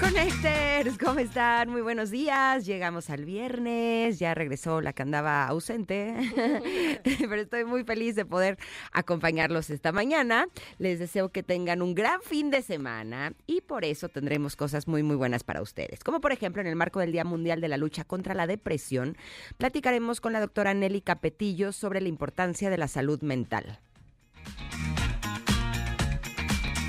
[0.00, 1.70] Connectors, ¿cómo están?
[1.70, 2.66] Muy buenos días.
[2.66, 6.14] Llegamos al viernes, ya regresó la que andaba ausente,
[7.04, 8.58] pero estoy muy feliz de poder
[8.92, 10.46] acompañarlos esta mañana.
[10.78, 15.02] Les deseo que tengan un gran fin de semana y por eso tendremos cosas muy,
[15.02, 16.02] muy buenas para ustedes.
[16.02, 19.16] Como por ejemplo, en el marco del Día Mundial de la Lucha contra la Depresión,
[19.58, 23.80] platicaremos con la doctora Nelly Capetillo sobre la importancia de la salud mental.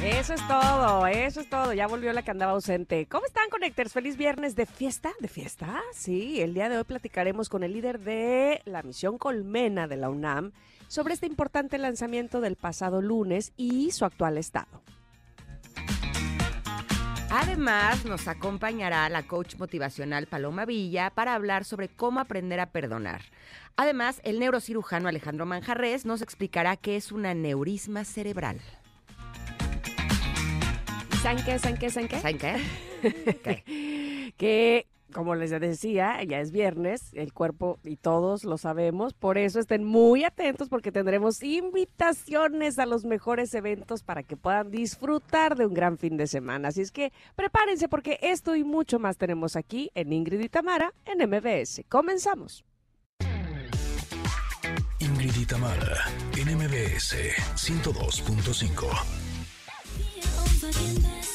[0.06, 1.74] Eso es todo, eso es todo.
[1.74, 3.08] Ya volvió la que andaba ausente.
[3.08, 3.92] ¿Cómo están, Connectors?
[3.92, 5.82] Feliz viernes de fiesta, de fiesta.
[5.94, 10.12] Sí, el día de hoy platicaremos con el líder de la misión Colmena de la
[10.12, 10.52] UNAM
[10.88, 14.84] sobre este importante lanzamiento del pasado lunes y su actual estado.
[17.32, 23.22] Además, nos acompañará la coach motivacional Paloma Villa para hablar sobre cómo aprender a perdonar.
[23.76, 28.62] Además, el neurocirujano Alejandro Manjarres nos explicará qué es un aneurisma cerebral.
[31.26, 31.58] ¿Saben qué?
[31.58, 31.90] ¿Saben qué?
[31.90, 32.20] ¿Saben qué?
[32.20, 32.38] ¿Saben
[33.44, 34.34] qué?
[34.38, 39.60] que, como les decía, ya es viernes, el cuerpo y todos lo sabemos, por eso
[39.60, 45.66] estén muy atentos porque tendremos invitaciones a los mejores eventos para que puedan disfrutar de
[45.66, 46.68] un gran fin de semana.
[46.68, 50.94] Así es que prepárense porque esto y mucho más tenemos aquí en Ingrid y Tamara
[51.06, 51.86] en MBS.
[51.90, 52.64] Comenzamos.
[55.00, 56.06] Ingrid y Tamara
[56.38, 57.16] en MBS
[57.56, 59.25] 102.5.
[60.72, 61.35] fucking best.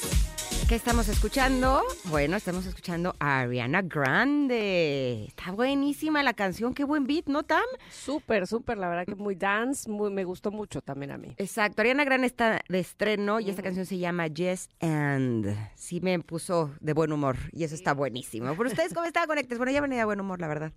[0.71, 1.83] ¿Qué estamos escuchando?
[2.05, 5.25] Bueno, estamos escuchando a Ariana Grande.
[5.25, 7.65] Está buenísima la canción, qué buen beat, ¿no, Tam?
[7.91, 11.35] Súper, súper, la verdad que muy dance, muy, me gustó mucho también a mí.
[11.39, 15.57] Exacto, Ariana Grande está de estreno y esta canción se llama Yes and.
[15.75, 18.55] Sí me puso de buen humor y eso está buenísimo.
[18.55, 19.59] ¿Por ustedes cómo estaban conectados?
[19.59, 20.73] Bueno, ya venía de buen humor, la verdad.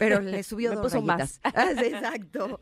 [0.00, 1.38] Pero le subió Me dos puso rayitas.
[1.44, 2.58] Ah, sí, Exacto.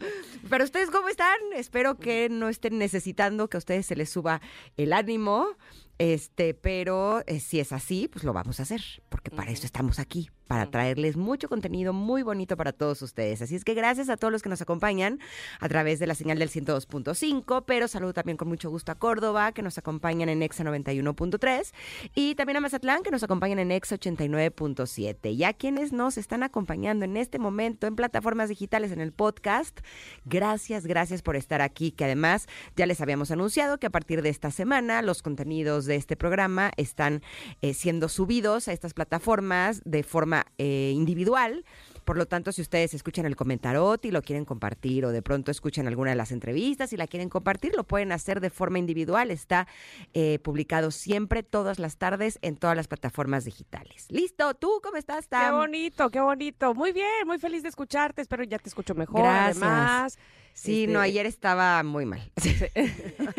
[0.50, 1.38] Pero ustedes cómo están?
[1.54, 4.42] Espero que no estén necesitando que a ustedes se les suba
[4.76, 5.56] el ánimo.
[5.98, 9.98] Este, pero eh, si es así, pues lo vamos a hacer, porque para eso estamos
[9.98, 13.42] aquí, para traerles mucho contenido muy bonito para todos ustedes.
[13.42, 15.18] Así es que gracias a todos los que nos acompañan
[15.60, 19.52] a través de la señal del 102.5, pero saludo también con mucho gusto a Córdoba,
[19.52, 21.72] que nos acompañan en Exa 91.3,
[22.14, 25.34] y también a Mazatlán, que nos acompañan en Exa 89.7.
[25.34, 29.80] Y a quienes nos están acompañando en este momento en plataformas digitales, en el podcast,
[30.24, 32.46] gracias, gracias por estar aquí, que además
[32.76, 36.70] ya les habíamos anunciado que a partir de esta semana los contenidos de este programa
[36.76, 37.22] están
[37.62, 41.64] eh, siendo subidos a estas plataformas de forma eh, individual.
[42.04, 45.50] Por lo tanto, si ustedes escuchan el comentarot y lo quieren compartir o de pronto
[45.50, 49.32] escuchan alguna de las entrevistas y la quieren compartir, lo pueden hacer de forma individual.
[49.32, 49.66] Está
[50.14, 54.06] eh, publicado siempre, todas las tardes, en todas las plataformas digitales.
[54.08, 54.54] ¿Listo?
[54.54, 55.42] ¿Tú cómo estás, Tam?
[55.42, 56.74] Qué bonito, qué bonito.
[56.74, 58.22] Muy bien, muy feliz de escucharte.
[58.22, 59.22] Espero ya te escucho mejor.
[59.22, 59.62] Gracias.
[59.62, 60.18] Además,
[60.58, 62.32] Sí, Este- no, ayer estaba muy mal.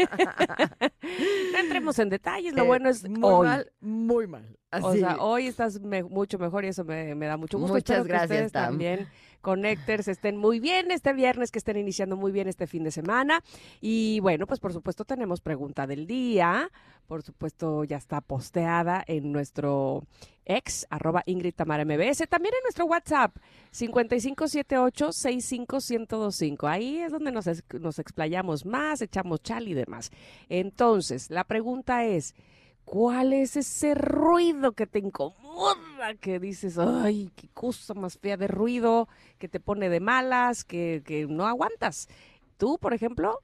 [1.52, 2.54] no entremos en detalles.
[2.54, 3.48] Lo Eh, bueno es muy hoy.
[3.48, 4.58] mal, muy mal.
[4.82, 7.74] O sea, hoy estás me- mucho mejor y eso me, me da mucho gusto.
[7.74, 8.66] Muchas Espero que gracias, ustedes Tam.
[8.66, 9.08] también,
[9.42, 13.42] Connectors, estén muy bien este viernes, que estén iniciando muy bien este fin de semana.
[13.82, 16.70] Y bueno, pues por supuesto tenemos pregunta del día.
[17.08, 20.04] Por supuesto ya está posteada en nuestro
[20.46, 22.28] ex, arroba Ingrid Tamara MBS.
[22.30, 23.38] También en nuestro WhatsApp,
[23.74, 26.70] 5578-65125.
[26.70, 27.46] Ahí es donde nos,
[27.80, 30.12] nos explayamos más, echamos chal y demás.
[30.50, 32.36] Entonces, la pregunta es...
[32.84, 36.16] ¿Cuál es ese ruido que te incomoda?
[36.22, 41.04] Que dices, ay, qué cosa más fea de ruido, que te pone de malas, que,
[41.06, 42.08] que no aguantas.
[42.56, 43.42] Tú, por ejemplo,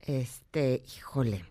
[0.00, 1.44] Este, híjole,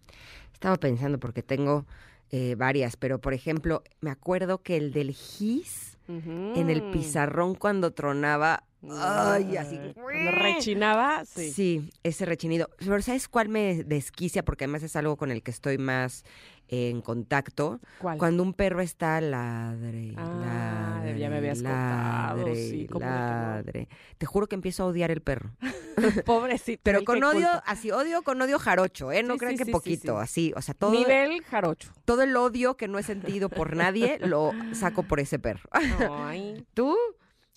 [0.60, 1.86] estaba pensando porque tengo
[2.32, 6.92] eh, varias, pero por ejemplo, me acuerdo que el del gis en el Mm.
[6.92, 9.78] pizarrón cuando tronaba, ay, así.
[9.94, 11.52] Cuando rechinaba, sí.
[11.52, 12.70] Sí, ese rechinido.
[12.80, 14.44] Pero ¿sabes cuál me desquicia?
[14.44, 16.24] Porque además es algo con el que estoy más
[16.70, 17.80] eh, en contacto.
[18.00, 18.18] ¿Cuál?
[18.18, 23.12] Cuando un perro está ladre, Ah, ladre, ya me habías contado, ladre, sí, cómo no.
[23.12, 23.90] ladre.
[24.18, 25.52] Te juro que empiezo a odiar el perro.
[26.26, 26.82] Pobrecito.
[26.84, 27.64] Pero con odio, culpa.
[27.66, 29.24] así odio con odio jarocho, ¿eh?
[29.24, 30.24] No Sí, crean sí, que sí, sí, poquito, sí.
[30.24, 31.92] así, o sea, todo, Nivel jarocho.
[32.06, 35.68] todo el odio que no he sentido por nadie lo saco por ese perro.
[35.72, 36.66] Ay.
[36.74, 36.96] ¿Tú?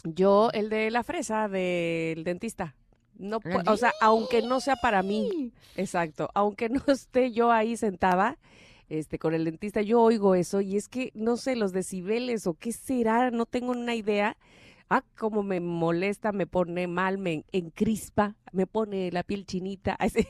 [0.04, 2.74] Yo, el de la fresa del dentista.
[3.18, 7.76] No, pu- o sea, aunque no sea para mí, exacto, aunque no esté yo ahí
[7.76, 8.38] sentada,
[8.88, 12.54] este, con el dentista, yo oigo eso y es que no sé los decibeles o
[12.54, 14.36] qué será, no tengo una idea.
[14.94, 20.28] Ah, cómo me molesta, me pone mal, me encrispa, me pone la piel chinita, así,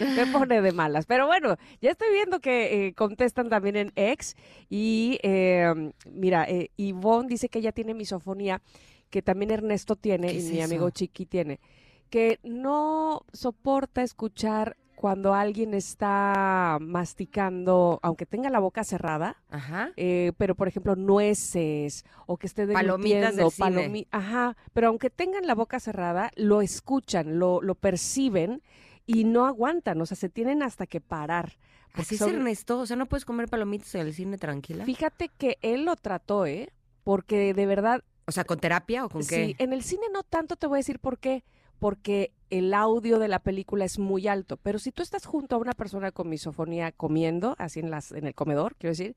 [0.00, 1.04] me pone de malas.
[1.04, 4.36] Pero bueno, ya estoy viendo que eh, contestan también en ex
[4.70, 8.62] y eh, mira, eh, Ivonne dice que ella tiene misofonía,
[9.10, 10.88] que también Ernesto tiene ¿Qué y es mi amigo?
[10.88, 11.60] Chiqui tiene,
[12.08, 19.92] que no soporta escuchar cuando alguien está masticando, aunque tenga la boca cerrada, Ajá.
[19.96, 23.88] eh, pero por ejemplo nueces o que esté Palomitas del deglutiendo, cine.
[23.88, 28.62] palomi- ajá, pero aunque tengan la boca cerrada, lo escuchan, lo, lo perciben
[29.06, 31.58] y no aguantan, o sea, se tienen hasta que parar.
[31.92, 34.84] Así es Ernesto, o sea, no puedes comer palomitas en el cine tranquila.
[34.84, 36.70] Fíjate que él lo trató, ¿eh?
[37.04, 39.46] Porque de verdad, O sea, ¿con terapia o con qué?
[39.46, 41.44] sí, en el cine no tanto te voy a decir por qué,
[41.78, 45.58] porque el audio de la película es muy alto, pero si tú estás junto a
[45.58, 49.16] una persona con misofonía comiendo, así en las en el comedor, quiero decir,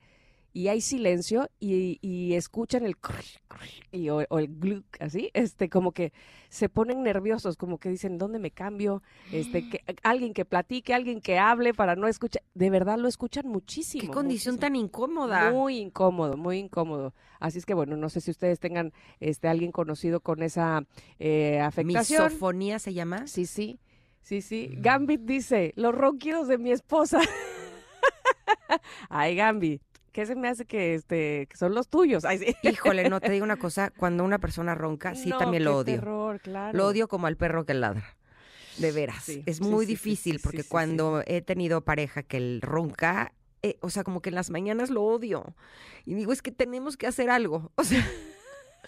[0.58, 5.30] y hay silencio y, y escuchan el crush, crush, y, o, o el gluk, así,
[5.36, 6.14] este, como que
[6.50, 9.04] se ponen nerviosos, como que dicen, ¿dónde me cambio?
[9.32, 13.48] Este, que, alguien que platique, alguien que hable para no escuchar, de verdad lo escuchan
[13.48, 14.02] muchísimo.
[14.02, 14.60] Qué condición muchísimo.
[14.60, 15.52] tan incómoda.
[15.52, 17.14] Muy incómodo, muy incómodo.
[17.40, 20.88] Así es que bueno, no sé si ustedes tengan este alguien conocido con esa
[21.20, 22.24] eh, afectación.
[22.24, 23.28] Misofonía se llama.
[23.28, 23.80] Sí, sí,
[24.22, 24.72] sí, sí.
[24.72, 24.82] Mm.
[24.82, 27.20] Gambit dice, los ronquidos de mi esposa.
[29.10, 29.82] Ay, Gambit,
[30.18, 32.26] ¿qué se me hace que este que son los tuyos?
[32.26, 32.56] Ay, sí.
[32.64, 35.78] Híjole, no te digo una cosa, cuando una persona ronca, sí No, también qué lo
[35.78, 35.94] odio.
[35.94, 36.76] terror, claro.
[36.76, 38.18] Lo odio como al perro que ladra.
[38.80, 39.24] De veras.
[39.24, 43.32] Sí, es muy sí, difícil porque cuando he tenido pareja que el ronca,
[43.62, 45.56] eh, o sea, como que en las mañanas lo odio.
[46.04, 47.72] Y digo, es que tenemos que hacer algo.
[47.76, 48.04] O sea,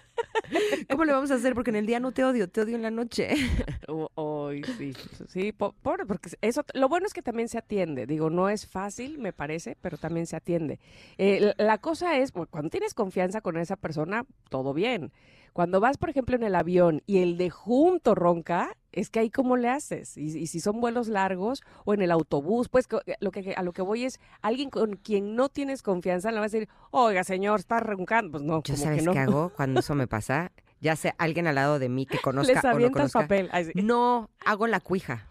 [0.89, 1.53] ¿cómo le vamos a hacer?
[1.53, 3.29] Porque en el día no te odio, te odio en la noche.
[4.15, 4.93] Hoy sí,
[5.27, 8.05] sí, po- pobre, porque eso, lo bueno es que también se atiende.
[8.05, 10.79] Digo, no es fácil, me parece, pero también se atiende.
[11.17, 15.11] Eh, la, cosa es, cuando tienes confianza con esa persona, todo bien.
[15.53, 19.29] Cuando vas, por ejemplo, en el avión y el de junto ronca, es que ahí
[19.29, 20.17] cómo le haces.
[20.17, 23.63] Y, y si son vuelos largos o en el autobús, pues co- lo que, a
[23.63, 27.23] lo que voy es alguien con quien no tienes confianza, le vas a decir, oiga,
[27.23, 28.31] señor, está roncando.
[28.31, 29.11] Pues no, Yo como sabes que no.
[29.13, 30.51] qué hago cuando eso me pasa.
[30.81, 33.19] Ya sé, alguien al lado de mí que conozca Les o no conozca.
[33.21, 33.49] papel.
[33.75, 35.27] No, hago la cuija.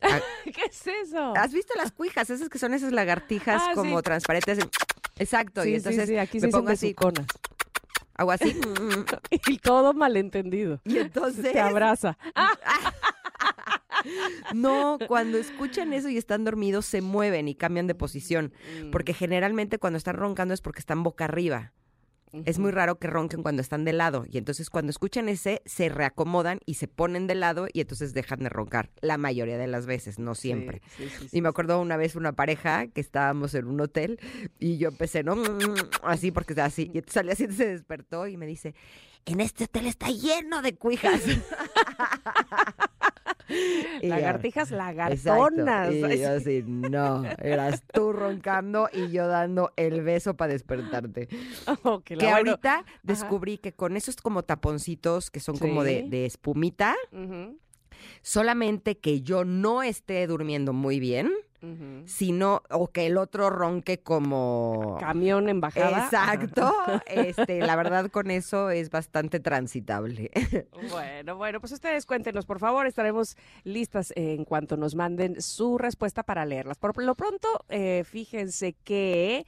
[0.00, 1.34] Ah, ¿Qué es eso?
[1.36, 2.30] ¿Has visto las cuijas?
[2.30, 4.02] Esas que son esas lagartijas Ah, como sí.
[4.04, 4.58] transparentes.
[5.18, 5.64] Exacto.
[5.64, 7.26] y entonces sí, aquí me pongo así, besuconas.
[8.22, 8.56] Hago así.
[9.48, 10.80] Y todo malentendido.
[10.84, 12.16] y entonces Te abraza.
[14.52, 18.52] No, cuando escuchan eso y están dormidos, se mueven y cambian de posición.
[18.90, 21.72] Porque generalmente cuando están roncando es porque están boca arriba.
[22.44, 24.24] Es muy raro que ronquen cuando están de lado.
[24.28, 28.40] Y entonces cuando escuchan ese, se reacomodan y se ponen de lado y entonces dejan
[28.40, 28.90] de roncar.
[29.00, 30.80] La mayoría de las veces, no siempre.
[30.96, 34.18] Sí, sí, sí, Y me acuerdo una vez una pareja que estábamos en un hotel
[34.58, 35.34] y yo empecé, ¿no?
[36.02, 36.90] Así porque estaba así.
[36.92, 38.74] Y entonces al día siguiente se despertó y me dice,
[39.26, 41.22] en este hotel está lleno de cuijas.
[44.02, 45.92] Y Lagartijas lagartonas.
[45.92, 46.24] Y yo sí.
[46.24, 51.28] así, no, eras tú roncando y yo dando el beso para despertarte.
[51.84, 56.94] Oh, que bueno, ahorita descubrí que con esos como taponcitos que son como de, espumita,
[58.20, 61.30] solamente que yo no esté durmiendo muy bien,
[62.06, 64.96] sino, o que el otro ronque como...
[65.00, 66.04] Camión en bajada.
[66.04, 66.72] Exacto.
[67.06, 70.30] Este, la verdad con eso es bastante transitable.
[70.90, 76.22] Bueno, bueno, pues ustedes cuéntenos, por favor, estaremos listas en cuanto nos manden su respuesta
[76.22, 76.76] para leerlas.
[76.78, 79.46] Por lo pronto, eh, fíjense que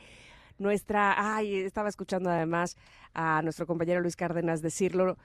[0.59, 2.76] nuestra, ay, estaba escuchando además
[3.12, 5.16] a nuestro compañero Luis Cárdenas decirlo,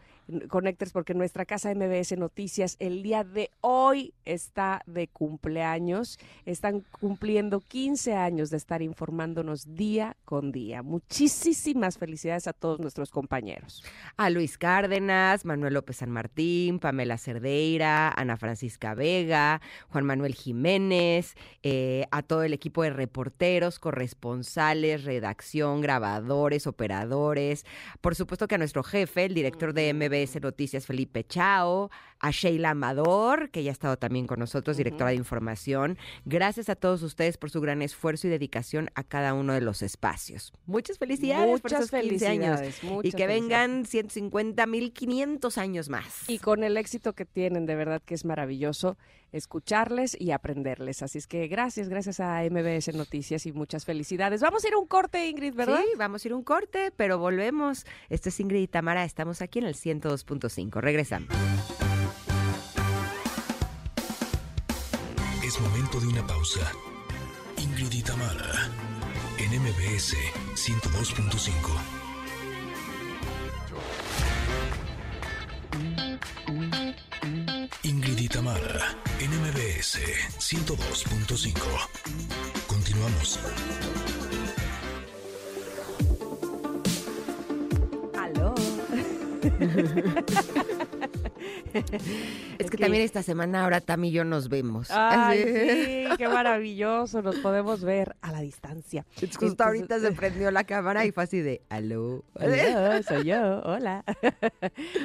[0.47, 6.19] Connectors, porque nuestra casa MBS Noticias el día de hoy está de cumpleaños.
[6.45, 10.83] Están cumpliendo 15 años de estar informándonos día con día.
[10.83, 13.83] Muchísimas felicidades a todos nuestros compañeros.
[14.17, 21.35] A Luis Cárdenas, Manuel López San Martín, Pamela Cerdeira, Ana Francisca Vega, Juan Manuel Jiménez,
[21.63, 27.65] eh, a todo el equipo de reporteros, corresponsales, redacción, grabadores, operadores.
[28.01, 32.71] Por supuesto que a nuestro jefe, el director de MBS Noticias, Felipe Chao, a Sheila
[32.71, 35.97] Amador, que ya ha estado también con nosotros, directora de información.
[36.25, 39.81] Gracias a todos ustedes por su gran esfuerzo y dedicación a cada uno de los
[39.81, 40.51] espacios.
[40.65, 42.59] Muchas felicidades por Muchas esos 15 años.
[42.59, 43.05] felicidades.
[43.05, 46.29] Y que vengan 150 mil 500 años más.
[46.29, 48.97] Y con el éxito que tienen, de verdad que es maravilloso
[49.31, 51.01] escucharles y aprenderles.
[51.03, 54.41] Así es que gracias, gracias a MBS Noticias y muchas felicidades.
[54.41, 55.79] Vamos a ir a un corte, Ingrid, ¿verdad?
[55.79, 57.85] Sí, vamos a ir a un corte, pero volvemos.
[58.09, 60.81] Esto es Ingrid y Tamara, estamos aquí en el 102.5.
[60.81, 61.29] Regresamos.
[65.43, 66.71] Es momento de una pausa.
[67.57, 68.69] Ingrid y Tamara
[69.39, 70.15] en MBS
[70.55, 71.98] 102.5.
[78.29, 79.99] Tamara, en MBS
[80.37, 81.59] 102.5.
[82.67, 83.39] Continuamos.
[88.15, 88.53] Aló.
[92.59, 94.89] Es que también esta semana ahora Tam y yo nos vemos.
[94.91, 95.43] Ay,
[96.09, 97.21] sí, qué maravilloso.
[97.21, 99.05] Nos podemos ver a la distancia.
[99.15, 102.25] Entonces, Justo ahorita se prendió la cámara y fue así de aló.
[102.33, 104.03] Hola, soy yo, hola.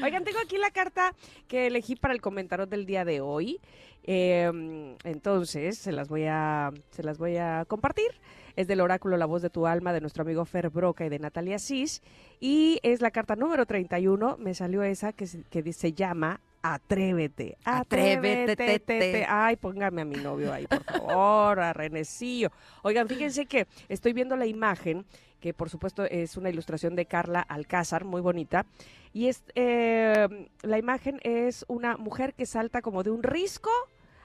[0.03, 1.15] Oigan, tengo aquí la carta
[1.47, 3.61] que elegí para el comentario del día de hoy.
[4.03, 8.11] Eh, entonces, se las voy a, se las voy a compartir.
[8.57, 11.19] Es del oráculo La Voz de tu Alma de nuestro amigo Fer Broca y de
[11.19, 12.03] Natalia Sis.
[12.41, 14.37] Y es la carta número 31.
[14.39, 17.59] Me salió esa que se, que se llama Atrévete.
[17.63, 18.99] Atrévete, te, te.
[18.99, 19.27] te.
[19.29, 22.51] Ay, póngame a mi novio ahí, por favor, a Renecillo.
[22.83, 25.05] Oigan, fíjense que estoy viendo la imagen,
[25.41, 28.65] que por supuesto es una ilustración de Carla Alcázar, muy bonita.
[29.13, 33.71] Y es, eh, la imagen es una mujer que salta como de un risco,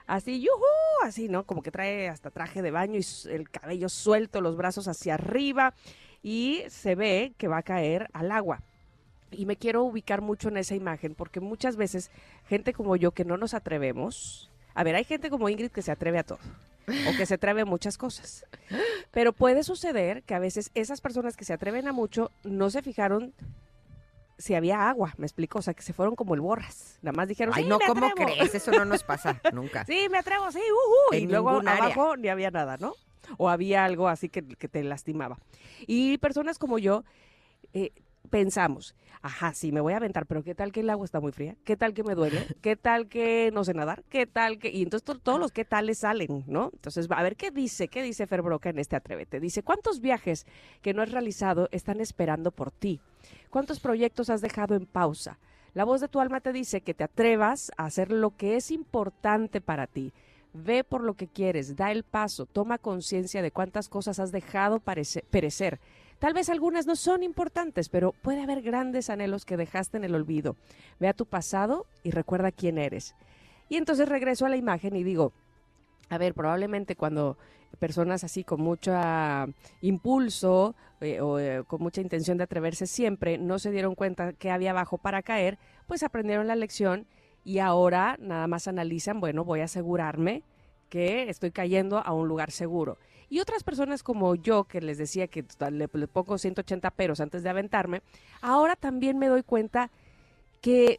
[0.06, 1.44] así, yujú, así, ¿no?
[1.44, 5.74] Como que trae hasta traje de baño y el cabello suelto, los brazos hacia arriba,
[6.22, 8.62] y se ve que va a caer al agua.
[9.32, 12.10] Y me quiero ubicar mucho en esa imagen porque muchas veces
[12.48, 15.92] gente como yo que no nos atrevemos, a ver, hay gente como Ingrid que se
[15.92, 16.38] atreve a todo
[17.08, 18.44] o que se atreve a muchas cosas.
[19.12, 22.82] Pero puede suceder que a veces esas personas que se atreven a mucho no se
[22.82, 23.32] fijaron
[24.38, 26.98] si había agua, me explico, o sea, que se fueron como el borras.
[27.02, 28.32] Nada más dijeron, Ay, "Sí, no, me ¿cómo atrevo".
[28.32, 28.54] crees?
[28.54, 29.84] Eso no nos pasa nunca.
[29.84, 31.14] Sí, me atrevo, sí, ujú.
[31.14, 31.74] Y luego área.
[31.76, 32.94] abajo ni había nada, ¿no?
[33.36, 35.38] O había algo así que, que te lastimaba.
[35.86, 37.04] Y personas como yo
[37.74, 37.92] eh,
[38.30, 41.32] pensamos, ajá, sí, me voy a aventar, pero ¿qué tal que el agua está muy
[41.32, 41.56] fría?
[41.64, 42.46] ¿Qué tal que me duele?
[42.62, 44.02] ¿Qué tal que no sé nadar?
[44.08, 44.70] ¿Qué tal que...?
[44.70, 46.70] Y entonces to- todos los qué tales salen, ¿no?
[46.72, 47.88] Entonces, a ver, ¿qué dice?
[47.88, 49.40] ¿Qué dice Fer Broca en este Atrévete?
[49.40, 50.46] Dice, ¿cuántos viajes
[50.80, 53.00] que no has realizado están esperando por ti?
[53.50, 55.38] ¿Cuántos proyectos has dejado en pausa?
[55.74, 58.70] La voz de tu alma te dice que te atrevas a hacer lo que es
[58.70, 60.12] importante para ti.
[60.52, 64.80] Ve por lo que quieres, da el paso, toma conciencia de cuántas cosas has dejado
[64.80, 65.78] perecer.
[66.20, 70.14] Tal vez algunas no son importantes, pero puede haber grandes anhelos que dejaste en el
[70.14, 70.54] olvido.
[71.00, 73.14] Ve a tu pasado y recuerda quién eres.
[73.70, 75.32] Y entonces regreso a la imagen y digo,
[76.10, 77.38] a ver, probablemente cuando
[77.78, 79.46] personas así con mucho ah,
[79.80, 84.50] impulso eh, o eh, con mucha intención de atreverse siempre no se dieron cuenta que
[84.50, 87.06] había abajo para caer, pues aprendieron la lección
[87.44, 90.42] y ahora nada más analizan, bueno, voy a asegurarme
[90.90, 92.98] que estoy cayendo a un lugar seguro.
[93.30, 97.48] Y otras personas como yo, que les decía que le, pongo 180 peros antes de
[97.48, 98.02] aventarme,
[98.42, 99.90] ahora también me doy cuenta
[100.60, 100.98] que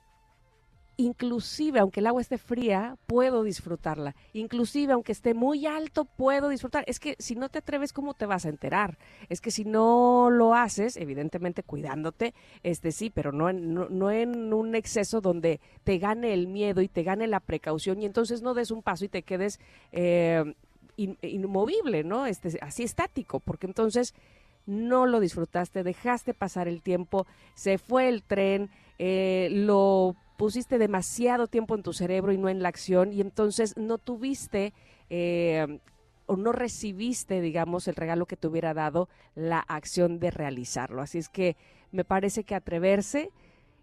[0.96, 4.16] inclusive aunque el agua esté fría, puedo disfrutarla.
[4.32, 6.86] Inclusive aunque esté muy alto, puedo disfrutar.
[6.88, 8.98] Es que si no te atreves, ¿cómo te vas a enterar?
[9.28, 12.34] Es que si no lo haces, evidentemente cuidándote,
[12.64, 16.82] este sí, pero no en, no, no en un exceso donde te gane el miedo
[16.82, 19.60] y te gane la precaución y entonces no des un paso y te quedes
[19.92, 20.56] eh,
[21.04, 22.26] in- inmovible, ¿no?
[22.26, 24.14] Este, así estático, porque entonces
[24.66, 31.48] no lo disfrutaste, dejaste pasar el tiempo, se fue el tren, eh, lo pusiste demasiado
[31.48, 34.74] tiempo en tu cerebro y no en la acción y entonces no tuviste
[35.10, 35.80] eh,
[36.26, 41.02] o no recibiste, digamos, el regalo que te hubiera dado la acción de realizarlo.
[41.02, 41.58] Así es que
[41.92, 43.32] me parece que atreverse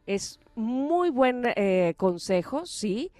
[0.06, 3.12] es muy buen eh, consejo, sí,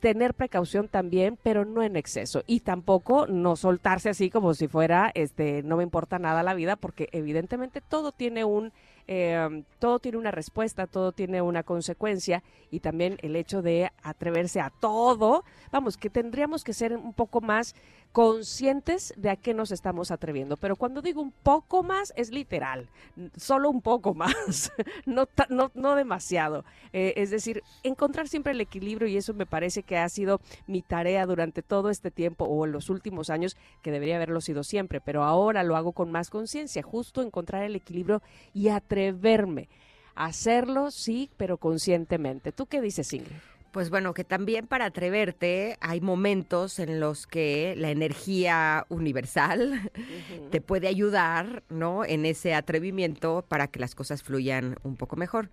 [0.00, 2.42] tener precaución también, pero no en exceso.
[2.46, 6.76] Y tampoco no soltarse así como si fuera, este, no me importa nada la vida,
[6.76, 8.72] porque evidentemente todo tiene un,
[9.06, 14.60] eh, todo tiene una respuesta, todo tiene una consecuencia y también el hecho de atreverse
[14.60, 17.74] a todo, vamos, que tendríamos que ser un poco más
[18.12, 20.56] conscientes de a qué nos estamos atreviendo.
[20.56, 22.88] Pero cuando digo un poco más, es literal,
[23.36, 24.72] solo un poco más,
[25.06, 26.64] no, no, no demasiado.
[26.92, 30.82] Eh, es decir, encontrar siempre el equilibrio y eso me parece que ha sido mi
[30.82, 35.00] tarea durante todo este tiempo o en los últimos años, que debería haberlo sido siempre,
[35.00, 39.68] pero ahora lo hago con más conciencia, justo encontrar el equilibrio y atreverme.
[40.14, 42.52] a Hacerlo, sí, pero conscientemente.
[42.52, 43.49] ¿Tú qué dices, Ingrid?
[43.72, 49.92] Pues bueno, que también para atreverte hay momentos en los que la energía universal
[50.50, 52.04] te puede ayudar, ¿no?
[52.04, 55.50] En ese atrevimiento para que las cosas fluyan un poco mejor.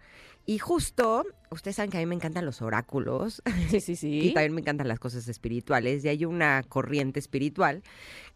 [0.48, 4.20] Y justo, ustedes saben que a mí me encantan los oráculos Sí, sí, sí.
[4.30, 7.84] y también me encantan las cosas espirituales y hay una corriente espiritual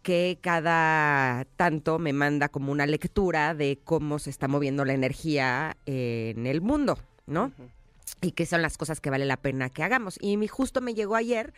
[0.02, 5.76] que cada tanto me manda como una lectura de cómo se está moviendo la energía
[5.86, 7.50] en el mundo, ¿no?
[8.20, 10.16] Y qué son las cosas que vale la pena que hagamos.
[10.20, 11.52] Y mi, justo me llegó ayer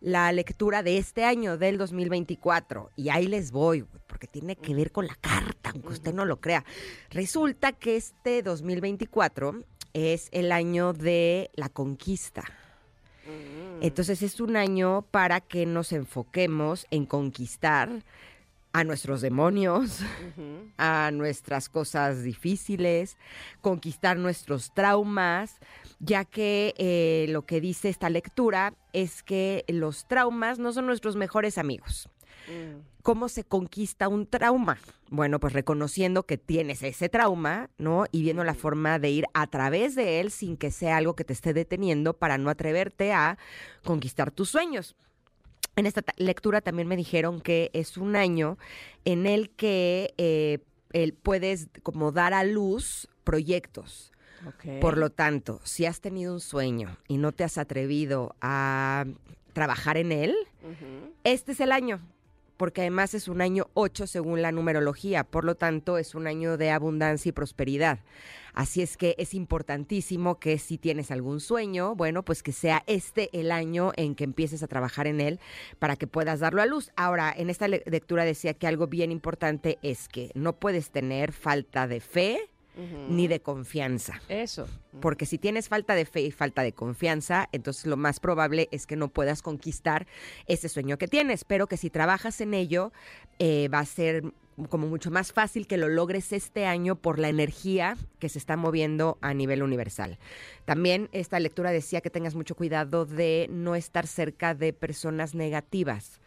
[0.00, 4.92] la lectura de este año, del 2024, y ahí les voy, porque tiene que ver
[4.92, 6.64] con la carta, aunque usted no lo crea.
[7.10, 12.44] Resulta que este 2024 es el año de la conquista.
[13.80, 17.90] Entonces es un año para que nos enfoquemos en conquistar
[18.76, 20.00] a nuestros demonios,
[20.76, 23.16] a nuestras cosas difíciles,
[23.62, 25.60] conquistar nuestros traumas,
[25.98, 31.16] ya que eh, lo que dice esta lectura es que los traumas no son nuestros
[31.16, 32.10] mejores amigos.
[32.48, 32.82] Mm.
[33.00, 34.76] ¿Cómo se conquista un trauma?
[35.08, 38.04] Bueno, pues reconociendo que tienes ese trauma, ¿no?
[38.12, 41.24] Y viendo la forma de ir a través de él sin que sea algo que
[41.24, 43.38] te esté deteniendo para no atreverte a
[43.84, 44.96] conquistar tus sueños.
[45.76, 48.56] En esta lectura también me dijeron que es un año
[49.04, 50.58] en el que eh,
[51.22, 54.12] puedes como dar a luz proyectos.
[54.80, 59.04] Por lo tanto, si has tenido un sueño y no te has atrevido a
[59.52, 60.34] trabajar en él,
[61.24, 62.00] este es el año
[62.56, 66.56] porque además es un año 8 según la numerología, por lo tanto es un año
[66.56, 67.98] de abundancia y prosperidad.
[68.56, 73.28] Así es que es importantísimo que si tienes algún sueño, bueno, pues que sea este
[73.38, 75.40] el año en que empieces a trabajar en él
[75.78, 76.90] para que puedas darlo a luz.
[76.96, 81.86] Ahora, en esta lectura decía que algo bien importante es que no puedes tener falta
[81.86, 82.48] de fe,
[83.08, 84.20] ni de confianza.
[84.28, 84.66] Eso.
[85.00, 88.86] Porque si tienes falta de fe y falta de confianza, entonces lo más probable es
[88.86, 90.06] que no puedas conquistar
[90.46, 91.44] ese sueño que tienes.
[91.44, 92.92] Pero que si trabajas en ello,
[93.38, 94.24] eh, va a ser
[94.68, 98.56] como mucho más fácil que lo logres este año por la energía que se está
[98.56, 100.18] moviendo a nivel universal.
[100.64, 106.20] También esta lectura decía que tengas mucho cuidado de no estar cerca de personas negativas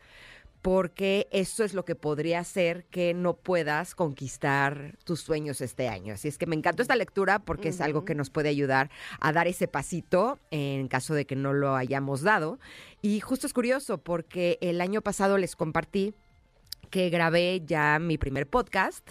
[0.62, 6.14] porque eso es lo que podría hacer que no puedas conquistar tus sueños este año.
[6.14, 8.90] Así es que me encantó esta lectura porque es algo que nos puede ayudar
[9.22, 12.60] a dar ese pasito en caso de que no lo hayamos dado.
[13.02, 16.14] Y justo es curioso porque el año pasado les compartí
[16.90, 19.10] que grabé ya mi primer podcast.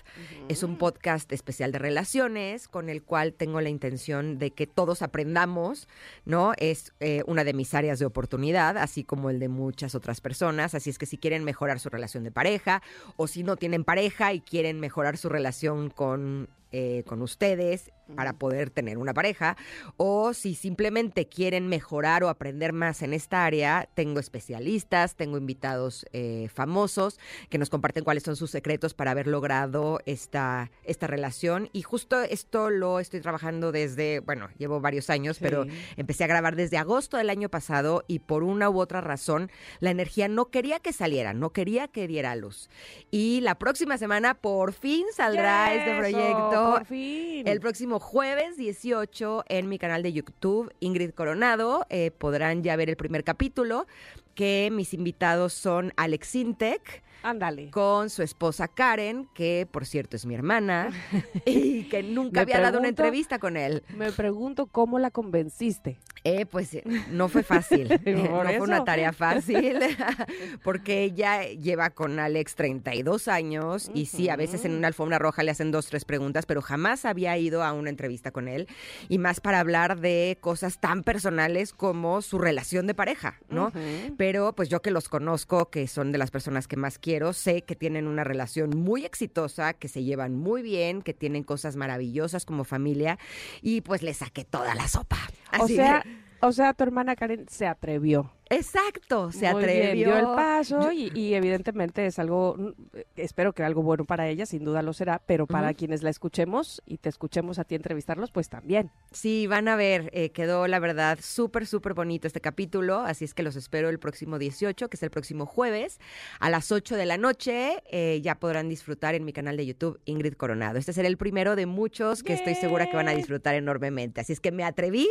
[0.49, 5.02] Es un podcast especial de relaciones con el cual tengo la intención de que todos
[5.02, 5.88] aprendamos,
[6.25, 6.52] ¿no?
[6.58, 10.74] Es eh, una de mis áreas de oportunidad, así como el de muchas otras personas.
[10.74, 12.83] Así es que si quieren mejorar su relación de pareja
[13.16, 18.33] o si no tienen pareja y quieren mejorar su relación con eh, con ustedes para
[18.35, 19.57] poder tener una pareja,
[19.96, 26.07] o si simplemente quieren mejorar o aprender más en esta área, tengo especialistas, tengo invitados
[26.12, 27.18] eh, famosos
[27.50, 31.68] que nos comparten cuáles son sus secretos para haber logrado esta, esta relación.
[31.72, 36.57] Y justo esto lo estoy trabajando desde, bueno, llevo varios años, pero empecé a grabar
[36.57, 39.50] desde agosto del año pasado y por una u otra razón
[39.81, 42.70] la energía no quería que saliera, no quería que diera luz.
[43.11, 46.58] Y la próxima semana por fin saldrá este proyecto
[46.90, 51.87] el próximo jueves 18 en mi canal de YouTube, Ingrid Coronado.
[51.90, 53.87] Eh, podrán ya ver el primer capítulo,
[54.35, 57.03] que mis invitados son Alex Intec.
[57.22, 57.70] Ándale.
[57.70, 60.90] Con su esposa Karen, que por cierto es mi hermana,
[61.46, 63.83] y que nunca había dado una entrevista con él.
[63.96, 65.98] Me pregunto cómo la convenciste.
[66.24, 69.78] Eh, pues eh, no fue fácil, eh, no fue una tarea fácil,
[70.64, 75.42] porque ella lleva con Alex 32 años y sí, a veces en una alfombra roja
[75.42, 78.68] le hacen dos, tres preguntas, pero jamás había ido a una entrevista con él
[79.09, 83.72] y más para hablar de cosas tan personales como su relación de pareja, ¿no?
[84.16, 87.62] Pero pues yo que los conozco, que son de las personas que más quiero, sé
[87.62, 92.44] que tienen una relación muy exitosa, que se llevan muy bien, que tienen cosas maravillosas
[92.44, 93.18] como familia
[93.62, 95.18] y pues le saqué toda la sopa.
[95.59, 96.05] o sea,
[96.40, 98.33] o sea, tu hermana Karen se atrevió.
[98.51, 100.09] Exacto, se atrevió.
[100.09, 102.72] dio el paso y, evidentemente es algo, mm,
[103.16, 106.83] espero que algo bueno para ella, sin duda lo será, pero para quienes la escuchemos
[106.87, 108.90] y te escuchemos a ti entrevistarlos, pues también.
[109.12, 113.35] Sí, van a ver, eh, quedó la verdad súper, súper bonito este capítulo, así es
[113.35, 116.01] que los espero el próximo 18, que es el próximo jueves,
[116.40, 120.01] a las 8 de la noche, eh, ya podrán disfrutar en mi canal de YouTube
[120.07, 120.79] Ingrid Coronado.
[120.79, 124.33] Este será el primero de muchos que estoy segura que van a disfrutar enormemente, así
[124.33, 125.09] es que me atreví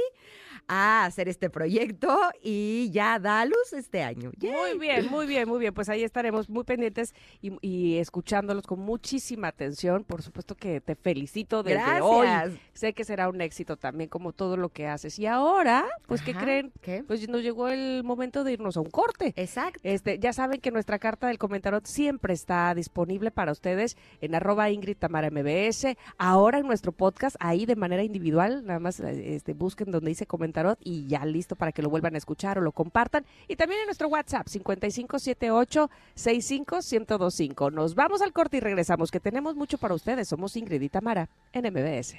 [0.67, 4.31] a hacer este proyecto y ya da luz este año.
[4.39, 5.67] Muy bien, muy bien, muy bien.
[5.77, 10.03] Pues ahí estaremos muy pendientes y, escuchándolos con muchísima atención.
[10.03, 12.27] Por supuesto que te felicito desde hoy.
[12.73, 15.19] Sé que será un éxito también como todo lo que haces.
[15.19, 16.71] Y ahora, pues, ¿qué creen?
[17.05, 19.33] Pues nos llegó el momento de irnos a un corte.
[19.35, 19.79] Exacto.
[19.83, 24.71] Este, ya saben que nuestra carta del comentario siempre está disponible para ustedes en arroba
[24.71, 25.95] Ingrid Tamara MBS.
[26.17, 30.25] Ahora en nuestro podcast, ahí de manera individual, nada más este, busquen donde dice
[30.79, 33.25] y ya listo para que lo vuelvan a escuchar o lo compartan.
[33.47, 37.71] Y también en nuestro WhatsApp 5578 65125.
[37.71, 40.27] Nos vamos al corte y regresamos, que tenemos mucho para ustedes.
[40.27, 42.15] Somos Ingrid y Tamara en MBS.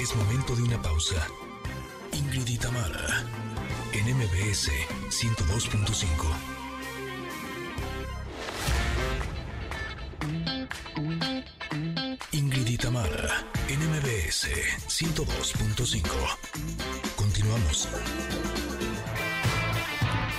[0.00, 1.26] Es momento de una pausa.
[2.12, 3.24] Ingrid y Tamara,
[3.92, 4.70] en MBS
[5.10, 6.59] 102.5.
[12.40, 14.48] Ingrid y Tamara, en MBS
[14.88, 16.02] 102.5.
[17.16, 17.86] Continuamos.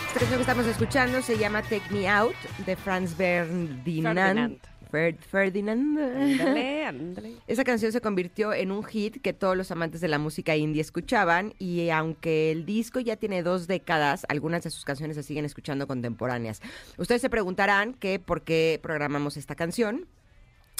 [0.07, 2.33] Esta canción que estamos escuchando se llama Take Me Out
[2.65, 4.17] de Franz Ferdinand.
[4.17, 4.57] Ferdinand.
[4.91, 5.99] Fer- Ferdinand.
[5.99, 7.33] Ándale, ándale.
[7.47, 10.81] Esa canción se convirtió en un hit que todos los amantes de la música indie
[10.81, 15.45] escuchaban y aunque el disco ya tiene dos décadas, algunas de sus canciones se siguen
[15.45, 16.61] escuchando contemporáneas.
[16.97, 20.07] Ustedes se preguntarán que por qué programamos esta canción.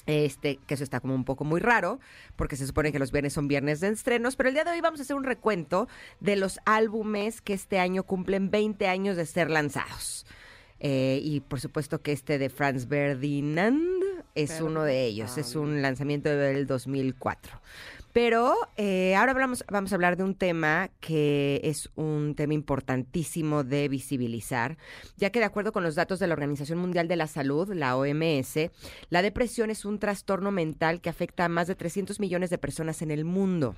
[0.06, 2.00] Este, que eso está como un poco muy raro,
[2.36, 4.82] porque se supone que los viernes son viernes de estrenos, pero el día de hoy
[4.82, 5.88] vamos a hacer un recuento
[6.20, 10.26] de los álbumes que este año cumplen 20 años de ser lanzados.
[10.84, 14.02] Eh, y por supuesto que este de Franz Ferdinand
[14.34, 17.62] es uno de ellos, es un lanzamiento del 2004.
[18.14, 23.64] Pero eh, ahora hablamos, vamos a hablar de un tema que es un tema importantísimo
[23.64, 24.78] de visibilizar,
[25.18, 27.96] ya que de acuerdo con los datos de la Organización Mundial de la Salud, la
[27.96, 28.72] OMS,
[29.10, 33.02] la depresión es un trastorno mental que afecta a más de 300 millones de personas
[33.02, 33.76] en el mundo.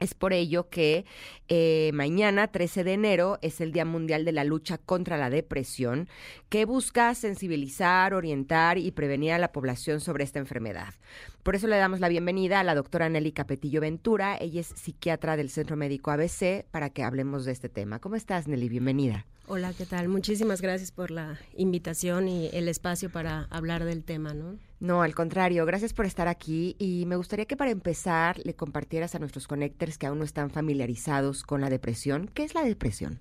[0.00, 1.04] Es por ello que
[1.48, 6.08] eh, mañana, 13 de enero, es el Día Mundial de la Lucha contra la Depresión,
[6.48, 10.94] que busca sensibilizar, orientar y prevenir a la población sobre esta enfermedad.
[11.42, 14.36] Por eso le damos la bienvenida a la doctora Nelly Capetillo Ventura.
[14.40, 17.98] Ella es psiquiatra del Centro Médico ABC para que hablemos de este tema.
[17.98, 18.68] ¿Cómo estás, Nelly?
[18.68, 19.26] Bienvenida.
[19.48, 20.08] Hola, ¿qué tal?
[20.08, 24.58] Muchísimas gracias por la invitación y el espacio para hablar del tema, ¿no?
[24.80, 29.14] No, al contrario, gracias por estar aquí y me gustaría que para empezar le compartieras
[29.14, 32.30] a nuestros connectors que aún no están familiarizados con la depresión.
[32.32, 33.18] ¿Qué es la depresión?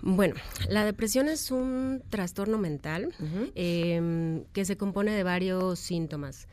[0.00, 0.34] Bueno,
[0.68, 3.12] la depresión es un trastorno mental
[3.54, 6.46] eh, que se compone de varios síntomas.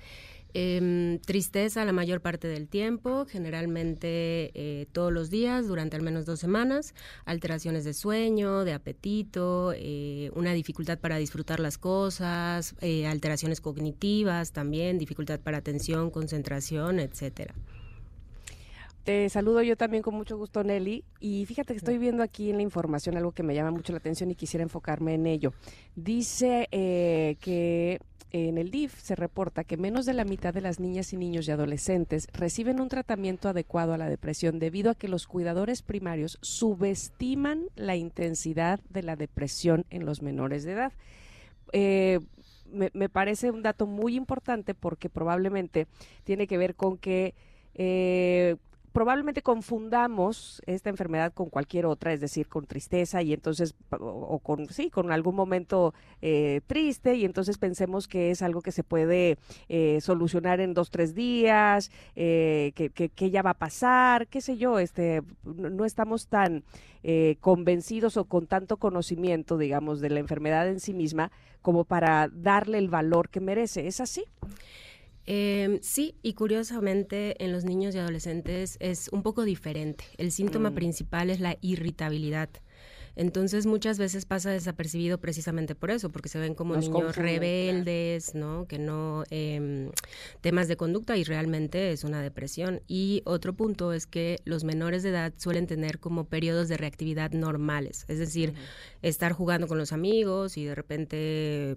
[0.57, 6.25] Eh, tristeza la mayor parte del tiempo, generalmente eh, todos los días, durante al menos
[6.25, 13.05] dos semanas, alteraciones de sueño, de apetito, eh, una dificultad para disfrutar las cosas, eh,
[13.05, 17.53] alteraciones cognitivas también, dificultad para atención, concentración, etcétera.
[19.03, 21.03] Te saludo yo también con mucho gusto, Nelly.
[21.19, 23.97] Y fíjate que estoy viendo aquí en la información algo que me llama mucho la
[23.97, 25.53] atención y quisiera enfocarme en ello.
[25.95, 27.99] Dice eh, que
[28.35, 31.47] en el DIF se reporta que menos de la mitad de las niñas y niños
[31.47, 36.37] y adolescentes reciben un tratamiento adecuado a la depresión debido a que los cuidadores primarios
[36.41, 40.91] subestiman la intensidad de la depresión en los menores de edad.
[41.71, 42.19] Eh,
[42.73, 45.87] me, parece un dato muy importante porque probablemente
[46.25, 47.35] tiene que ver con que
[47.73, 48.57] eh,
[48.95, 54.69] probablemente confundamos esta enfermedad con cualquier otra, es decir, con tristeza y entonces, o, con,
[54.69, 59.37] sí, con algún momento eh, triste y entonces pensemos que es algo que se puede
[59.67, 64.39] eh, solucionar en dos, tres días, eh, que, que, que ya va a pasar, qué
[64.39, 66.63] sé yo, este, no, no estamos tan
[67.03, 72.29] eh, convencidos o con tanto conocimiento, digamos, de la enfermedad en sí misma como para
[72.31, 73.87] darle el valor que merece.
[73.87, 74.23] ¿Es así?
[75.27, 80.05] Eh, sí, y curiosamente en los niños y adolescentes es un poco diferente.
[80.17, 80.75] El síntoma Mm.
[80.75, 82.49] principal es la irritabilidad.
[83.17, 87.39] Entonces muchas veces pasa desapercibido precisamente por eso, porque se ven como Nos niños confunden,
[87.39, 88.67] rebeldes, ¿no?
[88.67, 89.89] Que no em,
[90.41, 92.81] temas de conducta y realmente es una depresión.
[92.89, 97.31] Y otro punto es que los menores de edad suelen tener como periodos de reactividad
[97.31, 98.53] normales, es decir,
[99.01, 101.75] estar jugando con los amigos y de repente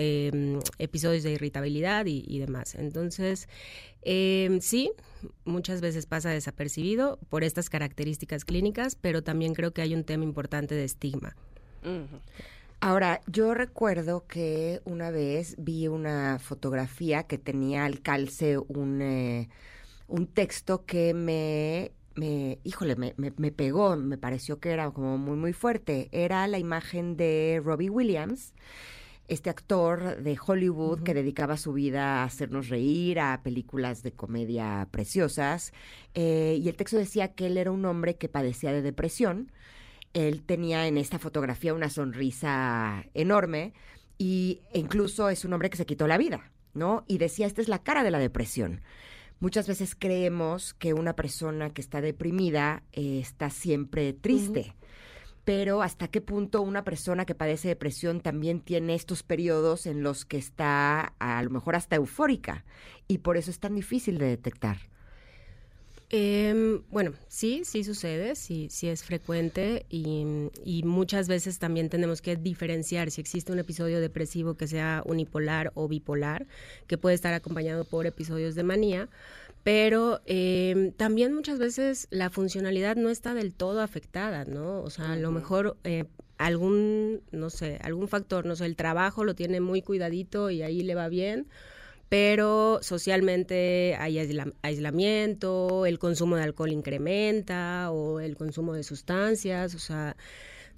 [0.00, 2.74] eh, episodios de irritabilidad y, demás.
[2.76, 3.48] Entonces,
[4.02, 4.92] eh, sí,
[5.44, 10.22] muchas veces pasa desapercibido por estas características clínicas, pero también creo que hay un tema
[10.24, 11.36] importante de estigma.
[12.80, 19.48] Ahora, yo recuerdo que una vez vi una fotografía que tenía al calce un, eh,
[20.06, 25.18] un texto que me, me híjole, me, me- me pegó, me pareció que era como
[25.18, 26.08] muy, muy fuerte.
[26.12, 28.54] Era la imagen de Robbie Williams,
[29.28, 34.88] este actor de Hollywood que dedicaba su vida a hacernos reír, a películas de comedia
[34.90, 35.72] preciosas.
[36.14, 39.52] Eh, y el texto decía que él era un hombre que padecía de depresión.
[40.14, 43.74] Él tenía en esta fotografía una sonrisa enorme
[44.16, 47.04] y e incluso es un hombre que se quitó la vida, ¿no?
[47.06, 48.80] Y decía, esta es la cara de la depresión.
[49.40, 54.74] Muchas veces creemos que una persona que está deprimida eh, está siempre triste.
[55.48, 60.26] Pero hasta qué punto una persona que padece depresión también tiene estos periodos en los
[60.26, 62.66] que está a lo mejor hasta eufórica
[63.06, 64.76] y por eso es tan difícil de detectar.
[66.10, 72.20] Em, bueno, sí, sí sucede, sí, sí es frecuente y, y muchas veces también tenemos
[72.20, 76.46] que diferenciar si existe un episodio depresivo que sea unipolar o bipolar,
[76.86, 79.08] que puede estar acompañado por episodios de manía,
[79.68, 84.80] pero eh, también muchas veces la funcionalidad no está del todo afectada, ¿no?
[84.80, 86.06] O sea, a lo mejor eh,
[86.38, 90.80] algún, no sé, algún factor, no sé, el trabajo lo tiene muy cuidadito y ahí
[90.80, 91.48] le va bien,
[92.08, 94.18] pero socialmente hay
[94.62, 100.16] aislamiento, el consumo de alcohol incrementa o el consumo de sustancias, o sea,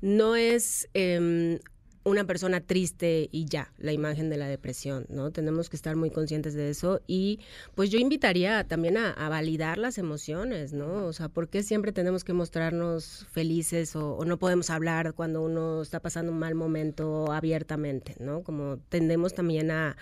[0.01, 1.61] no es eh,
[2.03, 5.31] una persona triste y ya, la imagen de la depresión, ¿no?
[5.31, 7.41] Tenemos que estar muy conscientes de eso y
[7.75, 11.05] pues yo invitaría también a, validar las emociones, ¿no?
[11.05, 15.83] O sea, ¿por qué siempre tenemos que mostrarnos felices o, no podemos hablar cuando uno
[15.83, 18.43] está pasando un mal momento abiertamente, ¿no?
[18.43, 19.97] Como tendemos también a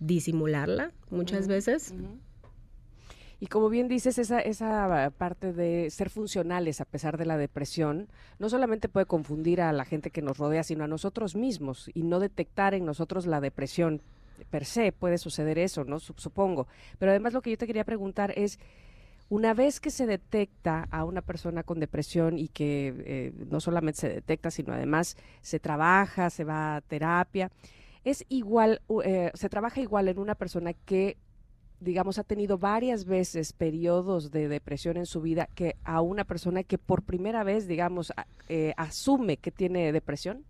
[0.00, 1.94] disimularla muchas veces.
[3.40, 8.08] Y como bien dices, esa, esa parte de ser funcionales a pesar de la depresión,
[8.38, 12.02] no solamente puede confundir a la gente que nos rodea, sino a nosotros mismos y
[12.02, 14.02] no detectar en nosotros la depresión
[14.50, 14.90] per se.
[14.90, 16.00] Puede suceder eso, ¿no?
[16.00, 16.66] Supongo.
[16.98, 18.58] Pero además lo que yo te quería preguntar es,
[19.28, 24.00] una vez que se detecta a una persona con depresión y que eh, no solamente
[24.00, 27.52] se detecta, sino además se trabaja, se va a terapia,
[28.04, 31.18] es igual, eh, se trabaja igual en una persona que
[31.80, 36.62] digamos, ha tenido varias veces periodos de depresión en su vida que a una persona
[36.62, 38.12] que por primera vez, digamos,
[38.48, 40.44] eh, asume que tiene depresión?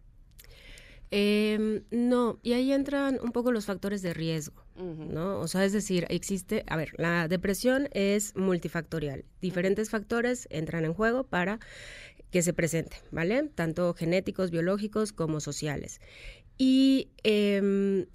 [1.10, 5.40] Em, no, y ahí entran un poco los factores de riesgo, ¿no?
[5.40, 9.24] O sea, es decir, existe, a ver, la depresión es multifactorial.
[9.40, 11.60] Diferentes factores entran en juego para
[12.30, 13.42] que se presente, ¿vale?
[13.54, 16.00] Tanto genéticos, biológicos como sociales.
[16.58, 18.06] Y eh,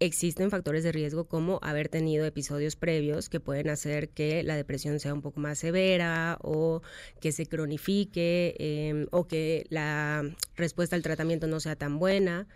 [0.00, 5.00] existen factores de riesgo como haber tenido episodios previos que pueden hacer que la depresión
[5.00, 6.82] sea un poco más severa o
[7.20, 10.22] que se cronifique em, o que la
[10.56, 12.46] respuesta al tratamiento no sea tan buena.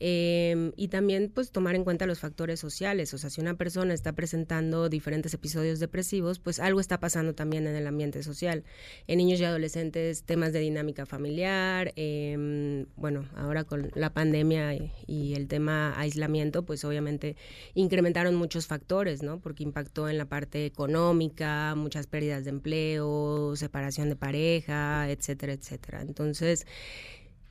[0.00, 3.94] Em, y también pues tomar en cuenta los factores sociales, o sea, si una persona
[3.94, 8.64] está presentando diferentes episodios depresivos, pues algo está pasando también en el ambiente social.
[9.06, 15.34] En niños y adolescentes, temas de dinámica familiar, em, bueno, ahora con la pandemia y,
[15.34, 17.36] el tema aislamiento, pues obviamente
[17.74, 19.40] incrementaron muchos factores, ¿no?
[19.40, 26.02] Porque impactó en la parte económica, muchas pérdidas de empleo, separación de pareja, etcétera, etcétera.
[26.02, 26.66] Entonces,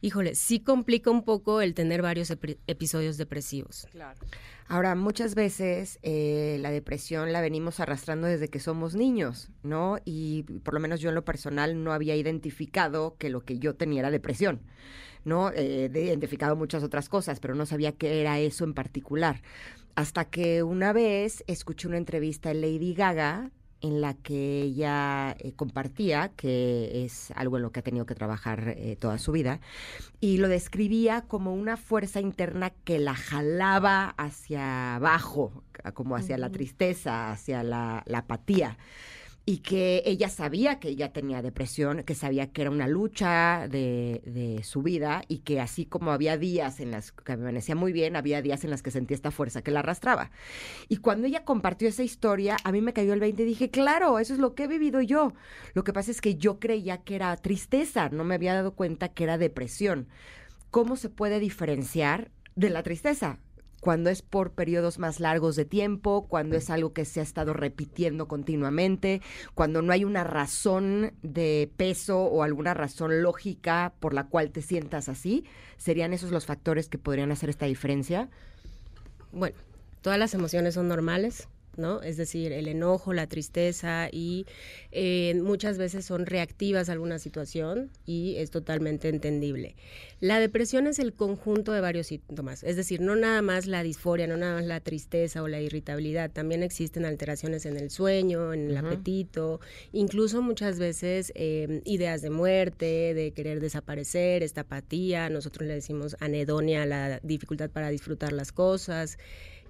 [0.01, 2.31] híjole, sí complica un poco el tener varios
[2.67, 3.87] episodios depresivos.
[3.91, 4.19] Claro.
[4.69, 9.97] Ahora, muchas veces eh, la depresión la venimos arrastrando desde que somos niños, ¿no?
[10.03, 13.75] Y por lo menos yo en lo personal no había identificado que lo que yo
[13.75, 14.61] tenía era depresión,
[15.23, 15.51] ¿no?
[15.51, 19.41] Eh, he identificado muchas otras cosas, pero no sabía qué era eso en particular.
[19.95, 25.53] Hasta que una vez escuché una entrevista en Lady Gaga en la que ella eh,
[25.55, 29.59] compartía, que es algo en lo que ha tenido que trabajar eh, toda su vida,
[30.19, 35.63] y lo describía como una fuerza interna que la jalaba hacia abajo,
[35.93, 38.77] como hacia la tristeza, hacia la apatía
[39.49, 44.21] y que ella sabía que ella tenía depresión, que sabía que era una lucha de,
[44.25, 47.93] de, su vida y que así como había días en las que me amanecía muy
[47.93, 50.31] bien, había días en las que sentía esta fuerza que la arrastraba.
[50.89, 54.19] Y cuando ella compartió esa historia, a mí me cayó el 20 y dije, claro,
[54.19, 55.33] eso es lo que he vivido yo.
[55.73, 59.13] Lo que pasa es que yo creía que era tristeza, no me había dado cuenta
[59.13, 60.09] que era depresión.
[60.71, 63.39] ¿Cómo se puede diferenciar de la tristeza?
[63.87, 67.53] Cuando es por periodos más largos de tiempo, cuando es algo que se ha estado
[67.53, 69.21] repitiendo continuamente,
[69.53, 74.61] cuando no hay una razón de peso o alguna razón lógica por la cual te
[74.61, 75.45] sientas así,
[75.77, 78.27] ¿serían esos los factores que podrían hacer esta diferencia?
[79.31, 79.55] Bueno,
[80.01, 81.47] todas las emociones son normales,
[81.77, 82.01] ¿no?
[82.01, 84.45] Es decir, el enojo, la tristeza y
[84.91, 89.75] eh, muchas veces son reactivas a alguna situación y es totalmente entendible.
[90.19, 94.27] La depresión es el conjunto de varios síntomas, es decir, no nada más la disforia,
[94.27, 98.69] no nada más la tristeza o la irritabilidad, también existen alteraciones en el sueño, en
[98.69, 99.59] el apetito,
[99.93, 106.15] incluso muchas veces eh, ideas de muerte, de querer desaparecer, esta apatía, nosotros le decimos
[106.19, 109.17] anedonia, la dificultad para disfrutar las cosas.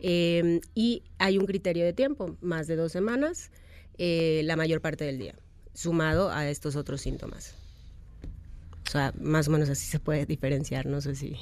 [0.01, 3.51] Em, y hay un criterio de tiempo, más de dos semanas,
[3.97, 5.35] eh, la mayor parte del día,
[5.73, 7.55] sumado a estos otros síntomas.
[8.87, 11.35] O sea, más o menos así se puede diferenciar, no sé si...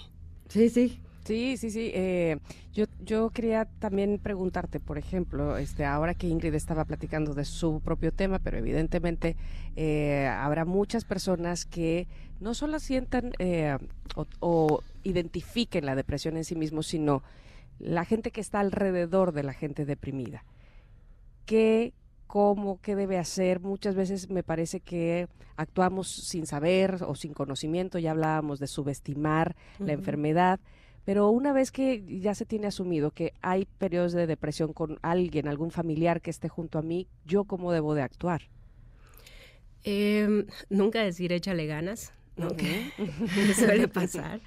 [0.50, 1.00] Sí, sí.
[1.26, 1.92] Sí, sí, sí.
[1.94, 2.38] Eh,
[2.72, 7.82] yo, yo quería también preguntarte, por ejemplo, este, ahora que Ingrid estaba platicando de su
[7.84, 9.36] propio tema, pero evidentemente
[9.76, 12.08] eh, habrá muchas personas que
[12.40, 13.32] no solo sientan
[14.16, 17.24] o, o, identifiquen la depresión en sí mismos, sino
[17.80, 20.44] la gente que está alrededor de la gente deprimida.
[21.46, 21.94] ¿Qué,
[22.28, 23.60] cómo, qué debe hacer?
[23.60, 29.56] Muchas veces me parece que actuamos sin saber o sin conocimiento, ya hablábamos de subestimar
[29.80, 30.60] la enfermedad,
[31.06, 35.48] Pero una vez que ya se tiene asumido que hay periodos de depresión con alguien,
[35.48, 38.50] algún familiar que esté junto a mí, ¿yo cómo debo de actuar?
[39.84, 42.48] Em, nunca decir échale ganas, ¿no?
[42.50, 42.90] Que
[43.56, 44.42] suele pasar.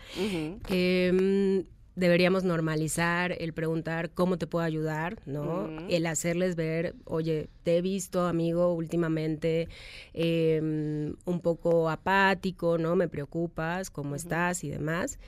[1.99, 5.69] Deberíamos normalizar el preguntar cómo te puedo ayudar, ¿no?
[5.89, 9.69] El hacerles ver, oye, te he visto, amigo, últimamente
[10.15, 12.97] em, un poco apático, ¿no?
[12.97, 15.19] Me preocupas, cómo estás y demás.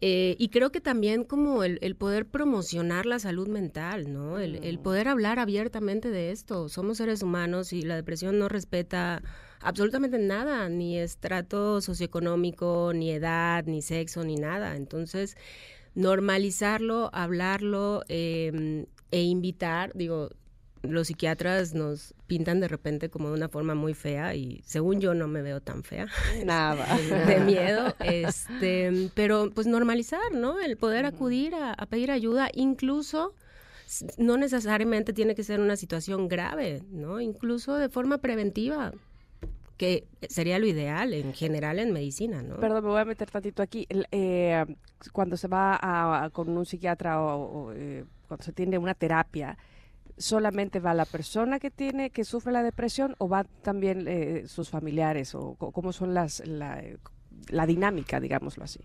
[0.00, 4.38] Eh, y creo que también como el, poder promocionar la salud mental, ¿no?
[4.38, 6.68] El, el, poder hablar abiertamente de esto.
[6.68, 9.22] Somos seres humanos y la depresión no respeta
[9.60, 14.76] absolutamente nada, ni estrato socioeconómico, ni edad, ni sexo, ni nada.
[14.76, 15.36] Entonces,
[15.94, 20.30] normalizarlo, hablarlo em, e invitar, digo,
[20.82, 25.14] los psiquiatras nos pintan de repente como de una forma muy fea y según yo
[25.14, 26.06] no me veo tan fea.
[26.44, 26.86] Nada.
[27.26, 27.94] de miedo.
[28.00, 30.60] Este, pero pues normalizar, ¿no?
[30.60, 33.34] El poder acudir a, a, pedir ayuda, incluso
[34.18, 37.20] no necesariamente tiene que ser una situación grave, ¿no?
[37.20, 38.92] Incluso de forma preventiva
[39.76, 42.56] que sería lo ideal en general en medicina, ¿no?
[42.56, 43.86] Perdón, me voy a meter tantito aquí.
[44.10, 44.64] Eh,
[45.12, 49.58] cuando se va a, con un psiquiatra o, eh, cuando se tiene una terapia,
[50.16, 54.70] ¿solamente va la persona que tiene, que sufre la depresión o va también eh, sus
[54.70, 58.80] familiares o cómo son las, la, dinámica, digámoslo así?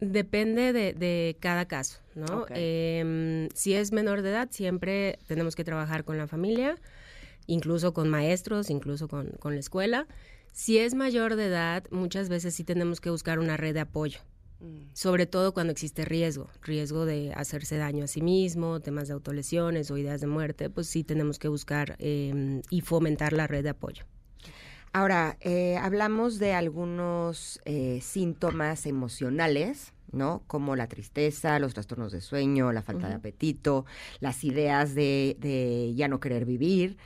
[0.00, 2.46] Depende de, cada caso, ¿no?
[2.50, 6.76] Em, si es menor de edad, siempre tenemos que trabajar con la familia,
[7.46, 10.06] incluso con maestros, incluso con, con la escuela.
[10.52, 14.20] Si es mayor de edad, muchas veces sí tenemos que buscar una red de apoyo,
[14.60, 14.90] mm.
[14.92, 19.90] sobre todo cuando existe riesgo, riesgo de hacerse daño a sí mismo, temas de autolesiones
[19.90, 23.70] o ideas de muerte, pues sí tenemos que buscar em, y fomentar la red de
[23.70, 24.04] apoyo.
[24.92, 30.42] Ahora, eh, hablamos de algunos eh, síntomas emocionales, ¿no?
[30.46, 33.86] Como la tristeza, los trastornos de sueño, la falta de apetito,
[34.20, 36.98] las ideas de, de ya no querer vivir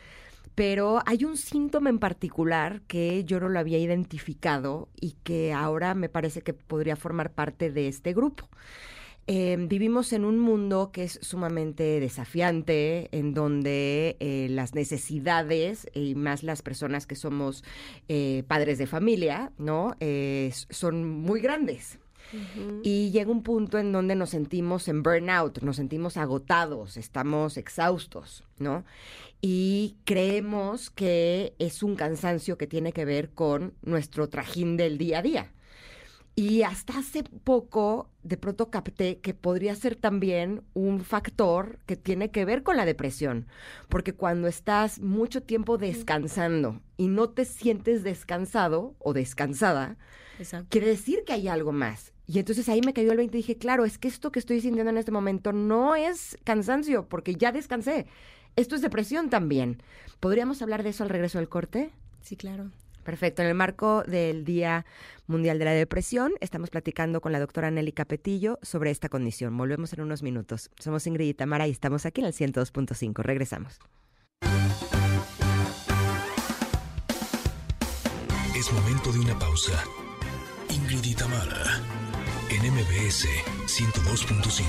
[0.56, 5.94] pero hay un síntoma en particular que yo no lo había identificado y que ahora
[5.94, 8.48] me parece que podría formar parte de este grupo.
[9.28, 16.14] Em, vivimos en un mundo que es sumamente desafiante, en donde eh, las necesidades y
[16.14, 17.62] más las personas que somos
[18.08, 19.94] eh, padres de familia, ¿no?
[20.00, 21.98] Eh, son muy grandes,
[22.82, 28.44] y llega un punto en donde nos sentimos en burnout, nos sentimos agotados, estamos exhaustos,
[28.58, 28.84] ¿no?
[29.40, 35.18] Y creemos que es un cansancio que tiene que ver con nuestro trajín del día
[35.18, 35.52] a día.
[36.38, 42.30] Y hasta hace poco, de pronto capté que podría ser también un factor que tiene
[42.30, 43.46] que ver con la depresión,
[43.88, 49.96] porque cuando estás mucho tiempo descansando y no te sientes descansado o descansada,
[50.68, 52.12] quiere decir que hay algo más.
[52.26, 54.60] Y entonces ahí me cayó el 20 y dije, claro, es que esto que estoy
[54.60, 58.06] sintiendo en este momento no es cansancio, porque ya descansé.
[58.56, 59.82] Esto es depresión también.
[60.18, 61.90] ¿Podríamos hablar de eso al regreso del corte?
[62.22, 62.70] Sí, claro.
[63.04, 63.42] Perfecto.
[63.42, 64.84] En el marco del Día
[65.28, 69.56] Mundial de la Depresión, estamos platicando con la doctora Nelly Capetillo sobre esta condición.
[69.56, 70.70] Volvemos en unos minutos.
[70.80, 73.22] Somos Ingrid y Tamara y estamos aquí en el 102.5.
[73.22, 73.78] Regresamos.
[78.56, 79.84] Es momento de una pausa.
[80.70, 82.05] Ingrid y Tamara
[82.50, 83.26] en MBS
[83.66, 84.62] 102.5.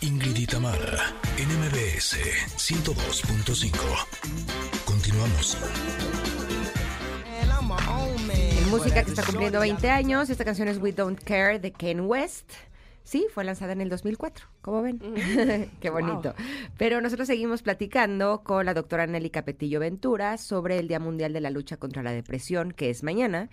[0.00, 2.16] Ingrid y Tamara, en MBS
[2.56, 3.72] 102.5.
[4.84, 5.56] Continuamos.
[8.30, 12.00] En música que está cumpliendo 20 años, esta canción es We Don't Care de Ken
[12.00, 12.52] West.
[13.08, 14.98] Sí, fue lanzada en el 2004, ¿cómo ven?
[15.80, 16.34] Qué bonito.
[16.76, 21.40] Pero nosotros seguimos platicando con la doctora Nelly Capetillo Ventura sobre el Día Mundial de
[21.40, 23.48] la Lucha contra la Depresión, que es mañana.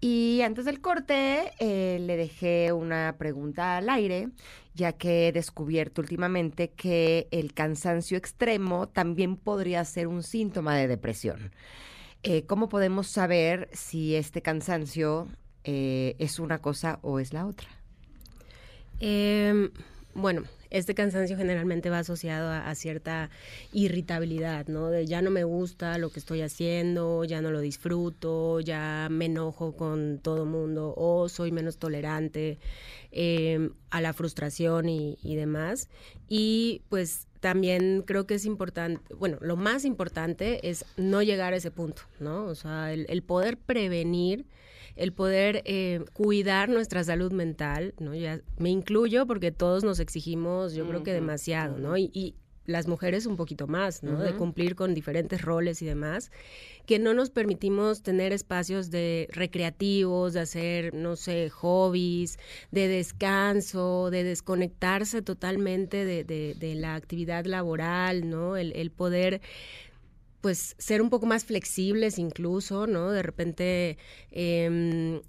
[0.00, 4.30] Y antes del corte eh, le dejé una pregunta al aire,
[4.74, 10.88] ya que he descubierto últimamente que el cansancio extremo también podría ser un síntoma de
[10.88, 11.52] depresión.
[12.24, 15.28] Eh, ¿Cómo podemos saber si este cansancio
[15.62, 17.77] eh, es una cosa o es la otra?
[19.00, 19.70] Eh,
[20.14, 23.30] bueno, este cansancio generalmente va asociado a, cierta
[23.72, 24.90] irritabilidad, ¿no?
[24.90, 29.26] De ya no me gusta lo que estoy haciendo, ya no lo disfruto, ya me
[29.26, 32.58] enojo con todo mundo o soy menos tolerante
[33.12, 35.88] em, a la frustración y, demás.
[36.28, 41.56] Y pues también creo que es importante, bueno, lo más importante es no llegar a
[41.56, 42.44] ese punto, ¿no?
[42.44, 44.44] O sea, el poder prevenir
[44.98, 48.14] el poder eh, cuidar nuestra salud mental, ¿no?
[48.14, 51.96] Ya me incluyo porque todos nos exigimos, yo creo que demasiado, ¿no?
[51.96, 52.34] Y,
[52.66, 54.20] las mujeres un poquito más, ¿no?
[54.20, 56.30] De cumplir con diferentes roles y demás,
[56.84, 62.38] que no nos permitimos tener espacios de recreativos, de hacer, no sé, hobbies,
[62.70, 68.58] de descanso, de desconectarse totalmente de, de, la actividad laboral, ¿no?
[68.58, 69.40] El, el poder
[70.40, 73.10] pues ser un poco más flexibles incluso, ¿no?
[73.10, 73.98] De repente
[74.30, 75.20] eh,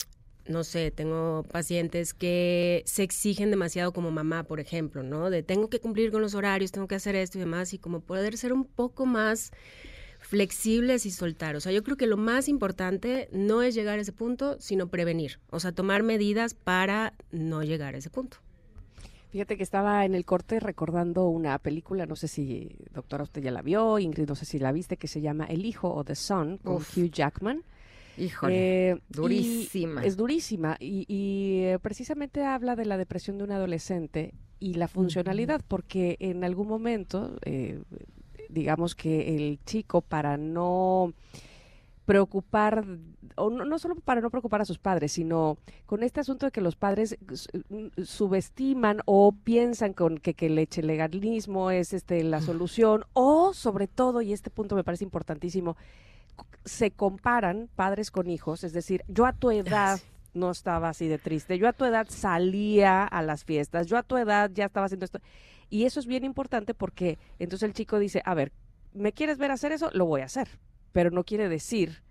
[0.50, 5.30] no sé, tengo pacientes que se exigen demasiado como mamá, por ejemplo, ¿no?
[5.30, 8.02] De tengo que cumplir con los horarios, tengo que hacer esto y demás, y como
[8.02, 9.52] poder ser un poco más
[10.20, 11.56] flexibles y soltar.
[11.56, 14.90] O sea, yo creo que lo más importante no es llegar a ese punto, sino
[14.90, 15.40] prevenir.
[15.50, 18.38] O sea, tomar medidas para no llegar a ese punto.
[19.32, 23.52] Fíjate que estaba en el corte recordando una película, no sé si, doctora, usted ya
[23.52, 26.16] la vio, Ingrid, no sé si la viste, que se llama El Hijo o The
[26.16, 27.64] Son, con Hugh Jackman.
[28.18, 30.04] Híjole, eh, durísima.
[30.04, 31.06] Es durísima y,
[31.64, 36.68] eh, precisamente habla de la depresión de un adolescente y la funcionalidad, porque en algún
[36.68, 37.82] momento, eh,
[38.50, 41.14] digamos que el chico para no
[42.10, 42.84] preocupar,
[43.36, 46.52] o no, no, solo para no preocupar a sus padres, sino con este asunto de
[46.52, 47.20] que los padres
[48.04, 54.24] subestiman o piensan con que, que el legalismo es este la solución, o sobre todo,
[54.24, 55.78] y este punto me parece importantísimo,
[56.66, 60.00] se comparan padres con hijos, es decir, yo a tu edad
[60.34, 64.02] no estaba así de triste, yo a tu edad salía a las fiestas, yo a
[64.02, 65.20] tu edad ya estaba haciendo esto.
[65.70, 68.52] Y eso es bien importante porque entonces el chico dice, a ver,
[68.96, 69.92] ¿me quieres ver hacer eso?
[69.94, 70.48] Lo voy a hacer,
[70.92, 72.02] pero no quiere decir,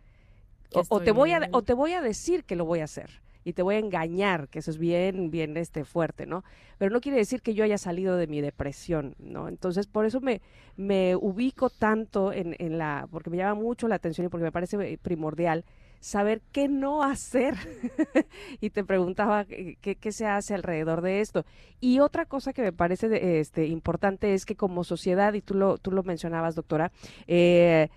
[0.72, 3.10] o, te voy a, o te voy a decir que lo voy a hacer
[3.44, 6.44] y te voy a engañar, que eso es bien, bien este, fuerte, ¿no?
[6.76, 9.48] Pero no quiere decir que yo haya salido de mi depresión, ¿no?
[9.48, 10.42] Entonces, por eso me,
[10.76, 14.52] me ubico tanto en, en la, porque me llama mucho la atención y porque me
[14.52, 15.64] parece eh, primordial
[16.00, 17.54] saber qué no hacer.
[18.60, 21.46] y te preguntaba qué, qué, se hace alrededor de esto.
[21.80, 25.78] Y otra cosa que me parece este, importante es que como sociedad, y tú lo,
[25.78, 26.92] tú lo mencionabas, doctora,
[27.26, 27.88] eh,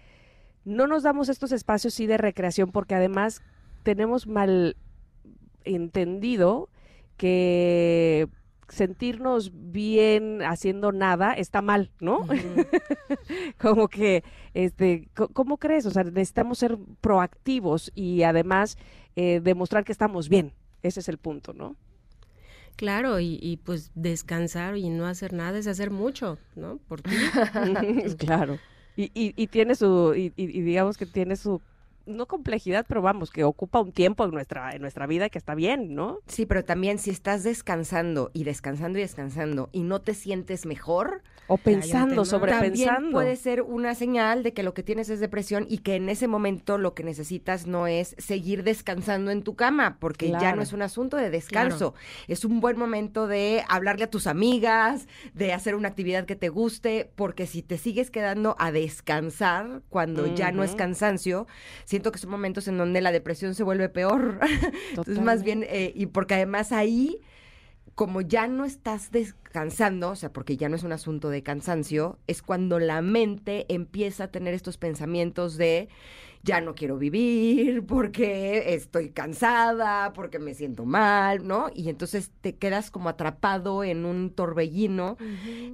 [0.65, 3.41] no nos damos estos espacios sí de recreación porque además
[3.83, 4.77] tenemos mal
[5.63, 6.69] entendido
[7.17, 8.27] que
[8.71, 12.25] sentirnos bien haciendo nada está mal, ¿no?
[13.59, 15.85] Como que, este, ¿cómo crees?
[15.85, 18.77] O sea, necesitamos ser proactivos y además
[19.15, 20.53] eh, demostrar que estamos bien.
[20.83, 21.75] Ese es el punto, ¿no?
[22.77, 26.79] Claro, y, pues descansar y no hacer nada es hacer mucho, ¿no?
[26.87, 27.11] Porque
[28.17, 28.57] claro.
[28.95, 30.29] Y, y, tiene su, y,
[30.61, 31.61] digamos que tiene su
[32.05, 35.55] no complejidad, pero vamos, que ocupa un tiempo en nuestra, en nuestra vida que está
[35.55, 36.19] bien, ¿no?
[36.27, 41.23] Sí, pero también si estás descansando y descansando y descansando y no te sientes mejor.
[41.47, 42.93] O pensando, sobrepensando.
[42.93, 46.07] También puede ser una señal de que lo que tienes es depresión y que en
[46.07, 50.61] ese momento lo que necesitas no es seguir descansando en tu cama, porque ya no
[50.61, 51.93] es un asunto de descanso.
[52.29, 56.47] Es un buen momento de hablarle a tus amigas, de hacer una actividad que te
[56.47, 61.47] guste, porque si te sigues quedando a descansar cuando ya no es cansancio,
[61.91, 64.39] siento que son momentos en donde la depresión se vuelve peor.
[64.89, 67.19] Entonces, más bien, eh, y porque además ahí,
[67.95, 72.17] como ya no estás descansando, o sea, porque ya no es un asunto de cansancio,
[72.27, 75.89] es cuando la mente empieza a tener estos pensamientos de
[76.43, 81.69] ya no quiero vivir, porque estoy cansada, porque me siento mal, ¿no?
[81.73, 85.17] Y entonces te quedas como atrapado en un torbellino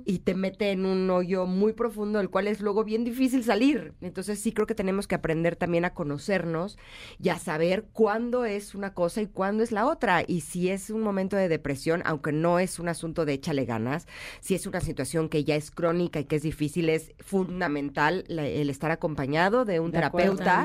[0.05, 3.93] y te mete en un hoyo muy profundo, del cual es luego bien difícil salir.
[4.01, 6.77] Entonces sí creo que tenemos que aprender también a conocernos
[7.21, 10.23] y a saber cuándo es una cosa y cuándo es la otra.
[10.27, 14.07] Y si es un momento de depresión, aunque no es un asunto de échale ganas,
[14.41, 18.69] si es una situación que ya es crónica y que es difícil, es fundamental el
[18.69, 20.56] estar acompañado de un terapeuta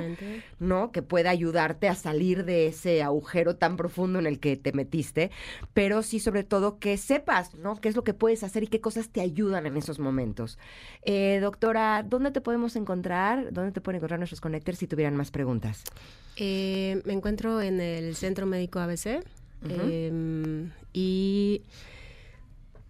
[0.59, 0.93] ¿no?
[0.93, 5.30] Que pueda ayudarte a salir de ese agujero tan profundo en el que te metiste,
[5.74, 7.80] pero sí sobre todo que sepas, ¿no?
[7.80, 10.59] Qué es lo que puedes hacer y qué cosas te ayudan en esos momentos.
[11.03, 13.53] Eh, doctora, ¿dónde te podemos encontrar?
[13.53, 15.84] ¿Dónde te pueden encontrar nuestros connectors si tuvieran más preguntas?
[16.36, 19.22] Eh, me encuentro en el Centro Médico ABC
[19.68, 21.62] em, y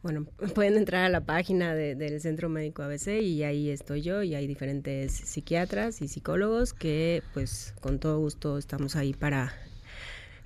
[0.02, 4.34] bueno, pueden entrar a la página del Centro Médico ABC y ahí estoy yo y
[4.34, 9.52] hay diferentes psiquiatras y psicólogos que pues con todo gusto estamos ahí para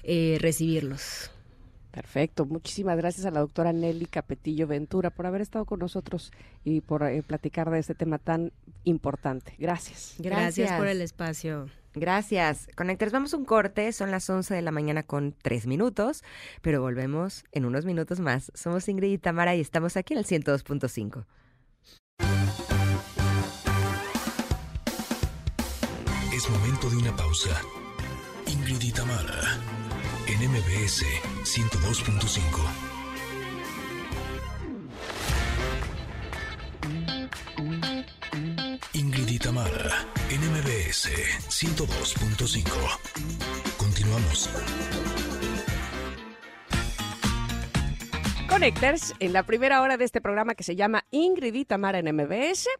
[0.02, 1.30] eh, recibirlos.
[1.90, 6.30] Perfecto, muchísimas gracias a la doctora Nelly Capetillo Ventura por haber estado con nosotros
[6.62, 8.52] y por eh, platicar de este tema tan
[8.86, 9.54] importante.
[9.58, 10.14] Gracias.
[10.18, 11.68] Gracias por el espacio.
[11.94, 12.68] Gracias.
[12.76, 13.92] Conectores, vamos un corte.
[13.92, 16.24] Son las 11 de la mañana con 3 minutos,
[16.62, 18.52] pero volvemos en unos minutos más.
[18.54, 21.24] Somos Ingrid y Tamara y estamos aquí en el 102.5.
[26.34, 27.60] Es momento de una pausa.
[28.46, 29.58] Ingrid y Tamara
[30.26, 31.02] en MBS
[31.44, 32.85] 102.5.
[38.96, 41.10] Ingrid Tamara, NMBS
[41.50, 42.64] 102.5.
[43.76, 44.48] Continuamos.
[48.48, 52.16] Connectors, en la primera hora de este programa que se llama Ingrid y Tamara en
[52.16, 52.70] MBS.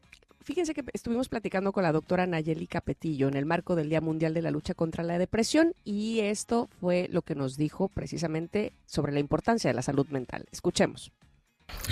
[0.41, 4.33] Fíjense que estuvimos platicando con la doctora Nayeli Capetillo en el marco del Día Mundial
[4.33, 9.13] de la Lucha contra la Depresión y esto fue lo que nos dijo precisamente sobre
[9.13, 10.47] la importancia de la salud mental.
[10.51, 11.13] Escuchemos.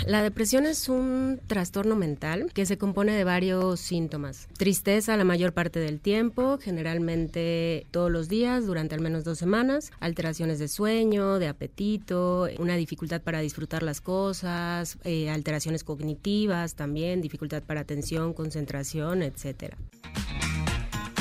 [0.05, 4.47] La depresión es un trastorno mental que se compone de varios síntomas.
[4.55, 9.91] Tristeza la mayor parte del tiempo, generalmente todos los días durante al menos dos semanas,
[9.99, 17.21] alteraciones de sueño, de apetito, una dificultad para disfrutar las cosas, eh, alteraciones cognitivas también,
[17.21, 19.75] dificultad para atención, concentración, etcétera.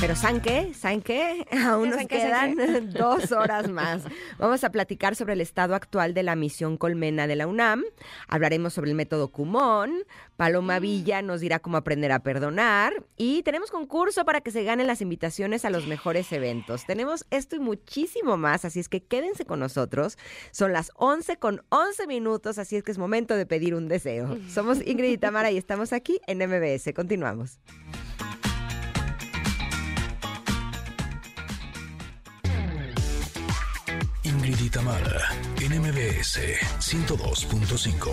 [0.00, 0.74] Pero ¿saben qué?
[0.74, 1.46] ¿Saben qué?
[1.64, 4.02] Aún nos quedan dos horas más.
[4.38, 7.82] Vamos a platicar sobre el estado actual de la misión Colmena de la UNAM.
[8.28, 10.04] Hablaremos sobre el método Cumón.
[10.36, 10.82] Paloma mm.
[10.82, 13.04] Villa nos dirá cómo aprender a perdonar.
[13.16, 16.86] Y tenemos concurso para que se ganen las invitaciones a los mejores eventos.
[16.86, 20.18] Tenemos esto y muchísimo más, así es que quédense con nosotros.
[20.50, 24.38] Son las 11 con 11 minutos, así es que es momento de pedir un deseo.
[24.48, 26.92] Somos Ingrid y Tamara y estamos aquí en MBS.
[26.94, 27.58] Continuamos.
[34.64, 35.20] Ingrid Tamara,
[35.58, 36.40] NMBS
[36.78, 38.08] 102.5.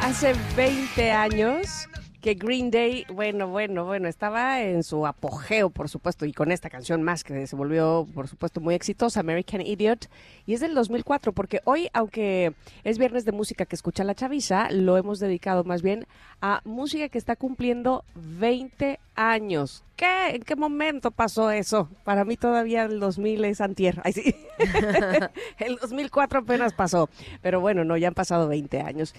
[0.00, 1.88] Hace 20 años
[2.20, 6.68] que Green Day, bueno, bueno, bueno, estaba en su apogeo, por supuesto, y con esta
[6.68, 10.08] canción más que se volvió, por supuesto, muy exitosa, American Idiot,
[10.46, 14.70] y es del 2004, porque hoy, aunque es viernes de música que escucha la chaviza,
[14.72, 16.06] lo hemos dedicado más bien
[16.40, 19.84] a música que está cumpliendo 20 años.
[19.96, 20.30] ¿Qué?
[20.30, 21.88] ¿En qué momento pasó eso?
[22.02, 24.00] Para mí todavía el 2000 es antier.
[24.02, 24.34] Ay, sí.
[25.58, 27.08] el 2004 apenas pasó.
[27.42, 29.14] Pero bueno, no, ya han pasado 20 años.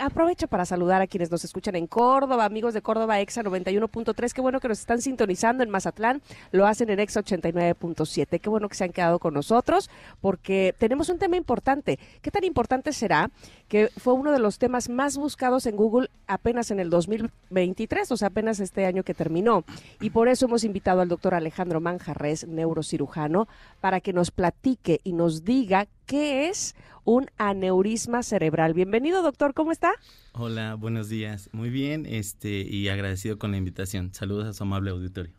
[0.00, 4.32] aprovecho para saludar a quienes nos escuchan en Córdoba, amigos de Córdoba Exa 91.3.
[4.32, 6.20] Qué bueno que nos están sintonizando en Mazatlán.
[6.50, 8.40] Lo hacen en Exa 89.7.
[8.40, 12.00] Qué bueno que se han quedado con nosotros porque tenemos un tema importante.
[12.20, 13.30] ¿Qué tan importante será
[13.68, 18.16] que fue uno de los temas más buscados en Google apenas en el 2023, o
[18.16, 19.64] sea, apenas este año que terminó?
[20.00, 23.48] Y por eso hemos invitado al doctor Alejandro Manjarres, neurocirujano,
[23.82, 28.72] para que nos platique y nos diga qué es un aneurisma cerebral.
[28.72, 29.92] Bienvenido, doctor, ¿cómo está?
[30.32, 31.50] Hola, buenos días.
[31.52, 34.14] Muy bien, este y agradecido con la invitación.
[34.14, 35.34] Saludos a su amable auditorio.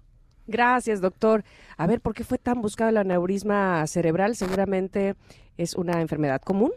[0.46, 1.44] Gracias, doctor.
[1.76, 4.36] A ver, ¿por qué fue tan buscado el aneurisma cerebral?
[4.36, 5.16] Seguramente
[5.58, 6.72] es una enfermedad común.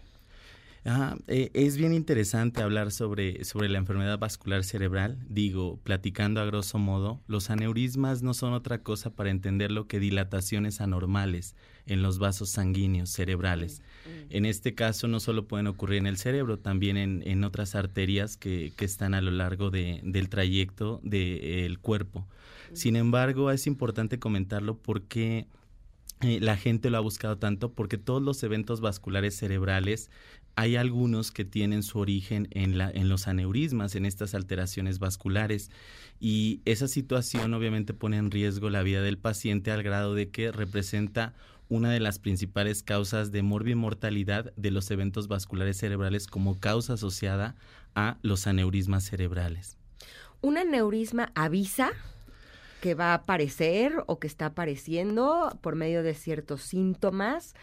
[0.85, 5.19] Eh, es bien interesante hablar sobre, sobre la enfermedad vascular cerebral.
[5.29, 10.81] Digo, platicando a grosso modo, los aneurismas no son otra cosa para entenderlo que dilataciones
[10.81, 11.55] anormales
[11.87, 13.83] en los vasos sanguíneos cerebrales.
[14.31, 18.37] En este caso no solo pueden ocurrir en el cerebro, también en, en otras arterias
[18.37, 22.27] que, que, están a lo largo de, del trayecto del cuerpo.
[22.73, 25.47] Sin embargo, es importante comentarlo porque...
[26.23, 30.11] Eh, la gente lo ha buscado tanto porque todos los eventos vasculares cerebrales
[30.61, 35.71] hay algunos que tienen su origen en, los aneurismas, en estas alteraciones vasculares.
[36.21, 40.53] Y esa situación obviamente pone en riesgo la vida del paciente al grado de que
[40.53, 41.33] representa
[41.71, 47.55] una de las principales causas de morbimortalidad de los eventos vasculares cerebrales como causa asociada
[47.95, 49.79] a los aneurismas cerebrales.
[50.43, 51.93] ¿Un aneurisma avisa
[52.83, 57.55] que va a aparecer o que está apareciendo por medio de ciertos síntomas?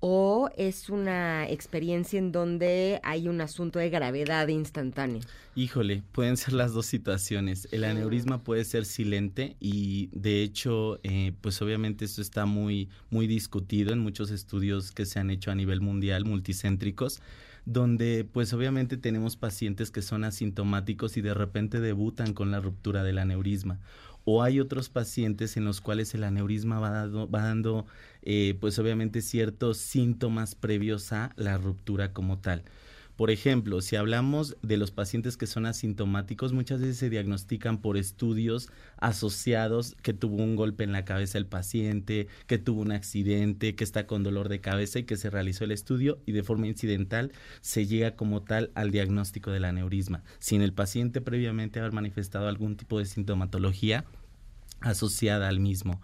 [0.00, 5.22] O es una experiencia en donde hay un asunto de gravedad instantánea?
[5.54, 7.68] Híjole, pueden ser las dos situaciones.
[7.72, 13.26] El aneurisma puede ser silente y de hecho, eh, pues obviamente esto está muy, muy
[13.26, 17.20] discutido en muchos estudios que se han hecho a nivel mundial, multicéntricos
[17.68, 23.02] donde pues obviamente tenemos pacientes que son asintomáticos y de repente debutan con la ruptura
[23.02, 23.80] del aneurisma
[24.28, 27.86] o hay otros pacientes en los cuales el aneurisma va dando, va dando
[28.26, 32.64] eh, pues obviamente ciertos síntomas previos a la ruptura como tal.
[33.16, 37.96] Por ejemplo, si hablamos de los pacientes que son asintomáticos, muchas veces se diagnostican por
[37.96, 38.68] estudios
[38.98, 43.84] asociados que tuvo un golpe en la cabeza el paciente, que tuvo un accidente, que
[43.84, 47.32] está con dolor de cabeza y que se realizó el estudio y de forma incidental
[47.62, 52.76] se llega como tal al diagnóstico del aneurisma, sin el paciente previamente haber manifestado algún
[52.76, 54.04] tipo de sintomatología
[54.80, 56.02] asociada al mismo.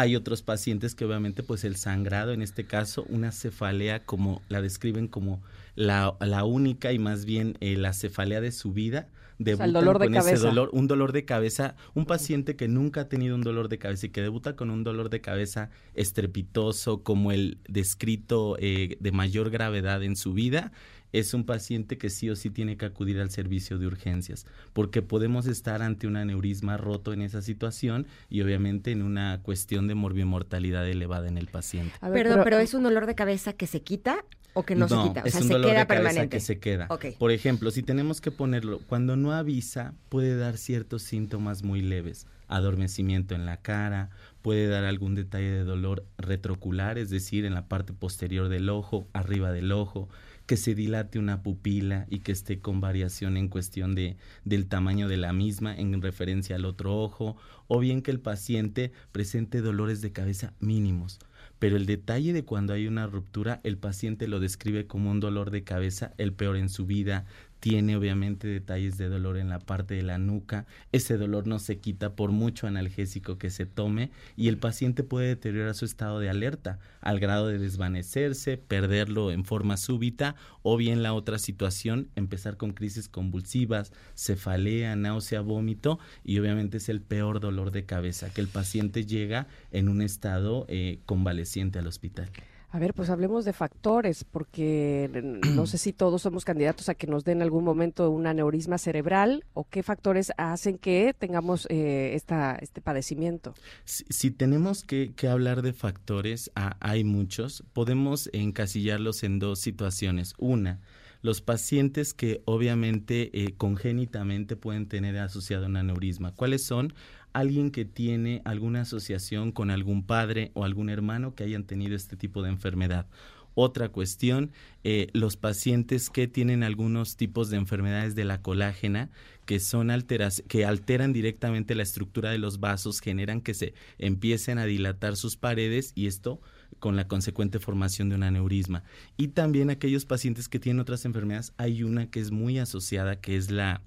[0.00, 4.62] Hay otros pacientes que obviamente pues el sangrado, en este caso una cefalea como la
[4.62, 5.42] describen como
[5.74, 9.98] la, la única y más bien eh, la cefalea de su vida, debutan el dolor
[9.98, 10.34] de con cabeza.
[10.36, 13.76] ese dolor, un dolor de cabeza, un paciente que nunca ha tenido un dolor de
[13.76, 19.12] cabeza y que debuta con un dolor de cabeza estrepitoso como el descrito eh, de
[19.12, 20.72] mayor gravedad en su vida,
[21.12, 25.02] es un paciente que sí o sí tiene que acudir al servicio de urgencias, porque
[25.02, 29.94] podemos estar ante un aneurisma roto en esa situación y obviamente en una cuestión de
[29.94, 31.94] morbimortalidad elevada en el paciente.
[32.00, 34.88] A ver, Perdón, pero, es un dolor de cabeza que se quita o que no,
[34.88, 36.36] se quita, o es sea, un se dolor queda de cabeza permanente.
[36.36, 36.88] que se queda.
[37.18, 42.26] Por ejemplo, si tenemos que ponerlo, cuando no avisa, puede dar ciertos síntomas muy leves,
[42.48, 44.10] adormecimiento en la cara,
[44.42, 49.06] puede dar algún detalle de dolor retrocular, es decir, en la parte posterior del ojo,
[49.12, 50.08] arriba del ojo,
[50.50, 55.06] que se dilate una pupila y que esté con variación en cuestión de, del tamaño
[55.06, 57.36] de la misma en referencia al otro ojo,
[57.68, 61.20] o bien que el paciente presente dolores de cabeza mínimos.
[61.60, 65.52] Pero el detalle de cuando hay una ruptura, el paciente lo describe como un dolor
[65.52, 67.26] de cabeza, el peor en su vida,
[67.60, 71.78] tiene obviamente detalles de dolor en la parte de la nuca, ese dolor no se
[71.78, 76.30] quita por mucho analgésico que se tome y el paciente puede deteriorar su estado de
[76.30, 82.56] alerta al grado de desvanecerse, perderlo en forma súbita o bien la otra situación, empezar
[82.56, 88.40] con crisis convulsivas, cefalea, náusea, vómito y obviamente es el peor dolor de cabeza que
[88.40, 92.30] el paciente llega en un estado eh, convaleciente al hospital.
[92.72, 95.10] A ver, pues hablemos de factores, porque
[95.54, 98.78] no sé si todos somos candidatos a que nos den en algún momento un aneurisma
[98.78, 103.54] cerebral o qué factores hacen que tengamos eh, esta, este padecimiento.
[103.84, 107.64] Si, tenemos que, que, hablar de factores, ah, hay muchos.
[107.72, 110.34] Podemos encasillarlos en dos situaciones.
[110.38, 110.80] Una,
[111.22, 116.34] los pacientes que obviamente eh, congénitamente pueden tener asociado un aneurisma.
[116.34, 116.94] ¿Cuáles son?
[117.32, 122.16] Alguien que tiene alguna asociación con algún padre o algún hermano que hayan tenido este
[122.16, 123.06] tipo de enfermedad.
[123.54, 124.52] Otra cuestión,
[124.84, 129.10] eh, los pacientes que tienen algunos tipos de enfermedades de la colágena
[129.44, 134.58] que son alteras, que alteran directamente la estructura de los vasos, generan que se empiecen
[134.58, 136.40] a dilatar sus paredes y esto
[136.78, 138.84] con la consecuente formación de un aneurisma.
[139.16, 143.36] Y también aquellos pacientes que tienen otras enfermedades, hay una que es muy asociada, que
[143.36, 143.82] es la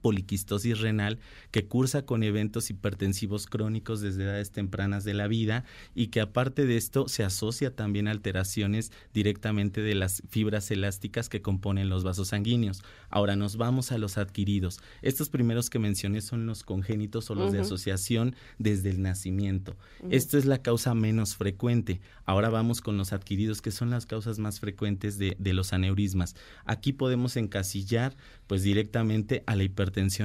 [0.00, 1.18] poliquistosis renal
[1.50, 5.64] que cursa con eventos hipertensivos crónicos desde edades tempranas de la vida
[5.94, 11.28] y que aparte de esto se asocia también a alteraciones directamente de las fibras elásticas
[11.28, 12.82] que componen los vasos sanguíneos.
[13.10, 14.80] Ahora nos vamos a los adquiridos.
[15.02, 17.52] Estos primeros que mencioné son los congénitos o los uh -huh.
[17.52, 19.76] de asociación desde el nacimiento.
[20.00, 20.14] Uh -huh.
[20.14, 22.00] Esto es la causa menos frecuente.
[22.24, 26.36] Ahora vamos con los adquiridos que son las causas más frecuentes de, de los aneurismas.
[26.64, 28.16] Aquí podemos encasillar
[28.46, 29.77] pues directamente a la hipertensión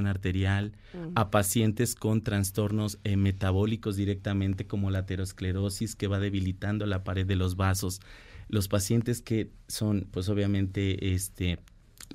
[0.08, 1.12] arterial, uh -huh.
[1.16, 7.26] a pacientes con trastornos eh, metabólicos directamente como la aterosclerosis que va debilitando la pared
[7.26, 8.02] de los vasos,
[8.50, 11.60] los pacientes que son pues obviamente este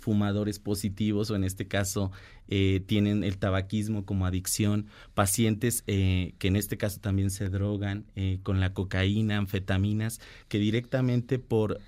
[0.01, 2.13] fumadores positivos o en este caso
[2.49, 8.05] eh, tienen el tabaquismo como adicción, pacientes eh, que en este caso también se drogan
[8.17, 11.81] eh, con la cocaína, anfetaminas, que directamente por,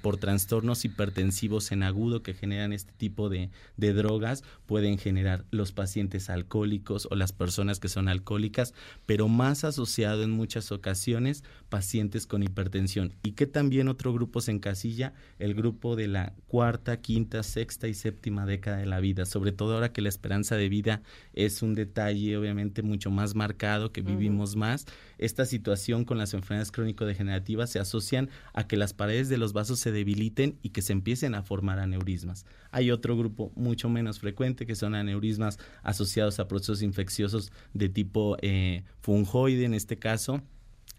[0.00, 5.72] por trastornos hipertensivos en agudo que generan este tipo de, de, drogas pueden generar los
[5.72, 8.72] pacientes alcohólicos o las personas que son alcohólicas,
[9.04, 13.12] pero más asociado en muchas ocasiones pacientes con hipertensión.
[13.22, 17.94] Y que también otro grupo se encasilla, el grupo de la cuarta, quinta, sexta y
[17.94, 21.02] séptima década de la vida, sobre todo ahora que la esperanza de vida
[21.32, 24.60] es un detalle obviamente mucho más marcado, que vivimos uh -huh.
[24.60, 24.86] más.
[25.18, 29.80] Esta situación con las enfermedades crónico-degenerativas se asocian a que las paredes de los vasos
[29.80, 32.46] se debiliten y que se empiecen a formar aneurismas.
[32.70, 38.36] Hay otro grupo mucho menos frecuente que son aneurismas asociados a procesos infecciosos de tipo
[38.42, 40.42] eh, fungoide en este caso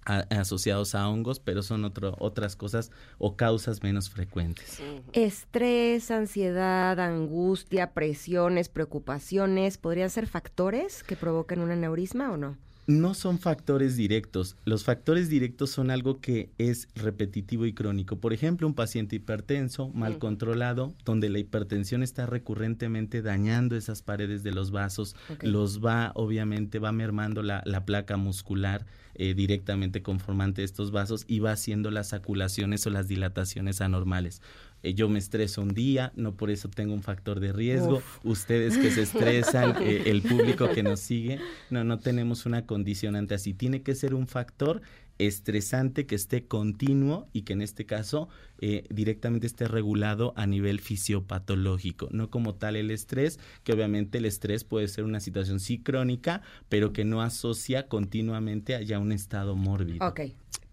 [0.06, 4.80] a, asociados a hongos, pero son otro, otras cosas o causas menos frecuentes.
[5.14, 12.58] Estrés, ansiedad, angustia, presiones, preocupaciones, ¿podrían ser factores que provoquen un aneurisma o no?
[12.88, 14.56] No son factores directos.
[14.64, 18.16] Los factores directos son algo que es repetitivo y crónico.
[18.16, 20.20] Por ejemplo, un paciente hipertenso, mal mm.
[20.20, 25.52] controlado, donde la hipertensión está recurrentemente dañando esas paredes de los vasos, okay.
[25.52, 28.86] los va, obviamente, va mermando la, la placa muscular
[29.18, 34.42] eh, directamente conformante de estos vasos y va haciendo las aculaciones o las dilataciones anormales
[34.84, 37.98] eh, yo me estreso un día, no por eso tengo un factor de riesgo.
[37.98, 38.20] Uf.
[38.24, 41.40] Ustedes que se estresan, eh, el público que nos sigue,
[41.70, 43.54] no, no tenemos una condicionante así.
[43.54, 44.82] Tiene que ser un factor
[45.20, 50.80] estresante que esté continuo y que en este caso eh, directamente esté regulado a nivel
[50.80, 55.80] fisiopatológico, no como tal el estrés, que obviamente el estrés puede ser una situación sí
[55.80, 60.08] crónica, pero que no asocia continuamente a ya un estado mórbido.
[60.08, 60.22] Ok.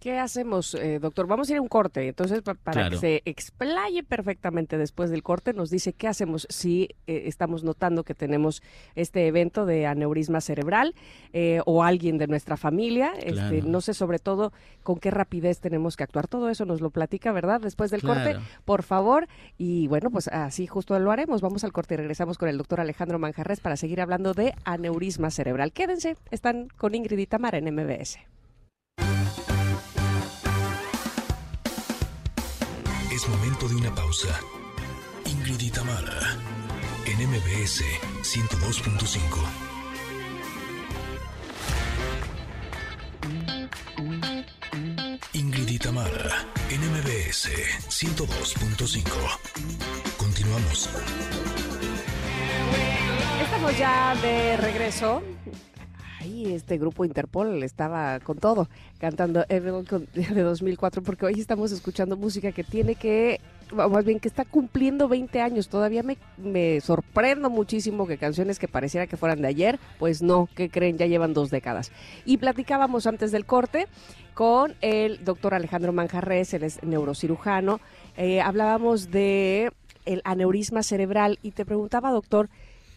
[0.04, 1.26] ¿Qué hacemos, eh, doctor?
[1.26, 2.06] Vamos a ir a un corte.
[2.06, 2.90] Entonces, pa- para Claro.
[2.90, 8.04] que se explaye perfectamente después del corte, nos dice qué hacemos si eh, estamos notando
[8.04, 8.62] que tenemos
[8.96, 10.94] este evento de aneurisma cerebral
[11.32, 13.14] eh, o alguien de nuestra familia.
[13.18, 14.52] Este, no sé sobre todo
[14.82, 16.28] con qué rapidez tenemos que actuar.
[16.28, 17.62] Todo eso nos lo platica, ¿verdad?
[17.62, 18.36] Después del corte,
[18.66, 19.26] por favor.
[19.56, 21.40] Y bueno, pues así justo lo haremos.
[21.40, 25.30] Vamos al corte y regresamos con el doctor Alejandro Manjarres para seguir hablando de aneurisma
[25.30, 25.72] cerebral.
[25.72, 28.18] Quédense, están con Ingrid y Tamara en MBS.
[33.14, 34.40] Es momento de una pausa.
[35.24, 36.36] Ingrid y Tamara,
[37.06, 37.84] en MBS
[38.22, 39.38] 102.5.
[45.32, 47.50] Ingrid y Tamara, en MBS
[47.88, 49.04] 102.5.
[50.16, 50.90] Continuamos.
[53.44, 55.22] Estamos ya de regreso.
[56.24, 62.16] Ay, este grupo Interpol estaba con todo, cantando Evil de 2004, porque hoy estamos escuchando
[62.16, 65.68] música que tiene que, más bien que está cumpliendo 20 años.
[65.68, 70.48] Todavía me, me sorprendo muchísimo que canciones que pareciera que fueran de ayer, pues no,
[70.54, 71.92] que creen, ya llevan dos décadas.
[72.24, 73.86] Y platicábamos antes del corte
[74.32, 77.80] con el doctor Alejandro Manjarres, él es neurocirujano.
[78.16, 79.72] Eh, hablábamos de
[80.06, 82.48] el aneurisma cerebral y te preguntaba, doctor,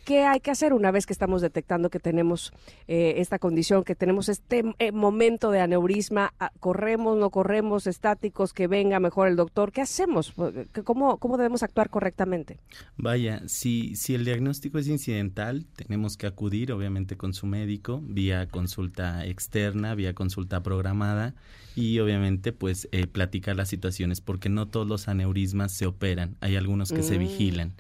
[0.08, 2.54] ¿Qué hay que hacer una vez que estamos detectando que tenemos
[2.88, 6.34] eh, esta condición, que tenemos este eh, momento de aneurisma?
[6.40, 9.74] Ah, ¿Corremos, no corremos, estáticos, que venga mejor el doctor?
[9.74, 10.34] ¿Qué hacemos?
[10.72, 12.58] ¿Qué- ¿Cómo, cómo debemos actuar correctamente?
[12.96, 18.48] Vaya, si, si el diagnóstico es incidental, tenemos que acudir obviamente con su médico vía
[18.48, 21.36] consulta externa, vía consulta programada
[21.76, 26.56] y obviamente pues eh, platicar las situaciones porque no todos los aneurismas se operan, hay
[26.56, 27.20] algunos que se Mm.
[27.20, 27.74] vigilan.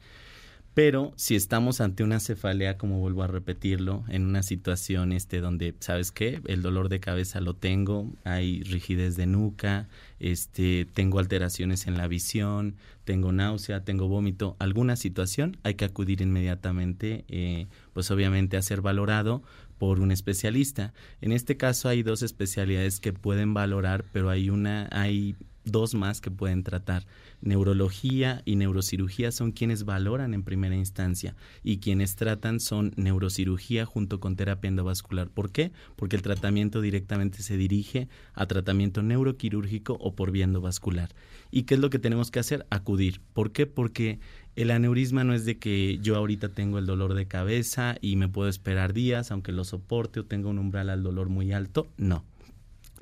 [0.77, 5.73] Pero si estamos ante una cefalea, como vuelvo a repetirlo, en una situación este donde,
[5.79, 6.39] ¿sabes qué?
[6.45, 9.87] El dolor de cabeza lo tengo, hay rigidez de nuca,
[10.19, 12.75] este, tengo alteraciones en la visión,
[13.05, 18.81] tengo náusea, tengo vómito, alguna situación, hay que acudir inmediatamente, eh, pues obviamente a ser
[18.81, 19.41] valorado
[19.79, 20.93] por un especialista.
[21.21, 25.35] En este caso hay dos especialidades que pueden valorar, pero hay una, hay
[25.71, 27.05] dos más que pueden tratar.
[27.41, 34.19] Neurología y neurocirugía son quienes valoran en primera instancia y quienes tratan son neurocirugía junto
[34.19, 35.29] con terapia endovascular.
[35.29, 35.71] ¿Por qué?
[35.95, 41.09] Porque el tratamiento directamente se dirige a tratamiento neuroquirúrgico o por vía endovascular.
[41.51, 42.65] ¿Y qué es lo que tenemos que hacer?
[42.69, 43.21] Acudir.
[43.33, 43.65] ¿Por qué?
[43.65, 44.19] Porque
[44.55, 48.27] el aneurisma no es de que yo ahorita tengo el dolor de cabeza y me
[48.27, 51.87] puedo esperar días aunque lo soporte o tenga un umbral al dolor muy alto.
[51.97, 52.23] No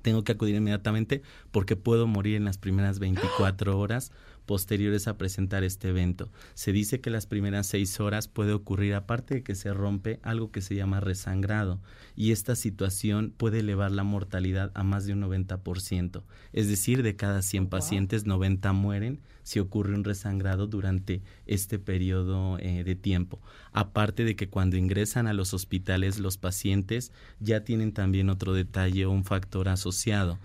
[0.06, 4.12] tengo que acudir inmediatamente porque puedo morir en las primeras 24 horas
[4.46, 6.30] posteriores a presentar este evento.
[6.54, 10.52] Se dice que las primeras seis horas puede ocurrir, aparte de que se rompe, algo
[10.52, 11.80] que se llama resangrado.
[12.16, 16.22] Y esta situación puede elevar la mortalidad a más de un 90%.
[16.54, 22.58] Es decir, de cada 100 pacientes, 90 mueren si ocurre un resangrado durante este periodo
[22.58, 23.40] eh, de tiempo.
[23.72, 29.06] Aparte de que cuando ingresan a los hospitales los pacientes ya tienen también otro detalle
[29.06, 30.40] o un factor asociado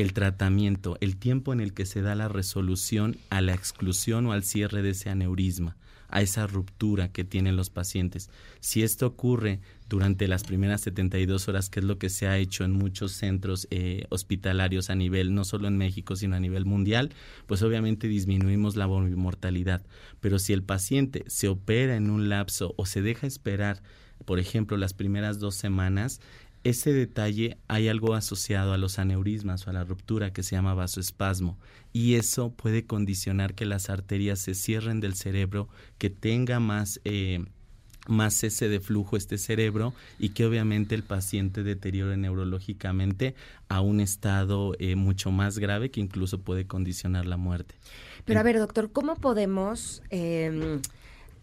[0.00, 4.32] el tratamiento, el tiempo en el que se da la resolución a la exclusión o
[4.32, 5.76] al cierre de ese aneurisma,
[6.08, 8.30] a esa ruptura que tienen los pacientes.
[8.60, 12.64] Si esto ocurre durante las primeras 72 horas, que es lo que se ha hecho
[12.64, 17.10] en muchos centros eh, hospitalarios a nivel, no solo en México, sino a nivel mundial,
[17.46, 19.84] pues obviamente disminuimos la mortalidad.
[20.20, 23.82] Pero si el paciente se opera en un lapso o se deja esperar,
[24.24, 26.20] por ejemplo, las primeras dos semanas,
[26.68, 30.74] ese detalle hay algo asociado a los aneurismas o a la ruptura que se llama
[30.74, 31.58] vasoespasmo
[31.92, 37.44] y eso puede condicionar que las arterias se cierren del cerebro, que tenga más eh,
[38.08, 43.34] más cese de flujo este cerebro y que obviamente el paciente deteriore neurológicamente
[43.68, 47.74] a un estado eh, mucho más grave que incluso puede condicionar la muerte.
[48.24, 50.80] Pero a ver, doctor, ¿cómo podemos eh,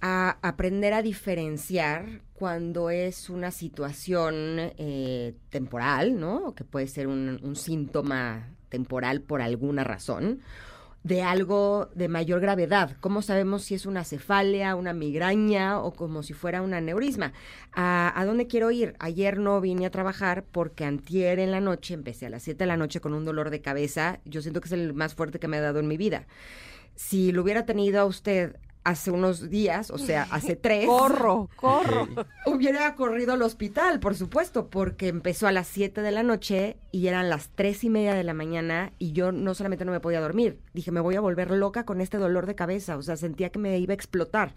[0.07, 4.35] a aprender a diferenciar cuando es una situación
[4.77, 6.53] eh, temporal, ¿no?
[6.53, 10.41] Que puede ser un, síntoma temporal por alguna razón,
[11.01, 12.95] de algo de mayor gravedad.
[12.99, 17.33] ¿Cómo sabemos si es una cefalia, una migraña o como si fuera un aneurisma?
[17.73, 18.95] ¿A, ¿A, dónde quiero ir?
[18.99, 22.67] Ayer no vine a trabajar porque antier en la noche, empecé a las 7 de
[22.67, 24.19] la noche con un dolor de cabeza.
[24.23, 26.27] Yo siento que es el más fuerte que me ha dado en mi vida.
[26.93, 30.85] Si lo hubiera tenido a usted hace unos días, o sea, hace tres.
[30.85, 32.07] corro, corro.
[32.45, 37.07] Hubiera corrido al hospital, por supuesto, porque empezó a las 7 de la noche y
[37.07, 40.21] eran las tres y media de la mañana y yo no solamente no me podía
[40.21, 43.49] dormir, dije, me voy a volver loca con este dolor de cabeza, o sea, sentía
[43.49, 44.55] que me iba a explotar.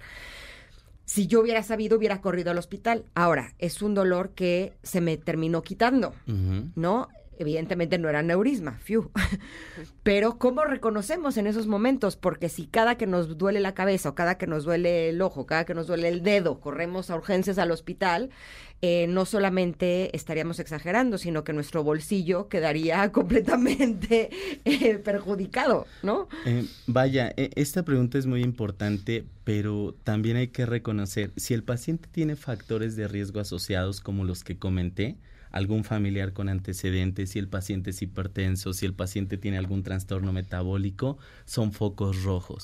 [1.05, 3.07] Si yo hubiera sabido, hubiera corrido al hospital.
[3.14, 6.70] Ahora, es un dolor que se me terminó quitando, uh -huh.
[6.76, 7.09] ¿no?
[7.39, 9.11] Evidentemente no era neurisma, fiu.
[10.03, 12.16] Pero ¿cómo reconocemos en esos momentos?
[12.16, 15.47] Porque si cada que nos duele la cabeza o cada que nos duele el ojo,
[15.47, 18.30] cada que nos duele el dedo, corremos a urgencias al hospital,
[18.80, 24.30] eh, no solamente estaríamos exagerando, sino que nuestro bolsillo quedaría completamente
[24.64, 26.28] eh, perjudicado, ¿no?
[26.47, 31.64] Eh, vaya, e, esta pregunta es muy importante, pero también hay que reconocer, si el
[31.64, 35.16] paciente tiene factores de riesgo asociados como los que comenté,
[35.59, 40.32] algún familiar con antecedentes, si el paciente es hipertenso, si el paciente tiene algún trastorno
[40.32, 42.62] metabólico, son focos rojos.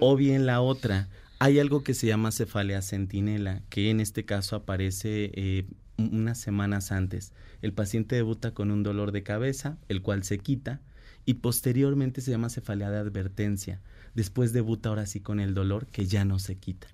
[0.00, 1.08] O bien la otra,
[1.38, 5.66] hay algo que se llama cefalea sentinela, que en este caso aparece eh,
[5.98, 7.32] unas semanas antes.
[7.60, 10.80] El paciente debuta con un dolor de cabeza, el cual se quita,
[11.24, 13.80] y posteriormente se llama cefalea de advertencia.
[14.14, 16.88] Después debuta ahora sí con el dolor que ya no se quita.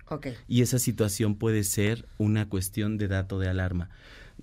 [0.47, 3.89] Y esa situación puede ser una cuestión de dato de alarma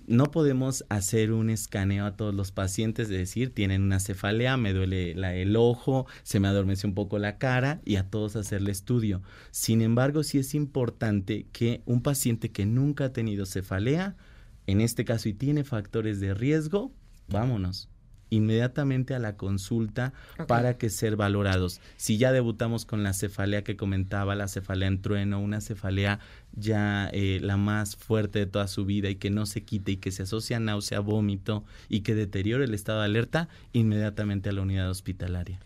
[0.05, 4.73] no podemos hacer un escaneo a todos los pacientes, de decir, tienen una cefalea, me
[4.73, 9.21] duele el ojo, se me adormece un poco la cara y a todos hacerle estudio.
[9.51, 14.15] Sin embargo, sí es importante que un paciente que nunca ha tenido cefalea,
[14.67, 16.91] en este caso y tiene factores de riesgo,
[17.27, 17.89] vámonos
[18.29, 20.13] inmediatamente a la consulta
[20.47, 21.81] para que ser valorados.
[21.95, 26.19] Si ya debutamos con la cefalea que comentaba, la cefalea en trueno, una cefalea
[26.53, 29.97] ya eh, la más fuerte de toda su vida y que no se quite y
[29.97, 34.53] que se asocia a náusea, vómito y que deteriore el estado de alerta, inmediatamente a
[34.53, 35.59] la unidad hospitalaria.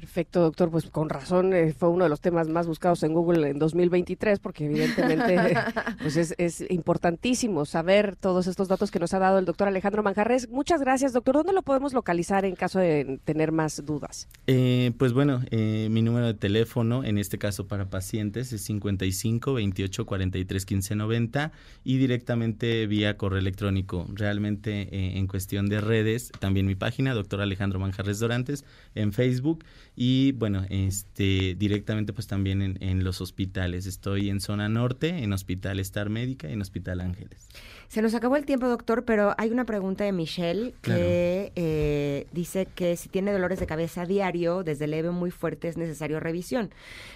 [0.00, 0.70] Perfecto, doctor.
[0.70, 4.38] Pues con razón eh, fue uno de los temas más buscados en Google en 2023,
[4.38, 5.54] porque evidentemente
[6.00, 10.48] pues es, importantísimo saber todos estos datos que nos ha dado el doctor Alejandro Manjarres.
[10.48, 11.34] Muchas gracias, doctor.
[11.34, 14.26] ¿Dónde lo podemos localizar en caso de tener más dudas?
[14.46, 19.52] Eh, pues bueno, eh, mi número de teléfono, en este caso para pacientes, es 55
[19.52, 21.52] 28 43 15 90
[21.84, 24.06] y directamente vía correo electrónico.
[24.14, 29.62] Realmente en cuestión de redes, también mi página, doctor Alejandro Manjarres Dorantes, en Facebook
[30.02, 33.84] y bueno, este directamente pues también en, los hospitales.
[33.84, 37.50] Estoy en zona norte, en Hospital Star Médica y en Hospital Ángeles.
[37.88, 42.66] Se nos acabó el tiempo, doctor, pero hay una pregunta de Michelle que eh, dice
[42.74, 46.70] que si tiene dolores de cabeza diario, desde leve muy fuerte, es necesario revisión.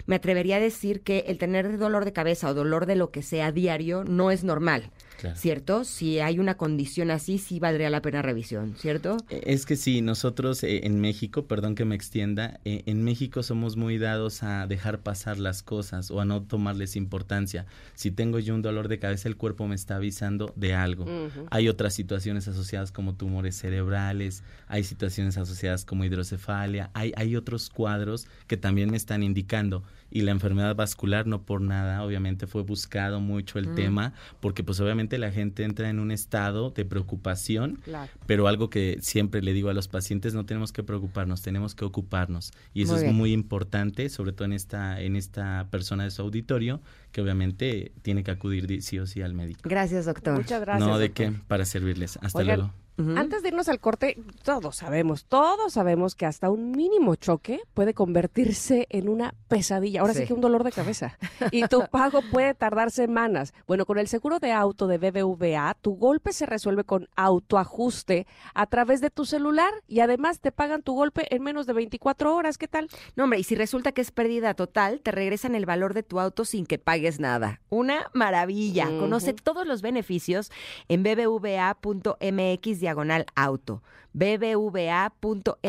[0.05, 3.22] Me atrevería a decir que el tener dolor de cabeza o dolor de lo que
[3.22, 4.91] sea diario no es normal.
[5.34, 5.84] ¿Cierto?
[5.84, 9.16] Si hay una condición así, sí valdría la pena revisión, ¿cierto?
[9.30, 13.42] E, es que sí, nosotros eh, en México, perdón que me extienda, eh, en México
[13.42, 17.66] somos muy dados a dejar pasar las cosas o a no tomarles importancia.
[17.94, 21.06] Si tengo yo un dolor de cabeza, el cuerpo me está avisando de algo.
[21.50, 27.70] Hay otras situaciones asociadas como tumores cerebrales, hay situaciones asociadas como hidrocefalia, hay, hay otros
[27.70, 29.82] cuadros que también me están indicando
[30.14, 34.78] y la enfermedad vascular no por nada, obviamente fue buscado mucho el tema, porque pues
[34.78, 37.80] obviamente la gente entra en un estado de preocupación,
[38.24, 41.84] pero algo que siempre le digo a los pacientes, no tenemos que preocuparnos, tenemos que
[41.84, 42.52] ocuparnos.
[42.72, 46.80] Y eso es muy importante, sobre todo en esta, en esta persona de su auditorio,
[47.10, 49.62] que obviamente tiene que acudir sí o sí al médico.
[49.64, 50.36] Gracias, doctor.
[50.36, 50.88] Muchas gracias.
[50.88, 52.20] No, de qué, para servirles.
[52.22, 52.70] Hasta luego.
[52.97, 57.92] Antes de irnos al corte, todos sabemos, todos sabemos que hasta un mínimo choque puede
[57.92, 60.03] convertirse en una pesadilla.
[60.03, 61.18] Ahora sí, que un dolor de cabeza.
[61.51, 63.53] Y tu pago puede tardar semanas.
[63.66, 68.66] Bueno, con el seguro de auto de BBVA, tu golpe se resuelve con autoajuste a
[68.66, 72.59] través de tu celular y además te pagan tu golpe en menos de 24 horas.
[72.59, 72.88] ¿Qué tal?
[73.16, 76.20] No, hombre, y si resulta que es pérdida total, te regresan el valor de tu
[76.20, 77.61] auto sin que pagues nada.
[77.70, 78.86] Una maravilla.
[78.86, 80.53] Conoce todos los beneficios
[80.86, 83.82] en bbva.mx diagonal auto,
[84.12, 85.62] bbva.mx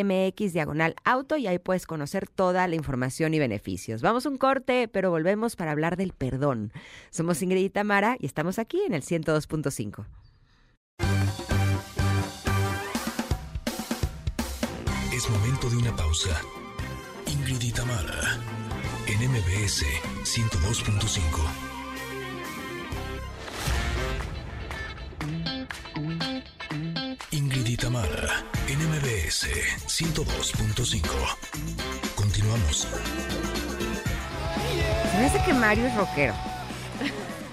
[0.54, 4.02] diagonal auto y ahí puedes conocer toda la información y beneficios.
[4.02, 6.74] Vamos un corte, pero volvemos para hablar del perdón.
[7.10, 10.06] Somos Ingrid y Tamara y estamos aquí en el 102.5.
[15.14, 16.42] Es momento de una pausa.
[17.28, 18.40] Ingrid y Tamara
[19.08, 19.86] en MBS
[20.24, 21.65] 102.5.
[27.96, 29.48] NMBS
[29.88, 31.02] 102.5.
[32.14, 32.88] Continuamos.
[35.12, 36.34] Se me hace que Mario es rockero.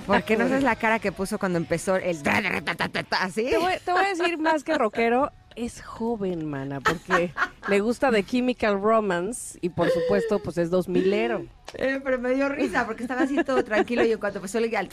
[0.04, 2.18] ¿Por qué no es la cara que puso cuando empezó el...
[3.10, 3.50] ¿Así?
[3.50, 7.32] Te voy, te voy a decir más que rockero, es joven, mana, porque
[7.68, 11.46] le gusta The Chemical Romance y por supuesto, pues es dos milero.
[11.74, 14.74] Eh, pero me dio risa porque estaba así todo tranquilo y en cuanto empezó el
[14.76, 14.88] al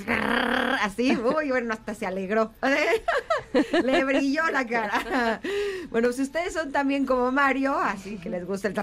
[0.81, 2.51] así, uy, bueno, hasta se alegró.
[3.83, 5.41] Le brilló la cara.
[5.89, 8.75] Bueno, si ustedes son también como Mario, así que les gusta el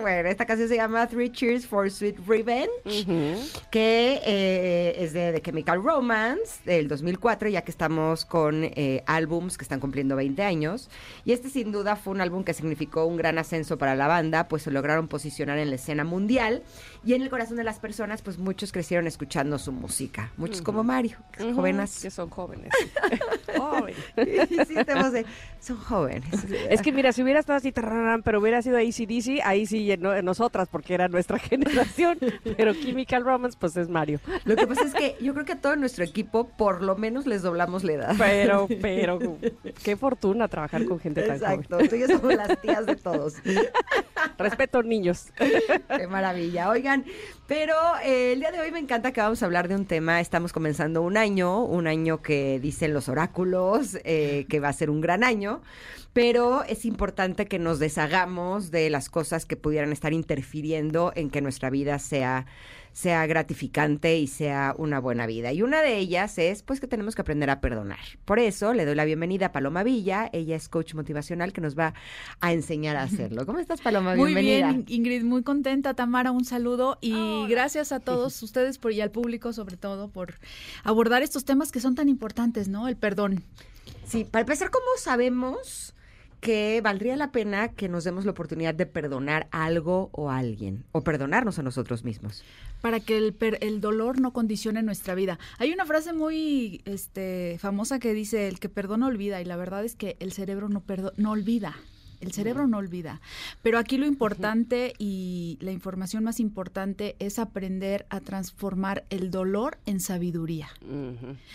[0.00, 2.70] bueno, esta canción se llama Three Cheers for Sweet Revenge,
[3.70, 9.58] que eh, es de The Chemical Romance del 2004, ya que estamos con eh, álbums
[9.58, 10.88] que están cumpliendo 20 años.
[11.24, 14.48] Y este sin duda fue un álbum que significó un gran ascenso para la banda,
[14.48, 16.62] pues se lograron posicionar en la escena mundial
[17.04, 20.30] y en el corazón de las personas, pues muchos crecieron escuchando su música.
[20.36, 22.00] Muchos como Mario, que jóvenes.
[22.00, 22.72] Que son jóvenes.
[24.16, 25.26] sí, de,
[25.60, 26.44] son jóvenes.
[26.70, 27.72] Es que mira, si hubiera estado así,
[28.24, 32.18] pero hubiera sido ACDC, ahí sí no, nosotras, porque era nuestra generación.
[32.56, 34.20] pero Chemical Romance, pues es Mario.
[34.44, 37.26] Lo que pasa es que yo creo que a todo nuestro equipo, por lo menos
[37.26, 38.14] les doblamos la edad.
[38.18, 39.18] Pero, pero,
[39.82, 41.60] qué fortuna trabajar con gente tan joven.
[41.60, 43.34] Exacto, tú y yo somos las tías de todos.
[44.38, 45.26] Respeto niños.
[45.36, 46.68] Qué maravilla.
[47.46, 50.20] Pero eh, el día de hoy me encanta que vamos a hablar de un tema.
[50.20, 54.90] Estamos comenzando un año, un año que dicen los oráculos eh, que va a ser
[54.90, 55.60] un gran año,
[56.12, 61.40] pero es importante que nos deshagamos de las cosas que pudieran estar interfiriendo en que
[61.40, 62.46] nuestra vida sea
[62.92, 65.52] sea gratificante y sea una buena vida.
[65.52, 67.98] Y una de ellas es pues que tenemos que aprender a perdonar.
[68.24, 71.78] Por eso le doy la bienvenida a Paloma Villa, ella es coach motivacional que nos
[71.78, 71.94] va
[72.40, 73.46] a enseñar a hacerlo.
[73.46, 74.14] ¿Cómo estás Paloma?
[74.14, 75.94] Muy bien, Ingrid, muy contenta.
[75.94, 80.34] Tamara, un saludo y gracias a todos ustedes por, y al público sobre todo por
[80.84, 82.88] abordar estos temas que son tan importantes, ¿no?
[82.88, 83.42] El perdón.
[84.06, 85.94] Sí, para empezar, ¿cómo sabemos
[86.42, 90.84] que valdría la pena que nos demos la oportunidad de perdonar algo o a alguien
[90.90, 92.42] o perdonarnos a nosotros mismos.
[92.80, 95.38] Para que el, el dolor no condicione nuestra vida.
[95.58, 99.84] Hay una frase muy este, famosa que dice, el que perdona olvida, y la verdad
[99.84, 100.82] es que el cerebro no,
[101.16, 101.76] no olvida.
[102.22, 103.20] El cerebro no olvida.
[103.62, 109.78] Pero aquí lo importante y la información más importante es aprender a transformar el dolor
[109.86, 110.68] en sabiduría.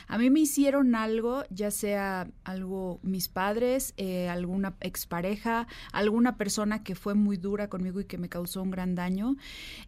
[0.07, 6.83] A mí me hicieron algo, ya sea algo mis padres, eh, alguna expareja, alguna persona
[6.83, 9.37] que fue muy dura conmigo y que me causó un gran daño.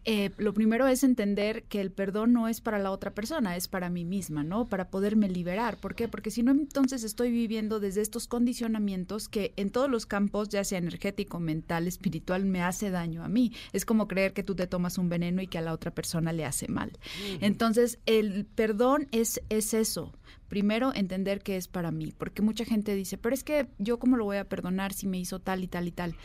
[0.06, 3.68] Eh, lo primero es entender que el perdón no es para la otra persona, es
[3.68, 4.66] para mí misma, ¿no?
[4.66, 5.76] Para poderme liberar.
[5.76, 6.08] ¿Por qué?
[6.08, 10.64] Porque si no, entonces estoy viviendo desde estos condicionamientos que en todos los campos, ya
[10.78, 13.52] energético, mental, espiritual, me hace daño a mí.
[13.72, 16.32] Es como creer que tú te tomas un veneno y que a la otra persona
[16.32, 16.92] le hace mal.
[17.40, 20.12] Entonces, el perdón es, es eso.
[20.48, 24.16] Primero, entender que es para mí, porque mucha gente dice, pero es que yo cómo
[24.16, 26.16] lo voy a perdonar si me hizo tal y tal y tal.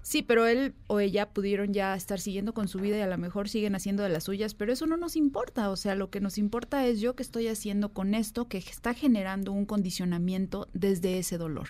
[0.00, 3.16] Sí, pero él o ella pudieron ya estar siguiendo con su vida y a lo
[3.16, 5.70] mejor siguen haciendo de las suyas, pero eso no nos importa.
[5.70, 8.92] O sea, lo que nos importa es yo que estoy haciendo con esto que está
[8.92, 11.68] generando un condicionamiento desde ese dolor.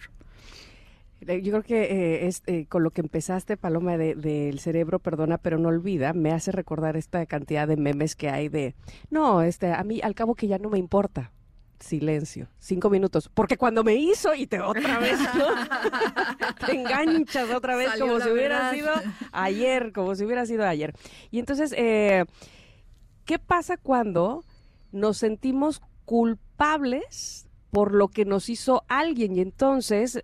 [1.28, 4.98] Eh, yo creo que eh, es, eh, con lo que empezaste, Paloma, del de, cerebro
[4.98, 8.74] perdona pero no olvida, me hace recordar esta cantidad de memes que hay de,
[9.10, 11.32] no, este, a mí al cabo que ya no me importa.
[11.80, 15.18] Silencio, cinco minutos, porque cuando me hizo y te otra vez,
[16.66, 18.90] te enganchas otra vez como si hubiera sido
[19.32, 20.94] ayer, como si hubiera sido ayer.
[21.30, 24.44] Y entonces, ¿qué pasa cuando
[24.92, 30.22] nos sentimos culpables por lo que nos hizo alguien y entonces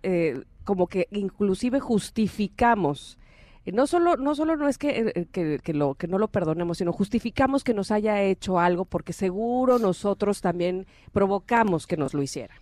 [0.63, 3.17] como que inclusive justificamos
[3.65, 6.29] eh, no solo no solo no es que, eh, que, que, lo que no lo
[6.29, 12.13] perdonemos sino justificamos que nos haya hecho algo porque seguro nosotros también provocamos que nos
[12.13, 12.55] lo hiciera.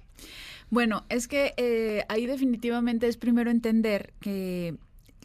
[0.69, 4.75] Bueno es que eh, ahí definitivamente es primero entender que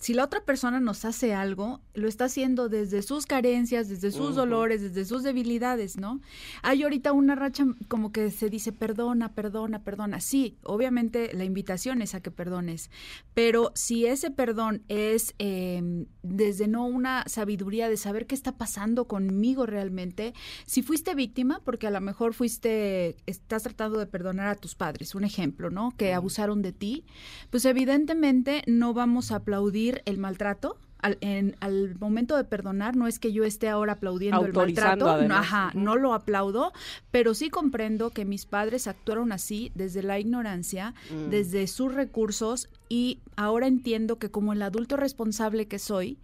[0.04, 4.34] si la otra persona nos hace algo, lo está haciendo desde sus carencias, desde sus
[4.34, 6.20] dolores, desde sus debilidades, ¿no?
[6.60, 10.20] Hay ahorita una racha como que se dice perdona, perdona, perdona.
[10.20, 12.90] Sí, obviamente la invitación es a que perdones,
[13.32, 19.06] pero si ese perdón es em, desde no una sabiduría de saber qué está pasando
[19.06, 20.34] conmigo realmente,
[20.66, 25.14] si fuiste víctima, porque a lo mejor fuiste, estás tratando de perdonar a tus padres,
[25.14, 25.94] un ejemplo, ¿no?
[25.96, 27.06] Que abusaron de ti,
[27.48, 33.06] pues evidentemente no vamos a aplaudir el maltrato, al, en, al momento de perdonar, no
[33.06, 36.72] es que yo esté ahora aplaudiendo el maltrato, no, ajá, no lo aplaudo,
[37.10, 41.28] pero sí comprendo que mis padres actuaron así desde la ignorancia, mm.
[41.28, 46.18] desde sus recursos y ahora entiendo que como el adulto responsable que soy,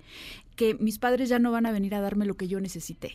[0.57, 3.13] que mis padres ya no van a venir a darme lo que yo necesité.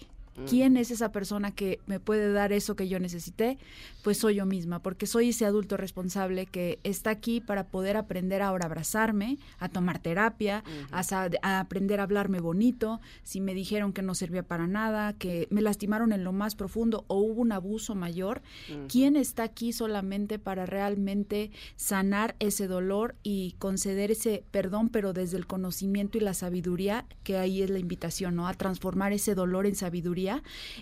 [0.50, 3.58] ¿Quién es esa persona que me puede dar eso que yo necesité?
[4.04, 8.42] Pues soy yo misma, porque soy ese adulto responsable que está aquí para poder aprender
[8.42, 14.02] ahora a abrazarme, a tomar terapia, a aprender a hablarme bonito, si me dijeron que
[14.02, 17.96] no servía para nada, que me lastimaron en lo más profundo o hubo un abuso
[17.96, 18.42] mayor,
[18.90, 25.38] ¿quién está aquí solamente para realmente sanar ese dolor y conceder ese perdón, pero desde
[25.38, 28.48] el conocimiento y la sabiduría, que ahí es la invitación, ¿no?
[28.48, 30.25] A transformar ese dolor en sabiduría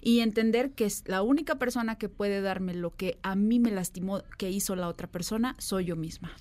[0.01, 3.71] y entender que es la única persona que puede darme lo que a mí me
[3.71, 6.31] lastimó que hizo la otra persona, soy yo misma.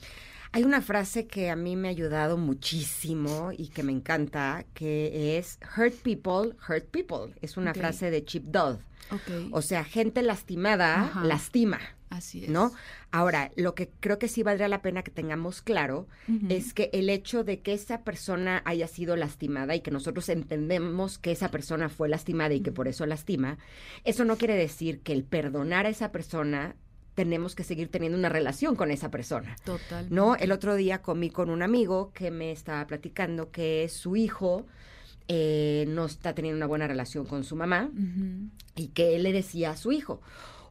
[0.55, 5.39] Hay una frase que a mí me ha ayudado muchísimo y que me encanta, que
[5.39, 7.35] es hurt people, hurt people.
[7.41, 8.77] Es una frase de Chip Dodd.
[9.51, 11.25] O sea, gente lastimada Ajá.
[11.25, 11.79] lastima.
[12.13, 12.51] Así es.
[12.51, 12.73] ¿No?
[13.11, 16.07] Ahora, lo que creo que sí valdría la pena que tengamos claro
[16.51, 21.19] es que el hecho de que esa persona haya sido lastimada y que nosotros entendemos
[21.19, 23.57] que esa persona fue lastimada y que por eso lastima,
[24.05, 26.77] eso no quiere decir que el perdonar a esa persona
[27.15, 29.57] tenemos que seguir teniendo una relación con esa persona.
[29.65, 30.07] Total.
[30.11, 30.37] ¿no?
[30.37, 34.67] El otro día comí con un amigo que me estaba platicando que su hijo
[35.29, 37.91] eh, no está teniendo una buena relación con su mamá
[38.75, 40.21] y que él le decía a su hijo,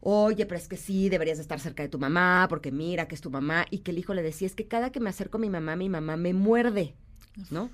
[0.02, 3.14] oye, pero es que sí, deberías de estar cerca de tu mamá, porque mira que
[3.14, 5.38] es tu mamá, y que el hijo le decía, es que cada que me acerco
[5.38, 6.94] a mi mamá, mi mamá me muerde,
[7.50, 7.70] ¿no?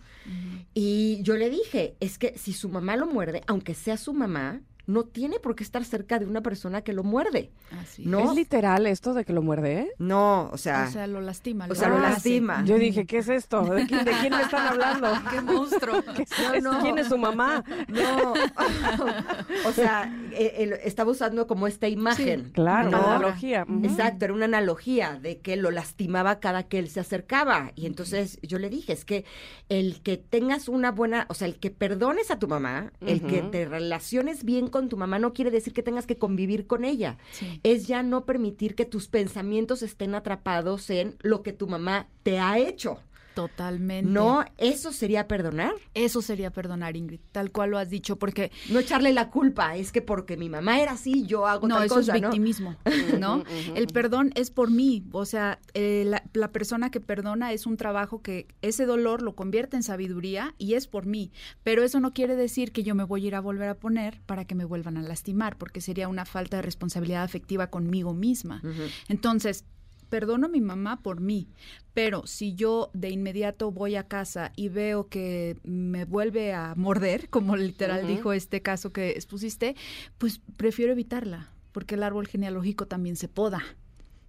[0.74, 4.60] Y yo le dije, es que si su mamá lo muerde, aunque sea su mamá,
[4.88, 8.30] no tiene por qué estar cerca de una persona que lo muerde, Así ¿no?
[8.30, 9.88] ¿Es literal esto de que lo muerde, eh?
[9.98, 11.66] No, o sea, O sea, lo lastima.
[11.70, 12.10] o sea, lo hace.
[12.10, 12.64] lastima.
[12.64, 13.62] Yo dije, ¿qué es esto?
[13.66, 15.08] ¿De quién, de quién me están hablando?
[15.30, 16.02] ¡Qué monstruo!
[16.16, 16.80] ¿Qué es- No, no.
[16.80, 17.62] ¿Quién es su mamá?
[17.88, 18.32] no,
[19.66, 22.50] o sea, eh, él estaba usando como esta imagen.
[22.54, 22.98] Claro, ¿no?
[22.98, 23.66] una analogía.
[23.82, 27.72] Exacto, era una analogía de que lo lastimaba cada que él se acercaba.
[27.74, 29.24] Y entonces yo le dije, es que
[29.68, 33.42] el que tengas una buena, o sea, el que perdones a tu mamá, el que
[33.42, 37.18] te relaciones bien con tu mamá, no quiere decir que tengas que convivir con ella.
[37.32, 37.60] Sí.
[37.64, 42.38] Es ya no permitir que tus pensamientos estén atrapados en lo que tu mamá te
[42.38, 43.00] ha hecho.
[43.38, 44.10] Totalmente.
[44.10, 45.72] No, eso sería perdonar.
[45.94, 49.92] Eso sería perdonar, Ingrid, tal cual lo has dicho, porque No echarle la culpa, es
[49.92, 52.30] que porque mi mamá era así, yo hago no, tal eso cosa, es ¿no?
[52.30, 52.74] victimismo,
[53.20, 53.44] ¿no?
[53.76, 57.76] El perdón es por mí, o sea, eh, la, la persona que perdona es un
[57.76, 61.30] trabajo que ese dolor lo convierte en sabiduría y es por mí,
[61.62, 64.20] pero eso no quiere decir que yo me voy a ir a volver a poner
[64.26, 68.62] para que me vuelvan a lastimar, porque sería una falta de responsabilidad afectiva conmigo misma.
[69.06, 69.64] Entonces,
[70.08, 71.48] perdono a mi mamá por mí,
[71.94, 77.28] pero si yo de inmediato voy a casa y veo que me vuelve a morder,
[77.30, 79.76] como literal dijo este caso que expusiste,
[80.18, 83.62] pues prefiero evitarla, porque el árbol genealógico también se poda.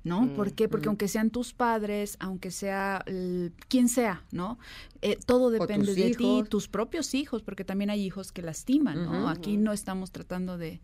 [0.02, 0.22] ¿No?
[0.22, 0.70] Mm, ¿Por qué?
[0.70, 0.92] Porque mm.
[0.92, 4.58] aunque sean tus padres, aunque sea el- quien sea, ¿no?
[5.02, 6.48] Eh, todo depende de ti, hijos.
[6.48, 9.28] tus propios hijos, porque también hay hijos que lastiman, ¿no?
[9.28, 10.80] Aquí no estamos tratando de...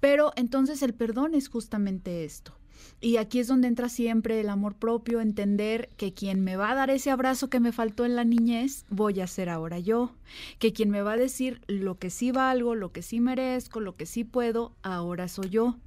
[0.00, 2.52] Pero entonces el perdón es justamente esto.
[3.00, 6.74] Y aquí es donde entra siempre el amor propio, entender que quien me va a
[6.74, 10.12] dar ese abrazo que me faltó en la niñez, voy a ser ahora yo.
[10.58, 13.96] Que quien me va a decir lo que sí valgo, lo que sí merezco, lo
[13.96, 15.78] que sí puedo, ahora soy yo.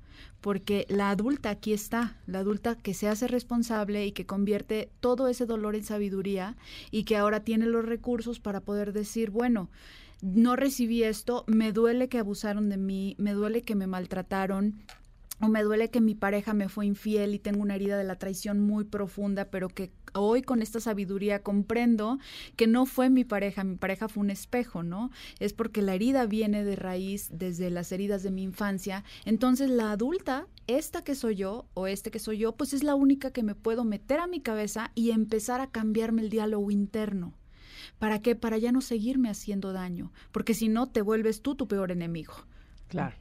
[0.42, 5.28] Porque la adulta aquí está, la adulta que se hace responsable y que convierte todo
[5.28, 6.58] ese dolor en sabiduría
[6.92, 9.70] y que ahora tiene los recursos para poder decir, bueno,
[10.22, 14.82] no recibí esto, me duele que abusaron de mí, me duele que me maltrataron,
[15.44, 18.16] o me duele que mi pareja me fue infiel y tengo una herida de la
[18.16, 22.18] traición muy profunda, pero que hoy con esta sabiduría comprendo
[22.56, 25.12] que no fue mi pareja, mi pareja fue un espejo, ¿no?
[25.40, 29.04] Es porque la herida viene de raíz desde las heridas de mi infancia.
[29.26, 32.96] Entonces la adulta, esta que soy yo o este que soy yo, pues es la
[32.96, 37.34] única que me puedo meter a mi cabeza y empezar a cambiarme el diálogo interno.
[38.00, 38.38] ¿Para qué?
[38.38, 42.34] Para ya no seguirme haciendo daño, porque si no te vuelves tú tu peor enemigo.
[42.88, 43.18] Claro.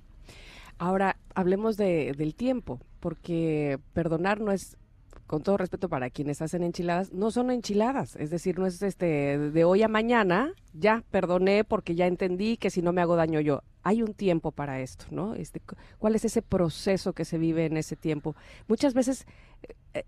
[0.83, 4.77] Ahora, hablemos de, del tiempo, porque perdonar no es,
[5.29, 8.17] con todo respeto para quienes hacen enchiladas, no son enchiladas.
[8.17, 12.69] Es decir, no es este de hoy a mañana, ya perdoné porque ya entendí que
[12.69, 13.63] si no me hago daño yo.
[13.85, 15.37] Hay un tiempo para esto, ¿no?
[15.37, 18.35] Este, cu- ¿Cuál es ese proceso que se vive en ese tiempo?
[18.67, 19.25] Muchas veces,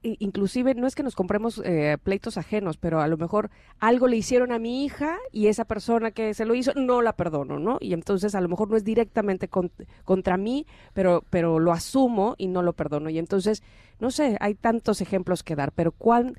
[0.02, 3.50] inclusive, no es que nos compremos eh, pleitos ajenos, pero a lo mejor
[3.80, 7.14] algo le hicieron a mi hija y esa persona que se lo hizo no la
[7.16, 7.76] perdono, ¿no?
[7.80, 9.72] Y entonces a lo mejor no es directamente con-
[10.04, 13.10] contra mí, pero, pero lo asumo y no lo perdono.
[13.10, 13.62] Y entonces,
[14.00, 16.34] no sé, hay tantos ejemplos que dar, pero ¿cuán,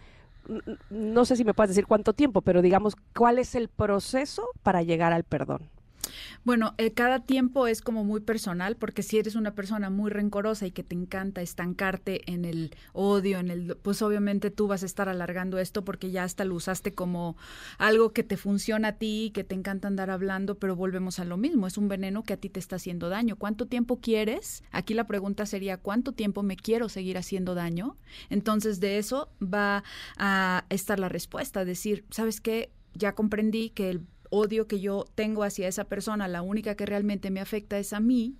[0.90, 4.84] no sé si me puedes decir cuánto tiempo, pero digamos, ¿cuál es el proceso para
[4.84, 5.70] llegar al perdón?
[6.44, 10.66] Bueno, eh, cada tiempo es como muy personal, porque si eres una persona muy rencorosa
[10.66, 14.86] y que te encanta estancarte en el odio, en el, pues obviamente tú vas a
[14.86, 17.36] estar alargando esto porque ya hasta lo usaste como
[17.78, 21.38] algo que te funciona a ti, que te encanta andar hablando, pero volvemos a lo
[21.38, 23.36] mismo, es un veneno que a ti te está haciendo daño.
[23.36, 24.64] ¿Cuánto tiempo quieres?
[24.72, 27.98] Aquí la pregunta sería, ¿cuánto tiempo me quiero seguir haciendo daño?
[28.30, 29.84] Entonces de eso va
[30.18, 32.72] a estar la respuesta, decir, ¿sabes qué?
[32.94, 34.02] Ya comprendí que el
[34.36, 38.00] odio que yo tengo hacia esa persona, la única que realmente me afecta es a
[38.00, 38.36] mí,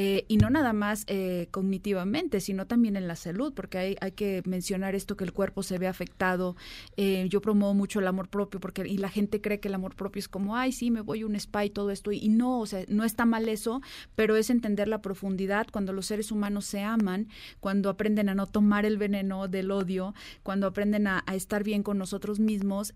[0.00, 4.12] eh, y no nada más eh, cognitivamente, sino también en la salud, porque hay, hay,
[4.12, 6.54] que mencionar esto que el cuerpo se ve afectado.
[6.96, 9.96] Eh, yo promuevo mucho el amor propio, porque y la gente cree que el amor
[9.96, 12.60] propio es como, ay, sí, me voy a un spa y todo esto, y no,
[12.60, 13.82] o sea, no está mal eso,
[14.14, 17.26] pero es entender la profundidad cuando los seres humanos se aman,
[17.58, 20.14] cuando aprenden a no tomar el veneno del odio,
[20.44, 22.94] cuando aprenden a, a estar bien con nosotros mismos,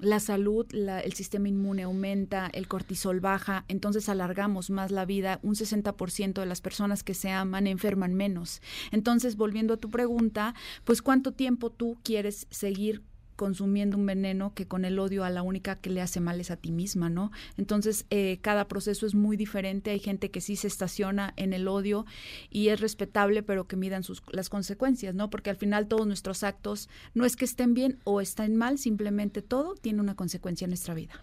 [0.00, 5.38] la salud, la, el sistema inmune aumenta, el cortisol baja, entonces alargamos más la vida,
[5.44, 8.62] un 60% de las personas que se aman enferman menos.
[8.92, 13.02] Entonces, volviendo a tu pregunta, pues cuánto tiempo tú quieres seguir
[13.36, 16.50] consumiendo un veneno que con el odio a la única que le hace mal es
[16.50, 17.32] a ti misma, ¿no?
[17.56, 19.90] Entonces, eh, cada proceso es muy diferente.
[19.90, 22.06] Hay gente que sí se estaciona en el odio
[22.50, 25.30] y es respetable, pero que midan sus, las consecuencias, ¿no?
[25.30, 29.42] Porque al final todos nuestros actos no es que estén bien o estén mal, simplemente
[29.42, 31.14] todo tiene una consecuencia en nuestra vida.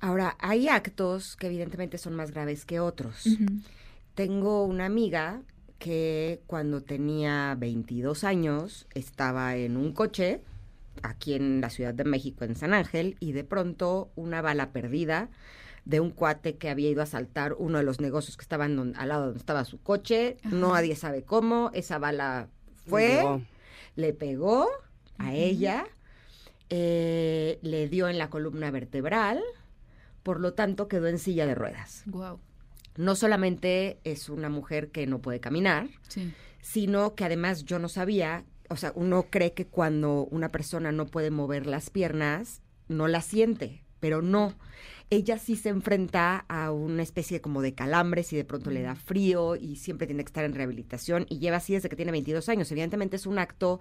[0.00, 3.26] Ahora, hay actos que evidentemente son más graves que otros.
[3.26, 3.60] Uh -huh.
[4.20, 5.40] Tengo una amiga
[5.78, 10.42] que cuando tenía 22 años estaba en un coche
[11.02, 15.30] aquí en la Ciudad de México, en San Ángel, y de pronto una bala perdida
[15.86, 18.94] de un cuate que había ido a asaltar uno de los negocios que estaban don,
[18.96, 20.36] al lado donde estaba su coche.
[20.44, 20.54] Ajá.
[20.54, 21.70] No nadie sabe cómo.
[21.72, 22.50] Esa bala
[22.88, 23.24] fue,
[23.96, 24.68] le pegó
[25.16, 25.86] a ella,
[26.68, 29.40] eh, le dio en la columna vertebral,
[30.22, 32.02] por lo tanto quedó en silla de ruedas.
[32.04, 32.38] Wow
[32.96, 36.32] no solamente es una mujer que no puede caminar, sí.
[36.60, 41.06] sino que además yo no sabía, o sea, uno cree que cuando una persona no
[41.06, 44.54] puede mover las piernas, no la siente, pero no.
[45.12, 48.94] Ella sí se enfrenta a una especie como de calambres y de pronto le da
[48.94, 52.48] frío y siempre tiene que estar en rehabilitación y lleva así desde que tiene 22
[52.48, 52.70] años.
[52.70, 53.80] Evidentemente es un acto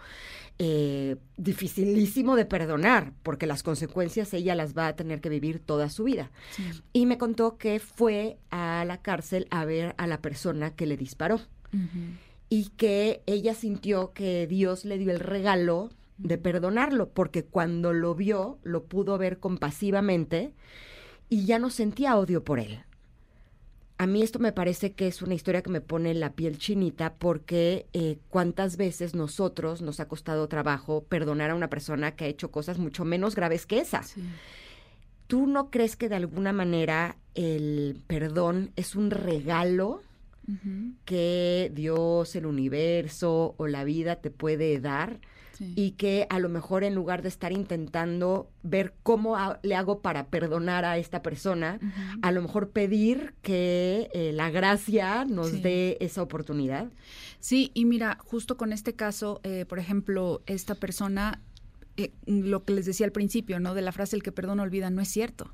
[0.57, 5.89] eh, dificilísimo de perdonar porque las consecuencias ella las va a tener que vivir toda
[5.89, 6.31] su vida.
[6.51, 6.63] Sí.
[6.93, 10.97] Y me contó que fue a la cárcel a ver a la persona que le
[10.97, 11.39] disparó
[11.71, 12.17] Uh -huh.
[12.49, 18.15] y que ella sintió que Dios le dio el regalo de perdonarlo porque cuando lo
[18.15, 20.53] vio lo pudo ver compasivamente
[21.29, 22.79] y ya no sentía odio por él.
[23.97, 27.15] A mí esto me parece que es una historia que me pone la piel chinita
[27.15, 32.27] porque eh, cuántas veces nosotros nos ha costado trabajo perdonar a una persona que ha
[32.27, 34.03] hecho cosas mucho menos graves que esa.
[34.03, 34.21] Sí.
[35.27, 40.01] ¿Tú no crees que de alguna manera el perdón es un regalo
[40.47, 40.93] Uh -huh.
[41.05, 45.19] que Dios, el universo o la vida te puede dar?
[45.59, 45.73] Sí.
[45.75, 50.27] y que a lo mejor en lugar de estar intentando ver cómo le hago para
[50.27, 52.19] perdonar a esta persona, Uh -huh.
[52.23, 55.59] a lo mejor pedir que eh, la gracia nos Sí.
[55.61, 56.89] dé esa oportunidad.
[57.41, 61.41] Sí, y mira, justo con este caso, eh, por ejemplo, esta persona,
[61.97, 63.73] eh, lo que les decía al principio, ¿no?
[63.75, 65.53] De la frase el que perdona olvida, no es cierto.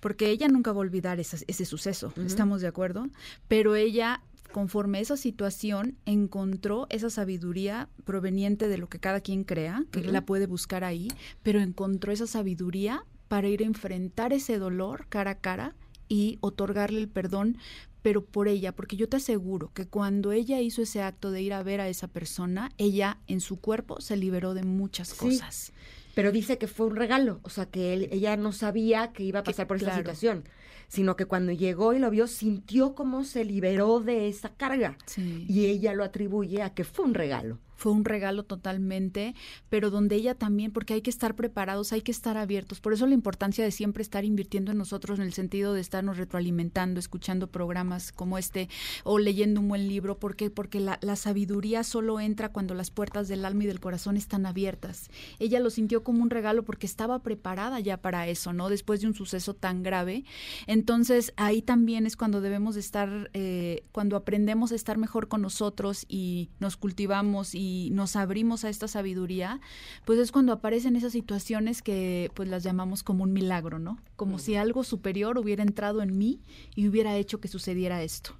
[0.00, 2.12] Porque ella nunca va a olvidar esa- ese suceso.
[2.24, 3.06] ¿estamos de acuerdo?
[3.48, 9.44] Pero ella, conforme a esa situación, encontró esa sabiduría proveniente de lo que cada quien
[9.44, 11.08] crea, que la puede buscar ahí,
[11.42, 15.74] pero encontró esa sabiduría para ir a enfrentar ese dolor cara a cara
[16.08, 17.58] y otorgarle el perdón,
[18.00, 21.52] pero por ella, porque yo te aseguro que cuando ella hizo ese acto de ir
[21.52, 25.16] a ver a esa persona, ella en su cuerpo se liberó de muchas Sí.
[25.18, 25.72] cosas.
[26.14, 29.40] Pero dice que fue un regalo, o sea, que él- ella no sabía que iba
[29.40, 30.44] a Que- pasar por esa situación,
[30.88, 34.96] sino que cuando llegó y lo vio, sintió cómo se liberó de esa carga.
[35.06, 35.46] Sí.
[35.48, 37.58] Y ella lo atribuye a que fue un regalo.
[37.78, 39.36] Fue un regalo totalmente,
[39.68, 42.80] pero donde ella también, porque hay que estar preparados, hay que estar abiertos.
[42.80, 46.16] Por eso la importancia de siempre estar invirtiendo en nosotros en el sentido de estarnos
[46.16, 48.68] retroalimentando, escuchando programas como este
[49.04, 50.18] o leyendo un buen libro.
[50.18, 50.50] ¿Por qué?
[50.50, 54.44] Porque la, la sabiduría solo entra cuando las puertas del alma y del corazón están
[54.44, 55.08] abiertas.
[55.38, 58.70] Ella lo sintió como un regalo porque estaba preparada ya para eso, ¿no?
[58.70, 60.24] Después de un suceso tan grave.
[60.66, 65.42] Entonces ahí también es cuando debemos de estar, eh, cuando aprendemos a estar mejor con
[65.42, 69.60] nosotros y nos cultivamos y nos abrimos a esta sabiduría,
[70.04, 73.98] pues es cuando aparecen esas situaciones que pues las llamamos como un milagro, ¿no?
[74.16, 76.40] Como si algo superior hubiera entrado en mí
[76.74, 78.32] y hubiera hecho que sucediera esto.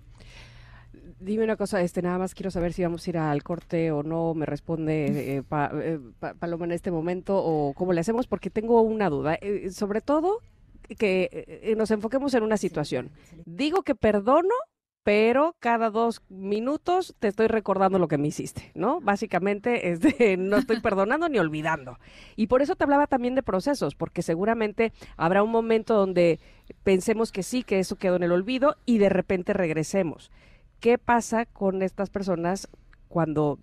[1.20, 4.02] Dime una cosa, este, nada más quiero saber si vamos a ir al corte o
[4.02, 8.26] no, me responde eh, pa, eh, pa, Paloma en este momento o cómo le hacemos,
[8.26, 9.34] porque tengo una duda.
[9.40, 10.40] Eh, sobre todo,
[10.96, 13.10] que eh, nos enfoquemos en una situación.
[13.44, 14.55] Digo que perdono,
[15.03, 19.01] pero cada dos minutos te estoy recordando lo que me hiciste, ¿no?
[19.01, 21.99] Básicamente es de no estoy perdonando ni olvidando.
[22.37, 26.41] Y por eso te hablaba también de procesos, porque seguramente habrá un momento donde
[26.83, 30.31] pensemos que sí, que eso quedó en el olvido y de repente regresemos.
[30.81, 32.69] ¿Qué pasa con estas personas
[33.09, 33.59] cuando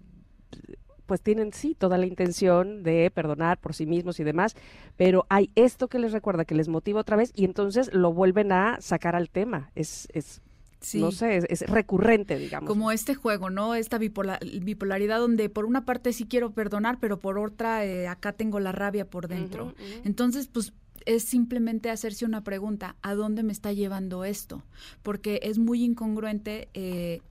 [1.05, 4.55] pues tienen sí toda la intención de perdonar por sí mismos y demás,
[4.97, 8.51] pero hay esto que les recuerda, que les motiva otra vez y entonces lo vuelven
[8.51, 9.71] a sacar al tema.
[9.75, 10.07] Es
[10.93, 12.67] no sé, es, recurrente, digamos.
[12.67, 13.75] Como este juego, ¿no?
[13.75, 18.59] Esta bipolaridad donde por una parte sí quiero perdonar, pero por otra eh, acá tengo
[18.59, 19.73] la rabia por dentro.
[20.03, 20.73] Entonces, pues
[21.05, 24.63] es simplemente hacerse una pregunta, ¿a dónde me está llevando esto?
[25.03, 27.21] Porque es muy incongruente eh,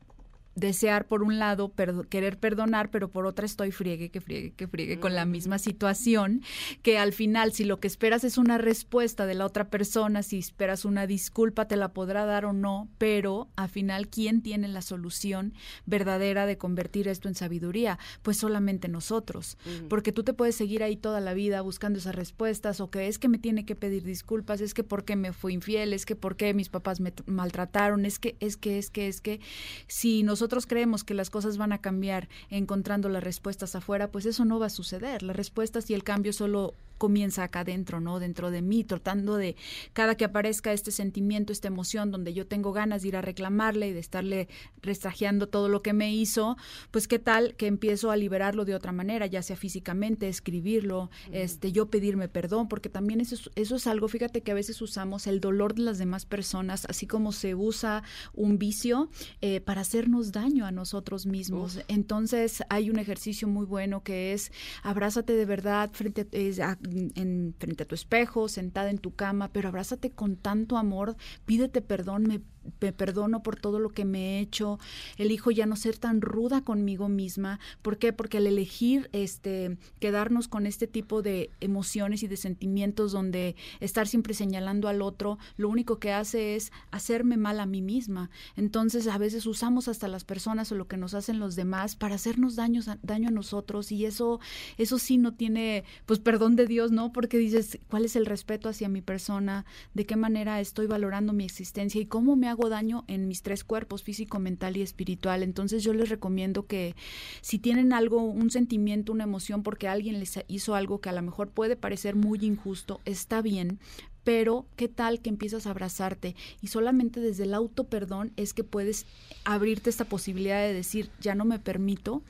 [0.54, 1.72] desear por un lado
[2.08, 6.42] querer perdonar, pero por otra estoy friegue, que friegue, que friegue con la misma situación,
[6.82, 10.38] que al final si lo que esperas es una respuesta de la otra persona, si
[10.38, 14.82] esperas una disculpa te la podrá dar o no, pero al final ¿quién tiene la
[14.82, 15.54] solución
[15.86, 17.98] verdadera de convertir esto en sabiduría?
[18.22, 19.58] Pues solamente nosotros,
[19.88, 23.18] porque tú te puedes seguir ahí toda la vida buscando esas respuestas o que es
[23.18, 26.16] que me tiene que pedir disculpas, es que por qué me fui infiel, es que
[26.16, 29.40] por qué mis papás me maltrataron, es que es que es que es que
[29.86, 34.26] si nosotros nosotros creemos que las cosas van a cambiar encontrando las respuestas afuera, pues
[34.26, 35.22] eso no va a suceder.
[35.22, 38.20] Las respuestas y el cambio solo comienza acá adentro, ¿no?
[38.20, 39.56] Dentro de mí, tratando de
[39.92, 43.88] cada que aparezca este sentimiento, esta emoción donde yo tengo ganas de ir a reclamarle
[43.88, 44.48] y de estarle
[44.82, 46.56] restrajeando todo lo que me hizo,
[46.90, 51.72] pues qué tal que empiezo a liberarlo de otra manera, ya sea físicamente, escribirlo, este,
[51.72, 55.40] yo pedirme perdón, porque también eso, eso es algo, fíjate que a veces usamos el
[55.40, 58.02] dolor de las demás personas, así como se usa
[58.34, 59.10] un vicio
[59.40, 61.80] eh, para hacernos daño a nosotros mismos.
[61.88, 64.52] Entonces hay un ejercicio muy bueno que es
[64.82, 66.28] abrázate de verdad frente
[66.62, 66.78] a,
[67.14, 71.16] en, frente a tu espejo, sentada en tu cama, pero abrázate con tanto amor,
[71.46, 72.42] pídete perdón, me
[72.80, 74.78] me perdono por todo lo que me he hecho,
[75.16, 77.60] elijo ya no ser tan ruda conmigo misma.
[77.82, 78.12] ¿Por qué?
[78.12, 84.06] Porque al elegir este quedarnos con este tipo de emociones y de sentimientos donde estar
[84.06, 88.30] siempre señalando al otro, lo único que hace es hacerme mal a mí misma.
[88.56, 92.14] Entonces, a veces usamos hasta las personas o lo que nos hacen los demás para
[92.14, 94.40] hacernos daños, daño a nosotros y eso
[94.78, 97.12] eso sí no tiene pues perdón de Dios, ¿no?
[97.12, 99.64] Porque dices, ¿cuál es el respeto hacia mi persona?
[99.94, 103.64] ¿De qué manera estoy valorando mi existencia y cómo me hago daño en mis tres
[103.64, 105.42] cuerpos, físico, mental y espiritual.
[105.42, 106.94] Entonces yo les recomiendo que
[107.40, 111.22] si tienen algo, un sentimiento, una emoción, porque alguien les hizo algo que a lo
[111.22, 113.78] mejor puede parecer muy injusto, está bien,
[114.24, 118.64] pero qué tal que empiezas a abrazarte y solamente desde el auto perdón es que
[118.64, 119.04] puedes
[119.44, 122.22] abrirte esta posibilidad de decir, ya no me permito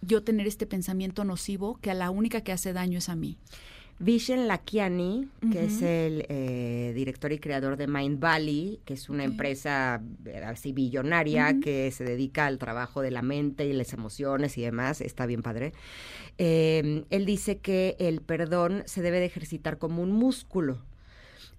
[0.00, 3.36] yo tener este pensamiento nocivo que a la única que hace daño es a mí.
[4.02, 9.22] Vishen Lakiani, que es el eh, director y creador de Mind Valley, que es una
[9.22, 14.58] empresa eh, así billonaria que se dedica al trabajo de la mente y las emociones
[14.58, 15.72] y demás, está bien padre.
[16.36, 20.82] Em, él dice que el perdón se debe de ejercitar como un músculo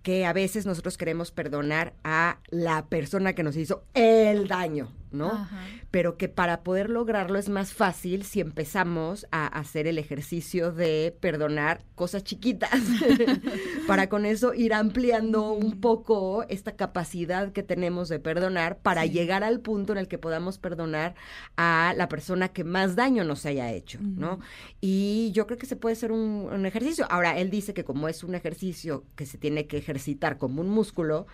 [0.02, 5.48] que a veces nosotros queremos perdonar a la persona que nos hizo el daño, ¿no?
[5.92, 11.16] Pero que para poder lograrlo es más fácil si empezamos a hacer el ejercicio de
[11.20, 12.72] perdonar cosas chiquitas,
[13.88, 19.44] para con eso ir ampliando un poco esta capacidad que tenemos de perdonar para llegar
[19.44, 21.16] al punto en el que podamos perdonar
[21.56, 24.40] a la persona que más daño nos haya hecho, ¿no?
[24.82, 27.06] Y yo creo que se puede hacer un, un ejercicio.
[27.10, 30.70] Ahora, él dice que como es un ejercicio que se tiene que ejercitar como un
[30.70, 31.28] músculo,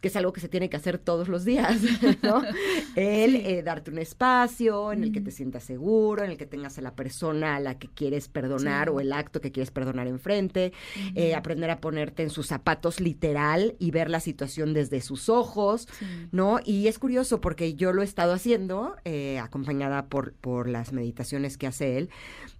[0.00, 1.80] que es algo que se tiene que hacer todos los días,
[2.22, 2.42] ¿no?
[3.24, 6.78] El eh, darte un espacio en el que te sientas seguro, en el que tengas
[6.78, 10.72] a la persona a la que quieres perdonar o el acto que quieres perdonar enfrente,
[11.14, 15.88] eh, aprender a ponerte en sus zapatos literal y ver la situación desde sus ojos,
[16.32, 16.60] ¿no?
[16.64, 21.56] Y es curioso porque yo lo he estado haciendo, eh, acompañada por, por las meditaciones
[21.56, 22.10] que hace él,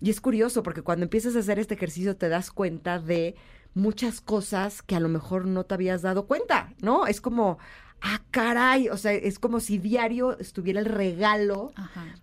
[0.01, 3.35] y es curioso porque cuando empiezas a hacer este ejercicio te das cuenta de
[3.75, 7.07] muchas cosas que a lo mejor no te habías dado cuenta, ¿no?
[7.07, 7.59] Es como,
[8.05, 11.73] ah, caray, o sea, es como si diario estuviera el regalo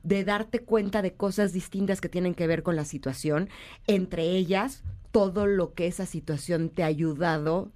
[0.04, 3.50] de darte cuenta de cosas distintas que tienen que ver con la situación,
[3.88, 7.72] entre ellas todo lo que esa situación te ha ayudado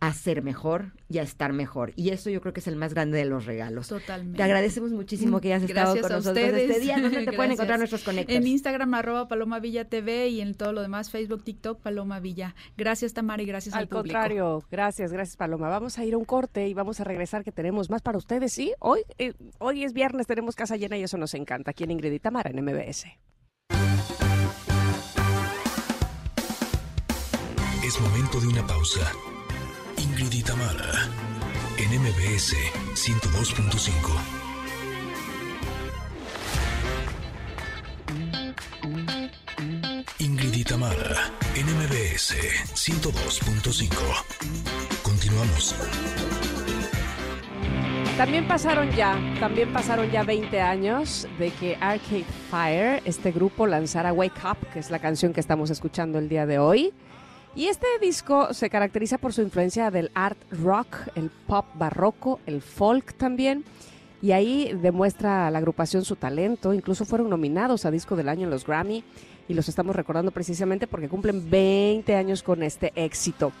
[0.00, 1.92] a ser mejor y a estar mejor.
[1.96, 3.88] Y eso yo creo que es el más grande de los regalos.
[3.88, 4.36] Totalmente.
[4.36, 6.98] Te agradecemos muchísimo que hayas estado con nosotros este día.
[6.98, 8.40] ¿Dónde te pueden encontrar nuestros conectores?
[8.40, 12.54] En Instagram, arroba Paloma Villa TV y en todo lo demás, Facebook, TikTok, Paloma Villa.
[12.76, 15.68] Gracias, Tamara, y gracias al, al contrario, gracias, gracias, Paloma.
[15.68, 18.52] Vamos a ir a un corte y vamos a regresar que tenemos más para ustedes,
[18.52, 18.72] ¿sí?
[18.78, 21.70] Hoy, eh, hoy es viernes, tenemos casa llena y eso nos encanta.
[21.70, 23.06] Aquí en Ingrid y Tamara en MBS.
[27.88, 29.00] Es momento de una pausa.
[29.96, 30.44] Ingrid y
[31.78, 32.54] en MBS
[32.92, 33.88] 102.5.
[40.18, 40.64] Ingrid y
[41.58, 42.34] en MBS
[42.74, 43.88] 102.5.
[45.02, 45.74] Continuamos.
[48.18, 54.12] También pasaron ya, también pasaron ya 20 años de que Arcade Fire, este grupo, lanzara
[54.12, 56.92] Wake Up, que es la canción que estamos escuchando el día de hoy.
[57.54, 62.62] Y este disco se caracteriza por su influencia del art rock, el pop barroco, el
[62.62, 63.64] folk también.
[64.20, 66.74] Y ahí demuestra la agrupación su talento.
[66.74, 69.04] Incluso fueron nominados a Disco del Año en los Grammy.
[69.48, 73.52] Y los estamos recordando precisamente porque cumplen 20 años con este éxito.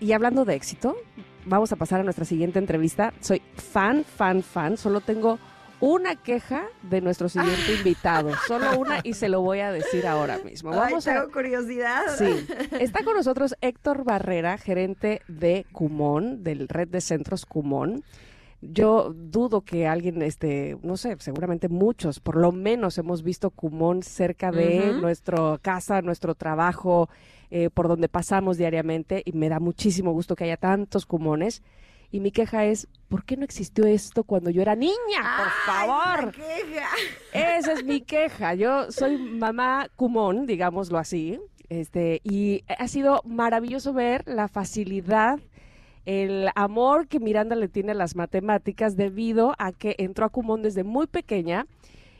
[0.00, 0.96] Y hablando de éxito,
[1.44, 3.12] vamos a pasar a nuestra siguiente entrevista.
[3.20, 4.76] Soy fan, fan, fan.
[4.76, 5.38] Solo tengo
[5.82, 8.30] una queja de nuestro siguiente invitado.
[8.46, 10.70] Solo una y se lo voy a decir ahora mismo.
[10.70, 11.26] Vamos Ay, a...
[11.26, 12.02] curiosidad.
[12.16, 12.46] Sí.
[12.80, 18.04] Está con nosotros Héctor Barrera, gerente de Cumón, del Red de Centros Cumón.
[18.60, 24.04] Yo dudo que alguien, este, no sé, seguramente muchos, por lo menos hemos visto Cumón
[24.04, 25.00] cerca de Ujú.
[25.00, 27.08] nuestra casa, nuestro trabajo,
[27.50, 31.60] eh, por donde pasamos diariamente y me da muchísimo gusto que haya tantos Cumones.
[32.12, 34.92] Y mi queja es, ¿por qué no existió esto cuando yo era niña?
[35.38, 36.32] Por favor.
[36.32, 36.88] queja.
[37.32, 38.54] Esa es mi queja.
[38.54, 41.40] Yo soy mamá cumón, digámoslo así,
[41.70, 45.40] este, y ha sido maravilloso ver la facilidad,
[46.04, 50.60] el amor que Miranda le tiene a las matemáticas debido a que entró a Cumón
[50.60, 51.66] desde muy pequeña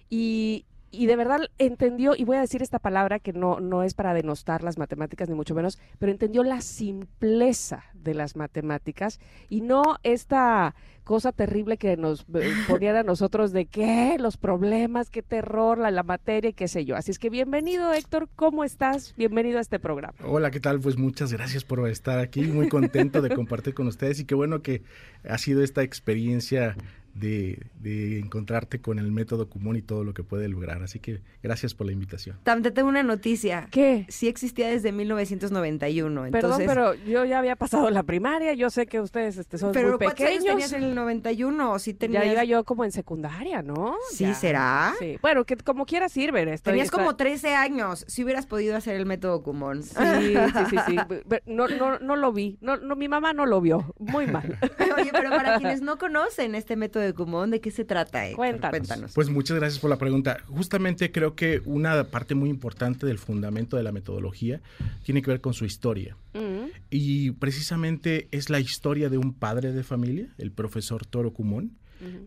[0.08, 3.94] y, y de verdad entendió, y voy a decir esta palabra que no, no es
[3.94, 9.62] para denostar las matemáticas ni mucho menos, pero entendió la simpleza de las matemáticas y
[9.62, 10.74] no esta
[11.04, 15.90] cosa terrible que nos eh, ponían a nosotros de qué, los problemas, qué terror, la,
[15.90, 16.94] la materia y qué sé yo.
[16.94, 19.14] Así es que bienvenido Héctor, ¿cómo estás?
[19.16, 20.14] Bienvenido a este programa.
[20.24, 20.78] Hola, ¿qué tal?
[20.78, 24.60] Pues muchas gracias por estar aquí, muy contento de compartir con ustedes y qué bueno
[24.60, 24.82] que
[25.24, 26.76] ha sido esta experiencia
[27.14, 30.82] de, de encontrarte con el método común y todo lo que puede lograr.
[30.82, 32.38] Así que gracias por la invitación.
[32.42, 33.68] Tam, te tengo una noticia.
[33.70, 34.06] ¿Qué?
[34.08, 36.26] Sí existía desde 1991.
[36.26, 39.72] Entonces, Perdón, pero yo ya había pasado la primaria, yo sé que ustedes este, son
[39.72, 40.54] ¿Pero muy ¿cuántos años pequeños.
[40.54, 41.72] tenías en el 91?
[41.72, 42.24] ¿O sí tenías...
[42.24, 43.96] Ya iba yo como en secundaria, ¿no?
[44.10, 44.34] ¿Sí Ya.
[44.34, 44.94] será?
[44.98, 45.18] Sí.
[45.20, 46.48] Bueno, que como quiera sirven.
[46.48, 48.04] estoy- Tenías como 13 años.
[48.08, 49.82] Si hubieras podido hacer el método Kumon.
[49.82, 50.96] Sí, sí, sí, sí.
[51.28, 52.58] Pero No, no, no lo vi.
[52.60, 53.94] No, no, mi mamá no lo vio.
[53.98, 54.58] Muy mal.
[54.98, 58.26] Oye, pero para quienes no conocen este método de Kumon, ¿de qué se trata?
[58.26, 58.70] Héctor?
[58.70, 59.12] Cuéntanos.
[59.14, 60.38] Pues muchas gracias por la pregunta.
[60.46, 64.60] Justamente creo que una parte muy importante del fundamento de la metodología
[65.04, 66.16] tiene que ver con su historia.
[66.34, 66.70] Mm.
[66.90, 71.76] Y precisamente es la historia de un padre de familia, el profesor Toro Kumon,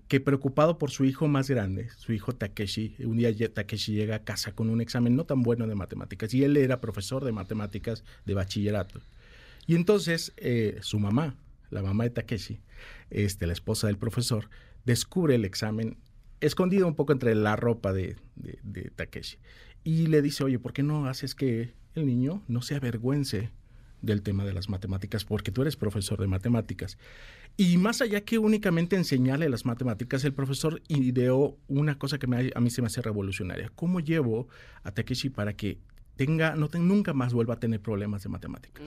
[0.07, 4.23] que preocupado por su hijo más grande, su hijo Takeshi, un día Takeshi llega a
[4.23, 8.03] casa con un examen no tan bueno de matemáticas y él era profesor de matemáticas
[8.25, 9.01] de bachillerato.
[9.67, 11.35] Y entonces eh, su mamá,
[11.71, 12.59] la mamá de Takeshi,
[13.09, 14.49] este, la esposa del profesor,
[14.85, 15.97] descubre el examen
[16.41, 18.17] escondido un poco entre la ropa de,
[18.95, 19.37] Takeshi
[19.83, 23.51] y le dice, oye, ¿por qué no haces que el niño no se avergüence
[24.01, 25.25] del tema de las matemáticas?
[25.25, 26.97] Porque tú eres profesor de matemáticas.
[27.57, 32.51] Y más allá que únicamente enseñarle las matemáticas, el profesor ideó una cosa que me-
[32.53, 33.71] a mí se me hace revolucionaria.
[33.75, 34.47] ¿Cómo llevo
[34.83, 35.77] a Takeshi para que
[36.15, 38.83] tenga, no te- nunca más vuelva a tener problemas de matemáticas?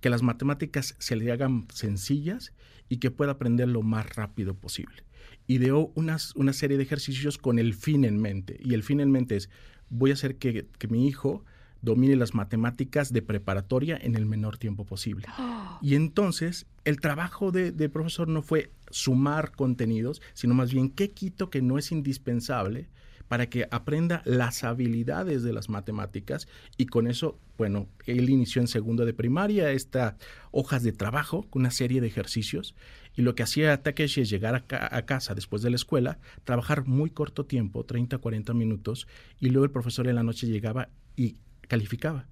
[0.00, 2.52] Que las matemáticas se le hagan sencillas
[2.88, 5.02] y que pueda aprender lo más rápido posible.
[5.46, 8.58] Ideó unas, una serie de ejercicios con el fin en mente.
[8.62, 9.48] Y el fin en mente es,
[9.88, 11.44] voy a hacer que, que mi hijo
[11.80, 15.26] domine las matemáticas de preparatoria en el menor tiempo posible.
[15.80, 21.10] Y entonces el trabajo de, de profesor no fue sumar contenidos, sino más bien qué
[21.10, 22.88] quito que no es indispensable
[23.28, 28.68] para que aprenda las habilidades de las matemáticas y con eso, bueno, él inició en
[28.68, 30.14] segundo de primaria estas
[30.50, 32.74] hojas de trabajo con una serie de ejercicios
[33.14, 36.86] y lo que hacía Takeshi es llegar a, a casa después de la escuela, trabajar
[36.86, 39.06] muy corto tiempo, 30, 40 minutos
[39.40, 41.36] y luego el profesor en la noche llegaba y
[41.68, 42.26] calificaba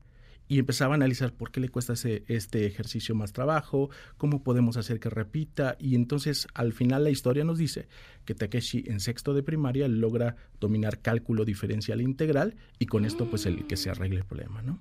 [0.49, 4.77] y empezaba a analizar por qué le cuesta ese, este ejercicio más trabajo, cómo podemos
[4.77, 5.77] hacer que repita.
[5.79, 7.89] Y entonces al final la historia nos dice
[8.25, 13.47] que Takeshi en sexto de primaria logra dominar cálculo diferencial integral y con esto pues
[13.47, 14.79] el que se arregle el problema, ¿no?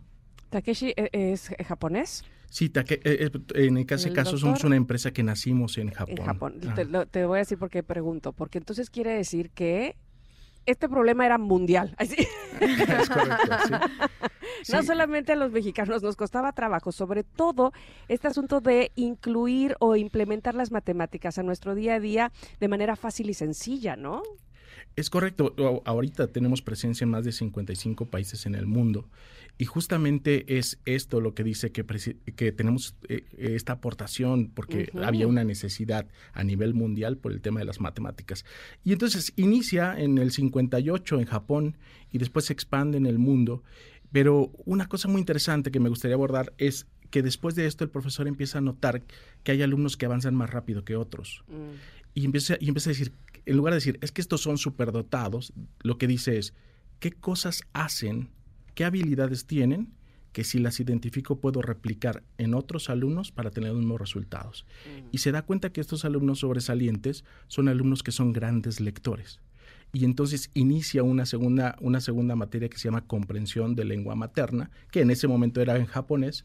[0.50, 5.12] Takeshi eh, es japonés Sí, Take- eh, eh, en ese ¿El caso somos una empresa
[5.12, 6.16] que nacimos en Japón.
[6.20, 6.60] en Japón.
[6.76, 8.32] Te, lo- te voy a decir por qué pregunto.
[8.32, 9.98] Porque entonces quiere decir que
[10.66, 11.96] este problema era mundial.
[11.98, 12.28] Así.
[12.60, 13.74] Es correcto, sí.
[14.72, 17.74] No solamente a los mexicanos nos costaba trabajo, sobre todo
[18.08, 22.96] este asunto de incluir o implementar las matemáticas a nuestro día a día de manera
[22.96, 24.24] fácil y sencilla, ¿no?
[24.96, 25.54] Es correcto.
[25.86, 29.06] Ahorita tenemos presencia en más de 55 países en el mundo
[29.58, 31.86] y justamente es esto lo que dice que,
[32.36, 37.62] que tenemos eh, esta aportación porque había una necesidad a nivel mundial por el tema
[37.62, 38.44] de las matemáticas.
[38.84, 41.78] Y entonces inicia en el 58 en Japón
[42.12, 43.64] y después se expande en el mundo.
[44.12, 47.90] Pero una cosa muy interesante que me gustaría abordar es que después de esto el
[47.90, 49.04] profesor empieza a notar
[49.44, 51.44] que hay alumnos que avanzan más rápido que otros.
[51.48, 51.76] Mm.
[52.14, 53.14] Y, empieza, y empieza a decir,
[53.46, 56.54] en lugar de decir, es que estos son superdotados, lo que dice es,
[57.00, 58.30] ¿qué cosas hacen,
[58.76, 59.94] qué habilidades tienen
[60.32, 64.66] que si las identifico puedo replicar en otros alumnos para tener los mismos resultados?
[64.86, 65.08] Mm.
[65.12, 69.40] Y se da cuenta que estos alumnos sobresalientes son alumnos que son grandes lectores
[69.96, 74.70] y entonces inicia una segunda, una segunda materia que se llama comprensión de lengua materna,
[74.92, 76.44] que en ese momento era en japonés,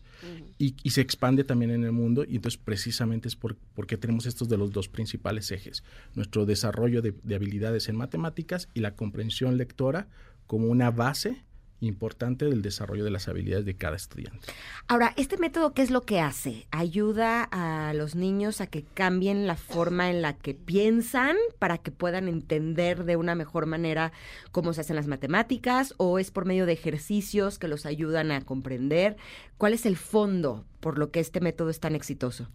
[0.56, 4.48] y, se expande también en el mundo, y entonces precisamente es por, porque tenemos estos
[4.48, 5.82] de los dos principales ejes,
[6.14, 10.06] nuestro desarrollo de, de habilidades en matemáticas y la comprensión lectora
[10.46, 11.42] como una base
[11.80, 14.48] importante del desarrollo de las habilidades de cada estudiante.
[14.86, 16.66] Ahora, ¿este método qué es lo que hace?
[16.70, 21.90] ¿Ayuda a los niños a que cambien la forma en la que piensan para que
[21.90, 24.12] puedan entender de una mejor manera
[24.52, 25.94] cómo se hacen las matemáticas?
[25.96, 29.16] ¿O es por medio de ejercicios que los ayudan a comprender?
[29.56, 32.48] ¿Cuál es el fondo por lo que este método es tan exitoso?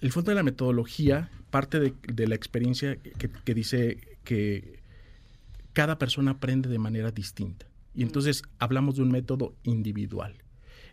[0.00, 2.96] El fondo de la metodología parte de, la experiencia
[3.44, 4.80] que dice que
[5.72, 7.69] cada persona aprende de manera distinta.
[7.94, 10.42] Y entonces hablamos de un método individual.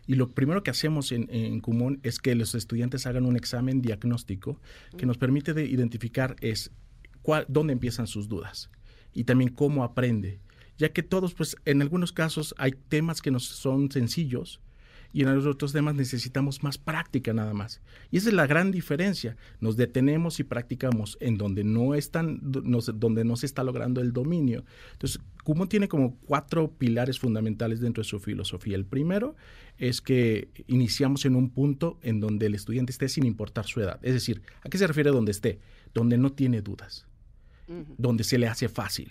[0.06, 3.82] Y lo primero que hacemos en, en común es que los estudiantes hagan un examen
[3.82, 4.60] diagnóstico
[4.96, 6.70] que nos permite de identificar es
[7.22, 8.70] cuál, dónde empiezan sus dudas
[9.12, 10.40] y también cómo aprende.
[10.78, 14.60] Ya que todos, pues en algunos casos hay temas que nos son sencillos,
[15.12, 17.80] y en los otros temas necesitamos más práctica nada más.
[18.10, 19.36] Y esa es la gran diferencia.
[19.60, 24.64] Nos detenemos y practicamos en donde no, están, donde no se está logrando el dominio.
[24.92, 28.76] Entonces, Kumon tiene como cuatro pilares fundamentales dentro de su filosofía.
[28.76, 29.34] El primero
[29.78, 33.98] es que iniciamos en un punto en donde el estudiante esté sin importar su edad.
[34.02, 35.58] Es decir, ¿a qué se refiere donde esté?
[35.94, 37.06] Donde no tiene dudas,
[37.96, 39.10] donde se le hace fácil.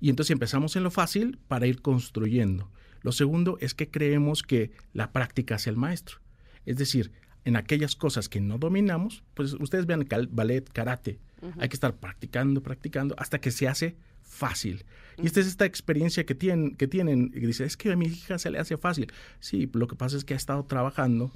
[0.00, 2.70] Y entonces empezamos en lo fácil para ir construyendo.
[3.06, 6.16] Lo segundo es que creemos que la práctica hace el maestro.
[6.64, 7.12] Es decir,
[7.44, 11.20] en aquellas cosas que no dominamos, pues ustedes vean ballet, karate,
[11.56, 14.84] hay que estar practicando, practicando hasta que se hace fácil.
[15.18, 18.06] Y esta es esta experiencia que tienen, que tienen, y dice, es que a mi
[18.06, 19.12] hija se le hace fácil.
[19.38, 21.30] Sí, lo que pasa es que ha estado trabajando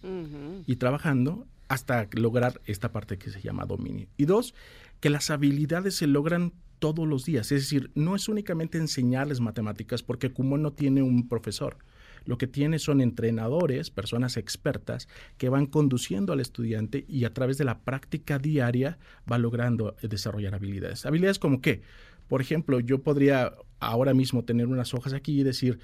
[0.66, 4.08] y trabajando hasta lograr esta parte que se llama dominio.
[4.16, 4.54] Y dos,
[4.98, 7.52] que las habilidades se logran todos los días.
[7.52, 11.78] Es decir, no es únicamente enseñarles matemáticas porque Kumon no tiene un profesor.
[12.24, 15.06] Lo que tiene son entrenadores, personas expertas,
[15.38, 18.98] que van conduciendo al estudiante y a través de la práctica diaria
[19.30, 21.06] va logrando desarrollar habilidades.
[21.06, 21.82] Habilidades como qué?
[22.26, 25.78] Por ejemplo, yo podría ahora mismo tener unas hojas aquí y decir,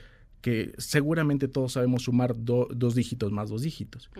[0.47, 4.10] que seguramente todos sabemos sumar dos dígitos más dos dígitos,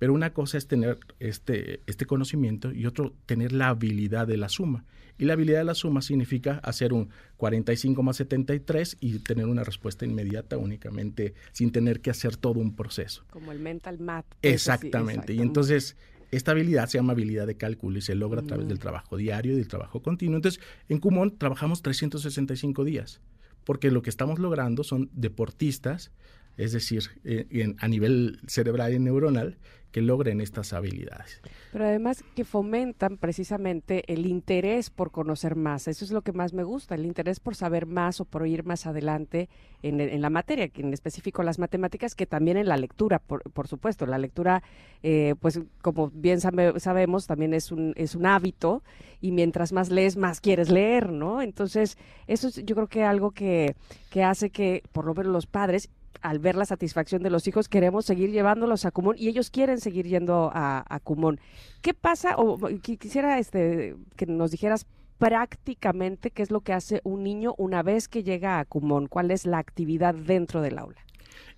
[0.00, 4.48] pero una cosa es tener este, este conocimiento y otro tener la habilidad de la
[4.48, 4.84] suma.
[5.16, 9.62] Y la habilidad de la suma significa hacer un 45 más 73 y tener una
[9.62, 13.24] respuesta inmediata únicamente sin tener que hacer todo un proceso.
[13.30, 14.26] Como el mental math.
[14.42, 15.34] Exactamente.
[15.34, 15.96] Y entonces
[16.32, 19.52] esta habilidad se llama habilidad de cálculo y se logra a través del trabajo diario
[19.52, 20.34] y del trabajo continuo.
[20.34, 23.20] Entonces, en Kumon trabajamos 365 días
[23.66, 26.12] porque lo que estamos logrando son deportistas,
[26.56, 29.58] es decir, eh, a nivel cerebral y neuronal,
[29.96, 31.40] que logren estas habilidades.
[31.72, 35.88] Pero además que fomentan precisamente el interés por conocer más.
[35.88, 38.62] Eso es lo que más me gusta, el interés por saber más o por ir
[38.62, 39.48] más adelante
[39.82, 44.04] en, la materia, en específico las matemáticas, que también en la lectura, por, supuesto.
[44.04, 44.62] La lectura,
[45.02, 48.82] eh, pues como bien sabemos, también es un, es un hábito
[49.22, 51.40] y mientras más lees, más quieres leer, ¿no?
[51.40, 51.96] Entonces,
[52.26, 53.76] eso es yo creo que algo que,
[54.10, 55.88] que hace que, por lo menos los padres,
[56.22, 59.80] al ver la satisfacción de los hijos, queremos seguir llevándolos a Cumón y ellos quieren
[59.80, 61.40] seguir yendo a, a Cumón.
[61.82, 62.36] ¿Qué pasa?
[62.36, 64.86] O quisiera este, que nos dijeras
[65.18, 69.30] prácticamente qué es lo que hace un niño una vez que llega a Cumón, cuál
[69.30, 71.00] es la actividad dentro del aula.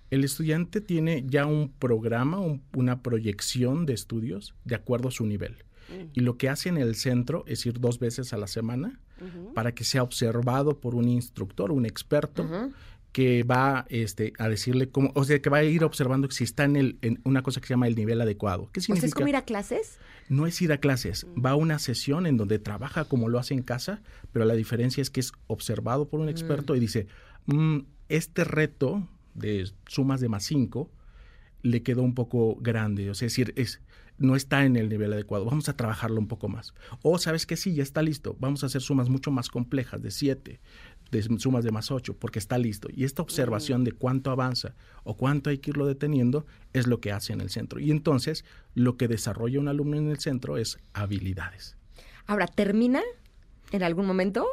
[0.09, 2.39] El estudiante tiene ya un programa,
[2.73, 5.57] una proyección de estudios de acuerdo a su nivel.
[5.89, 6.09] Mm.
[6.13, 8.99] Y lo que hace en el centro es ir dos veces a la semana
[9.53, 12.71] para que sea observado por un instructor, un experto,
[13.11, 16.65] que va este, a decirle cómo, o sea, que va a ir observando si está
[16.65, 18.69] en, el, en una cosa que se llama el nivel adecuado.
[18.71, 19.07] ¿Qué significa?
[19.07, 19.97] ¿es como ir a clases?
[20.27, 21.45] No es ir a clases, mm.
[21.45, 25.01] va a una sesión en donde trabaja como lo hace en casa, pero la diferencia
[25.01, 26.29] es que es observado por un mm.
[26.29, 27.07] experto y dice,
[27.47, 27.79] mm,
[28.09, 30.91] este reto de sumas de más 5
[31.61, 33.81] le quedó un poco grande, o sea, es decir, es,
[34.19, 36.73] no está en el nivel adecuado, vamos a trabajarlo un poco más.
[37.01, 40.11] O sabes que sí, ya está listo, vamos a hacer sumas mucho más complejas, de
[40.11, 40.59] 7,
[41.11, 42.87] de sumas de más 8, porque está listo.
[42.91, 47.11] Y esta observación de cuánto avanza o cuánto hay que irlo deteniendo es lo que
[47.11, 47.79] hace en el centro.
[47.79, 48.45] Y entonces
[48.75, 51.75] lo que desarrolla un alumno en el centro es habilidades.
[52.25, 53.01] Ahora, ¿termina
[53.71, 54.45] en algún momento?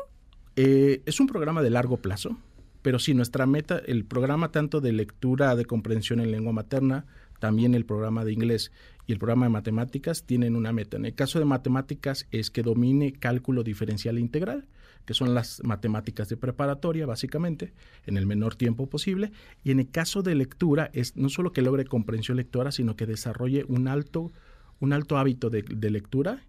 [0.57, 2.39] Eh, es un programa de largo plazo,
[2.83, 7.05] pero sí, nuestra meta, el programa tanto de lectura de comprensión en lengua materna,
[7.39, 8.73] también el programa de inglés
[9.07, 10.97] y el programa de matemáticas tienen una meta.
[10.97, 14.67] En el caso de matemáticas es que domine cálculo diferencial integral,
[15.07, 17.73] que son las matemáticas de preparatoria, básicamente,
[18.05, 19.33] en el menor tiempo posible.
[19.65, 23.07] Y en el caso de lectura es no solo que logre comprensión lectora, sino que
[23.07, 24.33] desarrolle un alto,
[24.81, 26.43] un alto hábito de, de lectura,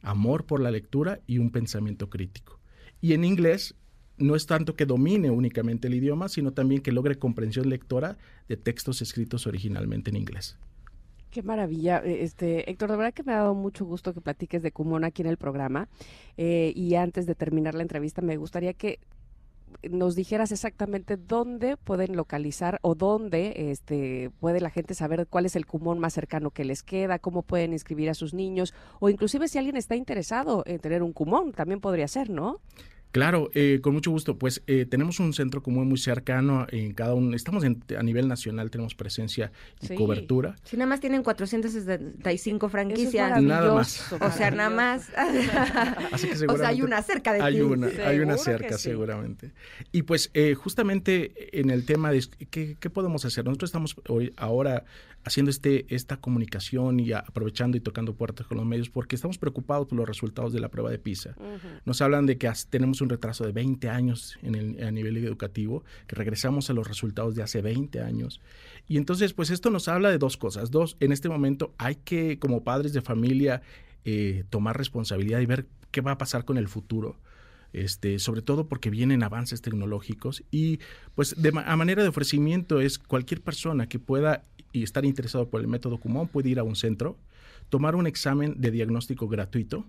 [0.00, 2.60] amor por la lectura y un pensamiento crítico.
[3.00, 3.74] Y en inglés
[4.16, 8.16] no es tanto que domine únicamente el idioma, sino también que logre comprensión lectora
[8.48, 10.56] de textos escritos originalmente en inglés.
[11.30, 11.98] Qué maravilla.
[12.04, 15.04] Eh, este, Héctor, de verdad que me ha dado mucho gusto que platiques de Kumon
[15.04, 15.88] aquí en el programa.
[16.36, 18.98] Eh, y antes de terminar la entrevista, me gustaría que
[19.90, 25.56] nos dijeras exactamente dónde pueden localizar o dónde este, puede la gente saber cuál es
[25.56, 29.46] el Kumon más cercano que les queda, cómo pueden inscribir a sus niños, o inclusive
[29.46, 32.60] si alguien está interesado en tener un Kumon, también podría ser, ¿no?
[33.12, 34.38] Claro, eh, con mucho gusto.
[34.38, 37.34] Pues eh, tenemos un centro común muy cercano en cada uno.
[37.34, 40.56] Estamos a nivel nacional, tenemos presencia y cobertura.
[40.64, 43.42] Si nada más tienen 475 franquicias.
[43.42, 44.12] nada más.
[44.12, 45.08] O sea, nada más.
[46.12, 47.60] Así que o sea, hay una cerca de hay ti.
[47.60, 49.52] Una, hay una cerca, seguramente.
[49.92, 53.44] Y pues eh, justamente en el tema de ¿qué, ¿qué, podemos hacer.
[53.44, 54.84] Nosotros estamos hoy ahora
[55.24, 59.86] haciendo este, esta comunicación y aprovechando y tocando puertas con los medios porque estamos preocupados
[59.86, 61.34] por los resultados de la prueba de PISA.
[61.84, 65.84] Nos hablan de que tenemos un retraso de 20 años en el, a nivel educativo,
[66.06, 68.40] que regresamos a los resultados de hace 20 años.
[68.88, 70.70] Y entonces, pues esto nos habla de dos cosas.
[70.70, 73.62] Dos, en este momento hay que, como padres de familia,
[74.04, 77.16] eh, tomar responsabilidad y ver qué va a pasar con el futuro.
[77.74, 80.78] Este, sobre todo porque vienen avances tecnológicos y
[81.14, 84.42] pues de a manera de ofrecimiento es cualquier persona que pueda
[84.72, 87.18] y estar interesado por el método Kumon puede ir a un centro,
[87.68, 89.84] tomar un examen de diagnóstico gratuito,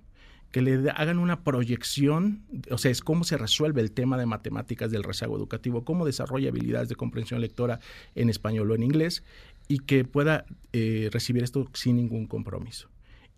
[0.52, 4.92] que le hagan una proyección, o sea, es cómo se resuelve el tema de matemáticas
[4.92, 7.80] del rezago educativo, cómo desarrolla habilidades de comprensión lectora
[8.16, 9.24] en español o en inglés,
[9.68, 12.90] y que pueda eh, recibir esto sin ningún compromiso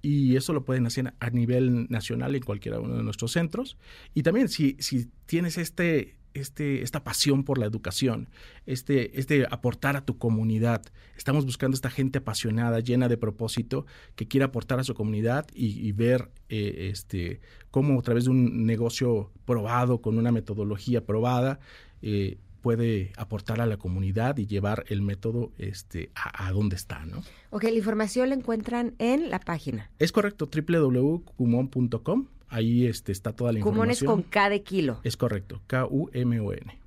[0.01, 3.77] y eso lo pueden hacer a nivel nacional en cualquiera uno de nuestros centros.
[4.13, 8.29] Y también si, si tienes este, este, esta pasión por la educación,
[8.65, 10.81] este, este aportar a tu comunidad.
[11.17, 13.85] Estamos buscando esta gente apasionada, llena de propósito,
[14.15, 18.65] que quiera aportar a su comunidad y, ver eh, este, cómo a través de un
[18.65, 21.59] negocio probado, con una metodología probada,
[22.01, 27.05] eh, puede aportar a la comunidad y llevar el método este, a, a donde está,
[27.05, 27.23] ¿no?
[27.49, 29.89] Ok, la información la encuentran en la página.
[29.99, 32.27] Es correcto, www.cumon.com.
[32.51, 33.87] Ahí este, está toda la información.
[33.87, 34.99] Cumon es con K de kilo.
[35.03, 36.79] Es correcto, K-U-M-O-N.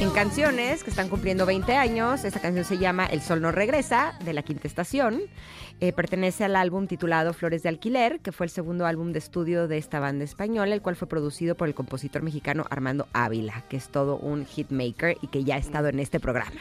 [0.00, 4.16] En canciones que están cumpliendo 20 años, esta canción se llama El Sol no regresa,
[4.24, 5.22] de la quinta estación.
[5.80, 9.68] Eh, pertenece al álbum titulado Flores de Alquiler, que fue el segundo álbum de estudio
[9.68, 13.76] de esta banda española, el cual fue producido por el compositor mexicano Armando Ávila, que
[13.76, 16.60] es todo un hitmaker y que ya ha estado en este programa.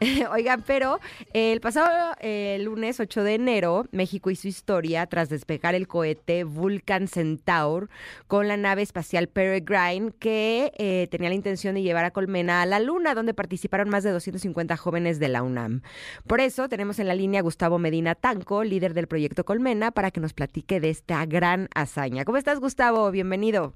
[0.32, 0.98] Oigan, pero
[1.32, 7.06] el pasado eh, lunes 8 de enero, México hizo historia tras despegar el cohete Vulcan
[7.06, 7.88] Centaur
[8.26, 12.80] con la nave espacial Peregrine, que eh, tenía la intención de llevar a Colmena la
[12.80, 15.82] Luna, donde participaron más de 250 jóvenes de la UNAM.
[16.26, 20.10] Por eso tenemos en la línea a Gustavo Medina Tanco líder del proyecto Colmena, para
[20.10, 22.24] que nos platique de esta gran hazaña.
[22.24, 23.10] ¿Cómo estás, Gustavo?
[23.10, 23.74] Bienvenido.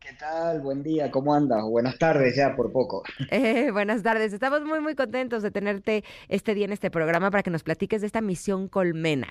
[0.00, 0.60] ¿Qué tal?
[0.60, 1.62] Buen día, ¿cómo andas?
[1.62, 3.04] Buenas tardes ya por poco.
[3.30, 7.42] Eh, buenas tardes, estamos muy muy contentos de tenerte este día en este programa para
[7.42, 9.28] que nos platiques de esta misión Colmena.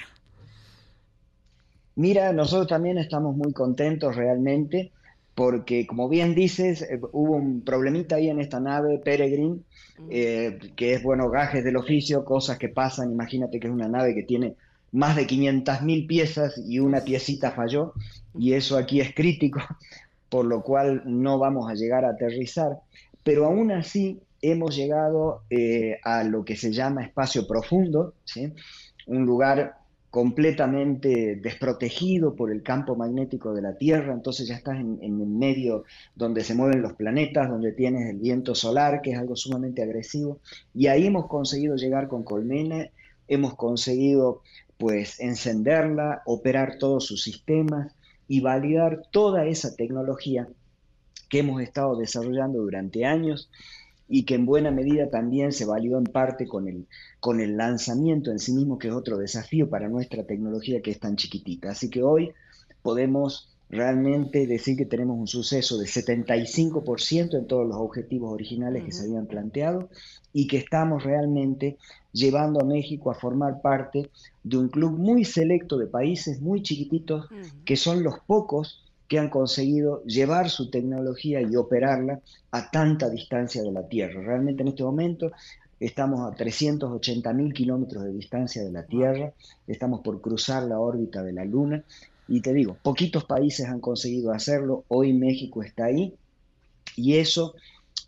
[1.95, 4.91] Mira, nosotros también estamos muy contentos realmente
[5.35, 9.59] porque como bien dices, eh, hubo un problemita ahí en esta nave Peregrine,
[10.09, 14.13] eh, que es, bueno, gajes del oficio, cosas que pasan, imagínate que es una nave
[14.13, 14.55] que tiene
[14.91, 17.93] más de 500.000 piezas y una piecita falló,
[18.37, 19.61] y eso aquí es crítico,
[20.29, 22.79] por lo cual no vamos a llegar a aterrizar,
[23.23, 28.51] pero aún así hemos llegado eh, a lo que se llama espacio profundo, ¿sí?
[29.07, 29.80] un lugar
[30.11, 35.27] completamente desprotegido por el campo magnético de la Tierra, entonces ya estás en, en, el
[35.27, 35.85] medio
[36.15, 40.39] donde se mueven los planetas, donde tienes el viento solar, que es algo sumamente agresivo,
[40.73, 42.89] y ahí hemos conseguido llegar con Colmena,
[43.29, 44.41] hemos conseguido
[44.77, 47.95] pues encenderla, operar todos sus sistemas
[48.27, 50.49] y validar toda esa tecnología
[51.29, 53.49] que hemos estado desarrollando durante años
[54.13, 56.85] y que en buena medida también se validó en parte con el,
[57.21, 60.99] con el lanzamiento en sí mismo, que es otro desafío para nuestra tecnología que es
[60.99, 61.71] tan chiquitita.
[61.71, 62.33] Así que hoy
[62.81, 68.91] podemos realmente decir que tenemos un suceso de 75% en todos los objetivos originales que
[68.91, 69.87] se habían planteado
[70.33, 71.77] y que estamos realmente
[72.11, 74.09] llevando a México a formar parte
[74.43, 77.29] de un club muy selecto de países muy chiquititos
[77.63, 83.61] que son los pocos que han conseguido llevar su tecnología y operarla a tanta distancia
[83.61, 84.21] de la Tierra.
[84.21, 85.33] Realmente en este momento
[85.81, 89.33] estamos a 380 mil kilómetros de distancia de la Tierra,
[89.67, 91.83] estamos por cruzar la órbita de la Luna.
[92.29, 96.13] Y te digo, poquitos países han conseguido hacerlo, hoy México está ahí.
[96.95, 97.55] Y eso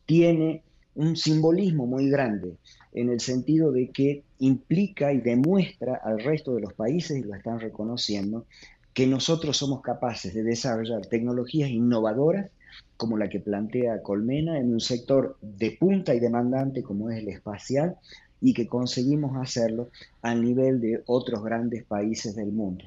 [0.05, 0.63] tiene
[0.95, 2.55] un simbolismo muy grande
[2.93, 7.35] en el sentido de que implica y demuestra al resto de los países, y lo
[7.35, 8.45] están reconociendo,
[8.93, 12.51] que nosotros somos capaces de desarrollar tecnologías innovadoras
[12.97, 17.29] como la que plantea Colmena en un sector de punta y demandante como es el
[17.29, 17.97] espacial
[18.39, 19.89] y que conseguimos hacerlo
[20.21, 22.83] a nivel de otros grandes países del mundo.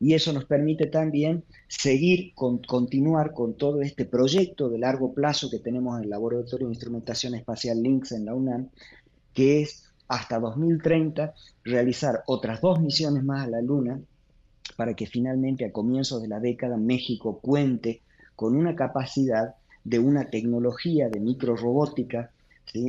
[0.00, 5.50] Y eso nos permite también seguir, con, continuar con todo este proyecto de largo plazo
[5.50, 8.70] que tenemos en el Laboratorio de Instrumentación Espacial LINX en la UNAM,
[9.34, 14.00] que es hasta 2030 realizar otras dos misiones más a la Luna
[14.76, 18.00] para que finalmente a comienzos de la década México cuente
[18.36, 22.30] con una capacidad de una tecnología de microrobótica,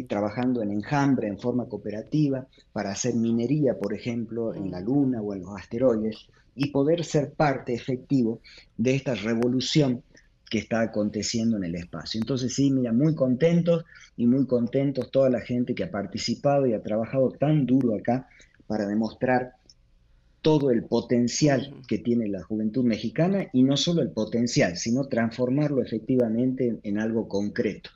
[0.07, 5.33] trabajando en enjambre en forma cooperativa para hacer minería, por ejemplo, en la Luna o
[5.33, 8.39] en los asteroides, y poder ser parte efectivo
[8.77, 10.01] de esta revolución
[10.49, 12.19] que está aconteciendo en el espacio.
[12.19, 13.83] Entonces sí, mira, muy contentos
[14.15, 18.29] y muy contentos toda la gente que ha participado y ha trabajado tan duro acá
[18.67, 19.55] para demostrar
[20.45, 25.81] todo el potencial que tiene la juventud mexicana y no solo el potencial, sino transformarlo
[25.81, 27.89] efectivamente en, algo concreto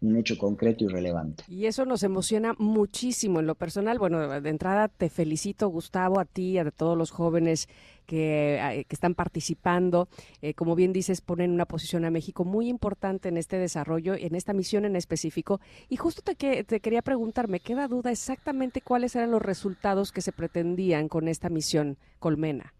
[0.00, 1.44] un hecho concreto y relevante.
[1.46, 4.00] Y eso nos emociona muchísimo en lo personal.
[4.00, 7.68] Bueno, de entrada te felicito, Gustavo, a ti, a todos los jóvenes
[8.06, 10.08] que, eh, que están participando.
[10.40, 14.34] Eh, como bien dices, ponen una posición a México muy importante en este desarrollo, en
[14.34, 15.60] esta misión en específico.
[15.88, 20.12] Y justo te, que, te quería preguntar, me queda duda exactamente cuáles eran los resultados
[20.12, 22.74] que se pretendían con esta misión Colmena.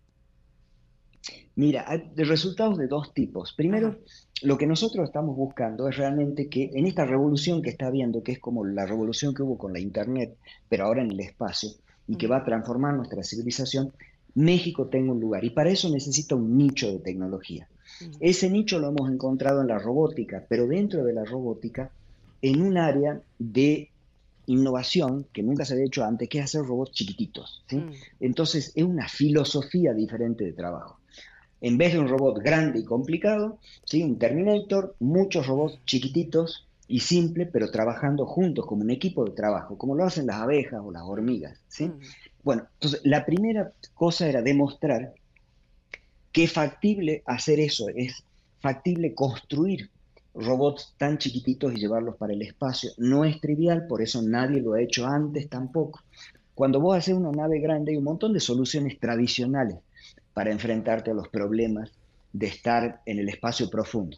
[1.54, 3.52] Mira, hay resultados de dos tipos.
[3.52, 3.98] Primero,
[4.42, 8.32] lo que nosotros estamos buscando es realmente que en esta revolución que está habiendo, que
[8.32, 10.36] es como la revolución que hubo con la Internet,
[10.68, 11.70] pero ahora en el espacio,
[12.06, 13.92] y que va a transformar nuestra civilización,
[14.34, 15.44] México tenga un lugar.
[15.44, 17.68] Y para eso necesita un nicho de tecnología.
[18.20, 21.90] Ese nicho lo hemos encontrado en la robótica, pero dentro de la robótica,
[22.40, 23.90] en un área de
[24.46, 27.64] innovación que nunca se había hecho antes, que es hacer robots chiquititos.
[28.18, 30.98] Entonces, es una filosofía diferente de trabajo
[31.62, 34.02] en vez de un robot grande y complicado, ¿sí?
[34.02, 39.78] un Terminator, muchos robots chiquititos y simples, pero trabajando juntos como un equipo de trabajo,
[39.78, 41.58] como lo hacen las abejas o las hormigas.
[41.68, 41.90] ¿sí?
[42.42, 45.14] Bueno, entonces la primera cosa era demostrar
[46.32, 48.24] que es factible hacer eso, es
[48.60, 49.90] factible construir
[50.34, 52.90] robots tan chiquititos y llevarlos para el espacio.
[52.96, 56.00] No es trivial, por eso nadie lo ha hecho antes tampoco.
[56.54, 59.78] Cuando vos haces una nave grande hay un montón de soluciones tradicionales
[60.34, 61.90] para enfrentarte a los problemas
[62.32, 64.16] de estar en el espacio profundo.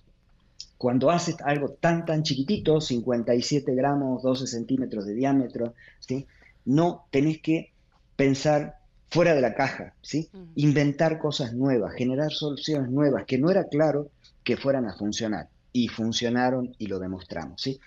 [0.79, 6.27] Cuando haces algo tan, tan chiquitito, 57 gramos, 12 centímetros de diámetro, ¿sí?
[6.65, 7.74] no tenés que
[8.17, 8.77] pensar
[9.11, 10.29] fuera de la caja, ¿sí?
[10.57, 14.11] inventar cosas nuevas, generar soluciones nuevas, que no era claro
[14.43, 15.49] que fueran a funcionar.
[15.73, 17.61] Y funcionaron y lo demostramos.
[17.61, 17.81] ¿sí?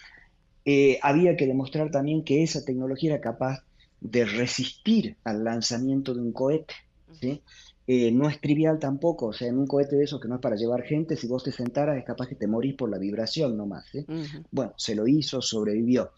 [0.66, 3.64] Eh, había que demostrar también que esa tecnología era capaz
[4.02, 6.74] de resistir al lanzamiento de un cohete.
[7.20, 7.42] ¿sí?
[7.88, 10.42] Eh, no es trivial tampoco, o sea, en un cohete de esos que no es
[10.42, 13.56] para llevar gente, si vos te sentaras es capaz que te morís por la vibración
[13.56, 13.94] nomás.
[13.96, 14.06] ¿eh?
[14.52, 16.12] Bueno, se lo hizo, sobrevivió.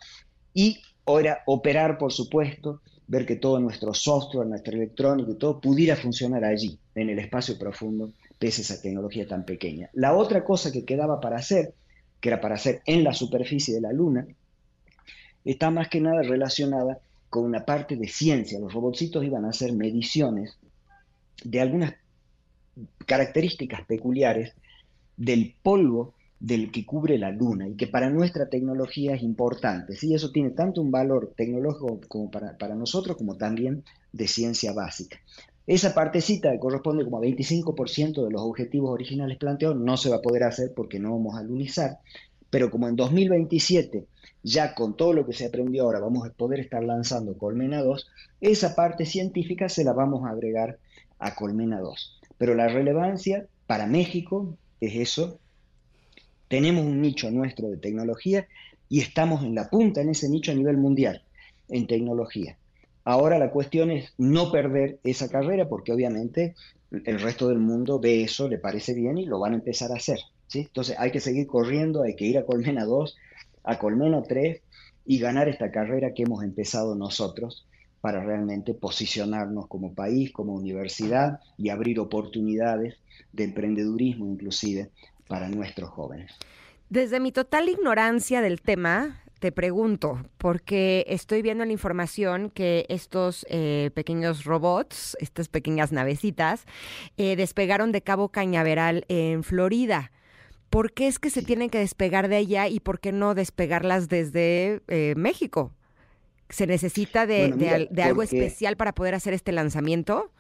[0.54, 5.96] Y ahora operar, por supuesto, ver que todo nuestro software, nuestra electrónica y todo pudiera
[5.96, 9.90] funcionar allí, en el espacio profundo, pese a esa tecnología tan pequeña.
[9.94, 11.74] La otra cosa que quedaba para hacer,
[12.22, 14.28] que era para hacer en la superficie de la Luna,
[15.44, 17.00] está más que nada relacionada
[17.32, 18.60] con una parte de ciencia.
[18.60, 20.60] Los robotcitos iban a hacer mediciones
[21.44, 21.96] de algunas
[23.08, 24.54] características peculiares
[25.18, 29.96] del polvo del que cubre la luna y que para nuestra tecnología es importante.
[29.96, 30.14] ¿sí?
[30.14, 33.84] Eso tiene tanto un valor tecnológico como para, para nosotros como también
[34.14, 35.20] de ciencia básica.
[35.68, 40.18] Esa partecita que corresponde como a 25% de los objetivos originales planteados no se va
[40.18, 42.00] a poder hacer porque no vamos a lunizar,
[42.50, 44.08] pero como en 2027
[44.42, 48.08] ya con todo lo que se aprendió ahora vamos a poder estar lanzando Colmena 2,
[48.42, 50.80] esa parte científica se la vamos a agregar
[51.20, 52.20] a Colmena 2.
[52.38, 55.40] Pero la relevancia para México es eso.
[56.50, 58.48] Tenemos un nicho nuestro de tecnología
[58.90, 61.24] y estamos en la punta en ese nicho a nivel mundial
[61.70, 62.58] en tecnología.
[63.06, 66.56] Ahora la cuestión es no perder esa carrera porque obviamente
[66.92, 69.96] el resto del mundo ve eso, le parece bien y lo van a empezar a
[69.96, 70.20] hacer.
[70.48, 70.62] ¿sí?
[70.62, 73.16] Entonces hay que seguir corriendo, hay que ir a Colmena 2,
[73.64, 74.62] a Colmena 3
[75.06, 77.68] y ganar esta carrera que hemos empezado nosotros
[78.02, 82.96] para realmente posicionarnos como país, como universidad y abrir oportunidades
[83.34, 84.90] de emprendedurismo inclusive
[85.30, 86.34] para nuestros jóvenes.
[86.90, 92.86] Desde mi total ignorancia del tema, te pregunto, porque estoy viendo en la información que
[92.90, 96.66] estos eh, pequeños robots, estas pequeñas navecitas,
[97.18, 100.12] eh, despegaron de Cabo Cañaveral en Florida.
[100.70, 104.10] ¿Por qué es que se tienen que despegar de allá y por qué no despegarlas
[104.10, 105.72] desde eh, México?
[106.50, 110.32] ¿Se necesita de, algo especial para poder hacer este lanzamiento?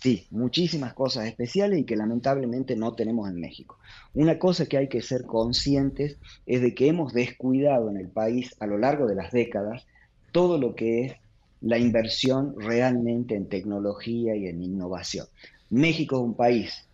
[0.00, 3.78] Sí, muchísimas cosas especiales y que lamentablemente no tenemos en México.
[4.14, 6.16] Una cosa que hay que ser conscientes
[6.46, 9.86] es de que hemos descuidado en el país a lo largo de las décadas
[10.32, 11.12] todo lo que es
[11.60, 15.26] la inversión realmente en tecnología y en innovación.
[15.68, 16.86] México es un país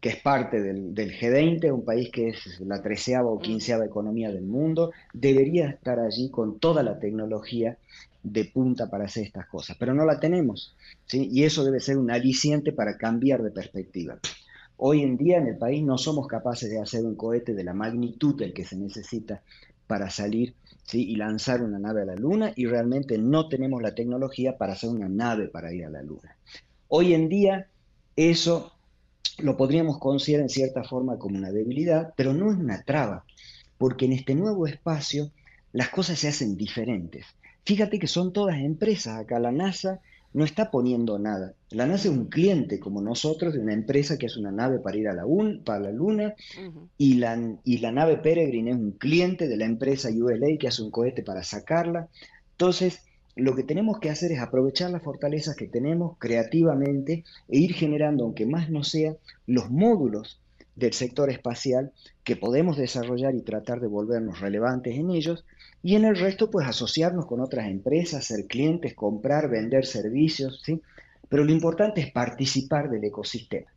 [0.00, 4.42] que es parte del, G20, un país que es la treceava o quinceava economía del
[4.42, 7.78] mundo, debería estar allí con toda la tecnología
[8.22, 10.76] de punta para hacer estas cosas, pero no la tenemos,
[11.06, 11.28] ¿sí?
[11.30, 14.18] y eso debe ser un aliciente para cambiar de perspectiva.
[14.76, 17.74] Hoy en día en el país no somos capaces de hacer un cohete de la
[17.74, 19.42] magnitud del que se necesita
[19.86, 20.54] para salir
[20.84, 21.08] ¿sí?
[21.08, 24.90] y lanzar una nave a la Luna y realmente no tenemos la tecnología para hacer
[24.90, 26.36] una nave para ir a la Luna.
[26.88, 27.68] Hoy en día
[28.16, 28.72] eso
[29.38, 33.24] lo podríamos considerar en cierta forma como una debilidad, pero no es una traba,
[33.78, 35.30] porque en este nuevo espacio
[35.72, 37.26] las cosas se hacen diferentes.
[37.64, 40.00] Fíjate que son todas empresas, acá la NASA
[40.34, 41.54] no está poniendo nada.
[41.70, 44.96] La NASA es un cliente como nosotros de una empresa que es una nave para
[44.96, 45.24] ir a la,
[45.64, 46.34] para la Luna
[46.96, 50.82] y, la, y la nave Peregrine es un cliente de la empresa ULA que hace
[50.82, 52.08] un cohete para sacarla.
[52.52, 53.02] Entonces,
[53.36, 58.24] lo que tenemos que hacer es aprovechar las fortalezas que tenemos creativamente e ir generando,
[58.24, 59.16] aunque más no sea,
[59.46, 60.41] los módulos
[60.74, 61.92] del sector espacial
[62.24, 65.44] que podemos desarrollar y tratar de volvernos relevantes en ellos
[65.82, 70.80] y en el resto pues asociarnos con otras empresas, ser clientes, comprar, vender servicios, ¿sí?
[71.28, 73.70] Pero lo importante es participar del ecosistema,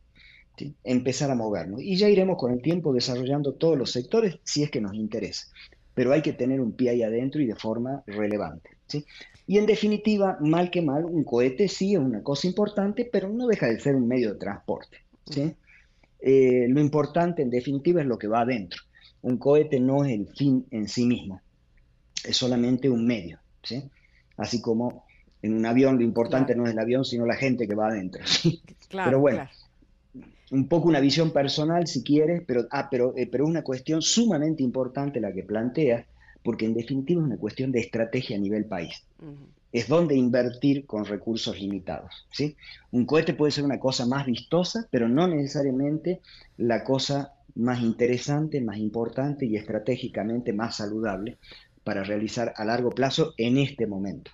[0.84, 4.70] empezar a movernos y ya iremos con el tiempo desarrollando todos los sectores si es
[4.70, 5.46] que nos interesa,
[5.94, 9.04] pero hay que tener un pie ahí adentro y de forma relevante, ¿sí?
[9.48, 13.46] Y en definitiva, mal que mal, un cohete sí es una cosa importante, pero no
[13.46, 14.98] deja de ser un medio de transporte.
[15.30, 15.54] ¿sí?
[16.20, 18.82] Eh, lo importante, en definitiva, es lo que va adentro.
[19.22, 21.40] Un cohete no es el fin en sí mismo,
[22.24, 23.38] es solamente un medio.
[23.62, 23.82] ¿sí?
[24.36, 25.04] Así como
[25.42, 28.22] en un avión lo importante no es el avión, sino la gente que va adentro.
[28.90, 29.48] pero bueno,
[30.50, 34.62] un poco una visión personal si quieres, pero, ah, pero, eh, pero una cuestión sumamente
[34.62, 36.06] importante la que planteas,
[36.42, 39.04] porque en definitiva es una cuestión de estrategia a nivel país.
[39.76, 42.26] Es donde invertir con recursos limitados.
[42.30, 42.56] ¿sí?
[42.92, 46.22] Un cohete puede ser una cosa más vistosa, pero no necesariamente
[46.56, 51.36] la cosa más interesante, más importante y estratégicamente más saludable
[51.84, 54.30] para realizar a largo plazo en este momento.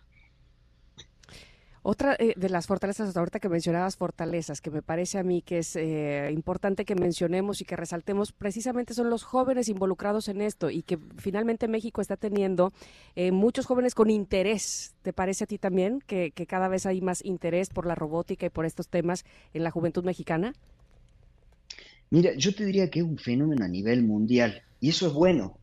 [1.84, 5.42] Otra eh, de las fortalezas, hasta ahorita que mencionabas fortalezas, que me parece a mí
[5.42, 10.42] que es eh, importante que mencionemos y que resaltemos, precisamente son los jóvenes involucrados en
[10.42, 12.72] esto y que finalmente México está teniendo
[13.16, 14.94] eh, muchos jóvenes con interés.
[15.02, 18.46] ¿Te parece a ti también que, que cada vez hay más interés por la robótica
[18.46, 20.54] y por estos temas en la juventud mexicana?
[22.10, 25.58] Mira, yo te diría que es un fenómeno a nivel mundial y eso es bueno,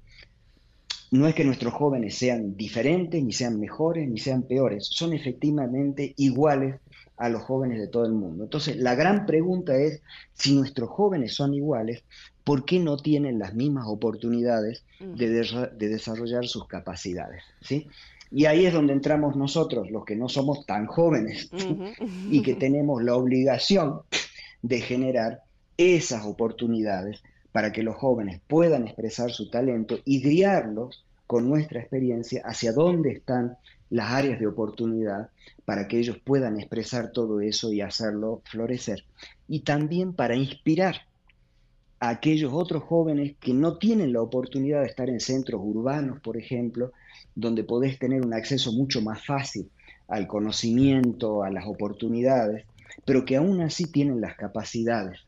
[1.12, 6.14] no es que nuestros jóvenes sean diferentes, ni sean mejores, ni sean peores, son efectivamente
[6.18, 6.76] iguales
[7.18, 8.44] a los jóvenes de todo el mundo.
[8.46, 10.02] Entonces, la gran pregunta es,
[10.34, 12.04] si nuestros jóvenes son iguales,
[12.44, 15.30] ¿por qué no tienen las mismas oportunidades de,
[15.78, 17.44] desarrollar sus capacidades?
[17.62, 17.88] ¿sí?
[18.32, 21.50] Y ahí es donde entramos nosotros, los que no somos tan jóvenes
[22.30, 24.02] y que tenemos la obligación
[24.62, 25.42] de generar
[25.78, 32.42] esas oportunidades para que los jóvenes puedan expresar su talento y guiarlos con nuestra experiencia
[32.46, 33.58] hacia dónde están
[33.90, 35.30] las áreas de oportunidad
[35.66, 39.04] para que ellos puedan expresar todo eso y hacerlo florecer.
[39.48, 40.96] Y también para inspirar
[42.00, 46.38] a aquellos otros jóvenes que no tienen la oportunidad de estar en centros urbanos, por
[46.38, 46.92] ejemplo,
[47.36, 49.70] donde podés tener un acceso mucho más fácil
[50.08, 52.66] al conocimiento, a las oportunidades,
[53.06, 55.20] pero que aún así tienen las capacidades,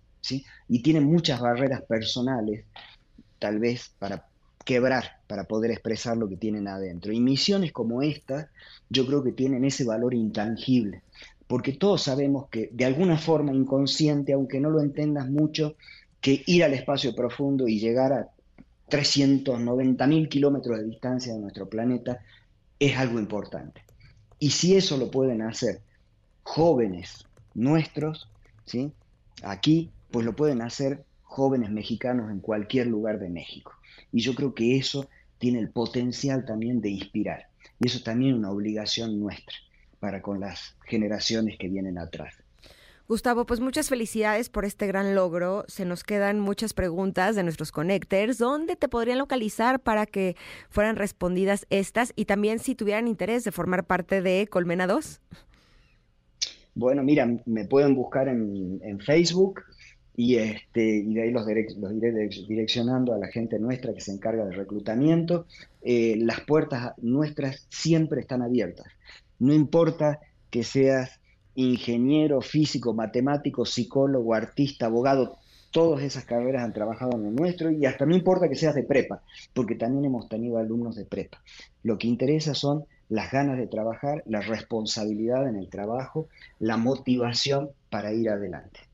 [0.67, 2.65] Y tienen muchas barreras personales,
[3.39, 4.27] tal vez para
[4.63, 7.11] quebrar, para poder expresar lo que tienen adentro.
[7.11, 8.49] Y misiones como esta,
[8.89, 11.01] yo creo que tienen ese valor intangible,
[11.47, 15.75] porque todos sabemos que de alguna forma inconsciente, aunque no lo entendas mucho,
[16.19, 18.29] que ir al espacio profundo y llegar a
[18.89, 22.19] 390 mil kilómetros de distancia de nuestro planeta
[22.79, 23.81] es algo importante.
[24.37, 25.81] Y si eso lo pueden hacer
[26.43, 28.29] jóvenes nuestros,
[28.65, 28.91] ¿sí?
[29.43, 33.73] aquí, pues lo pueden hacer jóvenes mexicanos en cualquier lugar de México.
[34.11, 35.07] Y yo creo que eso
[35.37, 37.47] tiene el potencial también de inspirar.
[37.79, 39.55] Y eso también es una obligación nuestra
[39.99, 42.35] para con las generaciones que vienen atrás.
[43.07, 45.65] Gustavo, pues muchas felicidades por este gran logro.
[45.67, 48.37] Se nos quedan muchas preguntas de nuestros connectors.
[48.37, 50.37] ¿Dónde te podrían localizar para que
[50.69, 52.13] fueran respondidas estas?
[52.15, 55.19] Y también si tuvieran interés de formar parte de Colmena 2.
[56.73, 59.61] Bueno, mira, me pueden buscar en, Facebook
[60.15, 61.45] y, este, de ahí los,
[61.77, 62.11] los iré
[62.47, 65.45] direccionando a la gente nuestra que se encarga del reclutamiento.
[65.81, 68.87] Eh, las puertas nuestras siempre están abiertas.
[69.39, 70.19] No importa
[70.49, 71.19] que seas
[71.55, 75.37] ingeniero, físico, matemático, psicólogo, artista, abogado,
[75.71, 78.83] todas esas carreras han trabajado en lo nuestro y hasta no importa que seas de
[78.83, 79.21] prepa,
[79.53, 81.41] porque también hemos tenido alumnos de prepa.
[81.83, 86.27] Lo que interesa son las ganas de trabajar, la responsabilidad en el trabajo,
[86.59, 88.90] la motivación para ir adelante.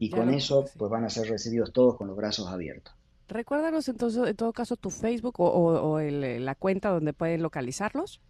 [0.00, 2.94] Y con eso pues van a ser recibidos todos con los brazos abiertos.
[3.28, 8.20] Recuérdanos entonces, en todo caso, tu Facebook o, la cuenta donde pueden localizarlos.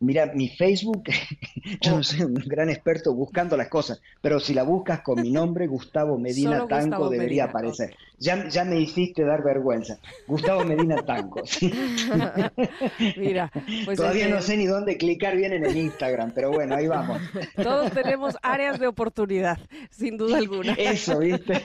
[0.00, 1.04] Mira, mi Facebook,
[1.80, 5.32] yo no soy un gran experto buscando las cosas, pero si la buscas con mi
[5.32, 7.96] nombre, Gustavo Medina Tanco, debería aparecer.
[8.20, 9.98] Ya, ya me hiciste dar vergüenza.
[10.26, 11.42] Gustavo Medina Tanco.
[13.16, 13.50] Mira,
[13.84, 17.20] pues todavía no sé ni dónde clicar bien en el Instagram, pero bueno, ahí vamos.
[17.62, 19.58] Todos tenemos áreas de oportunidad,
[19.90, 20.74] sin duda alguna.
[20.74, 21.60] Eso, ¿viste?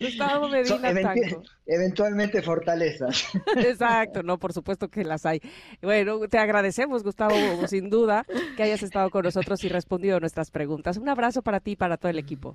[0.00, 1.42] Gustavo Medina Tanco.
[1.66, 3.26] Eventualmente fortalezas.
[3.56, 5.40] Exacto, no, por supuesto que las hay.
[5.82, 8.24] Bueno, te agradecemos, Gustavo sin duda,
[8.56, 10.96] que hayas estado con nosotros y respondido a nuestras preguntas.
[10.96, 12.54] Un abrazo para ti y para todo el equipo.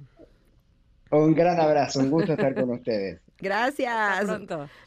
[1.13, 3.21] Un gran abrazo, un gusto estar con ustedes.
[3.39, 4.25] Gracias.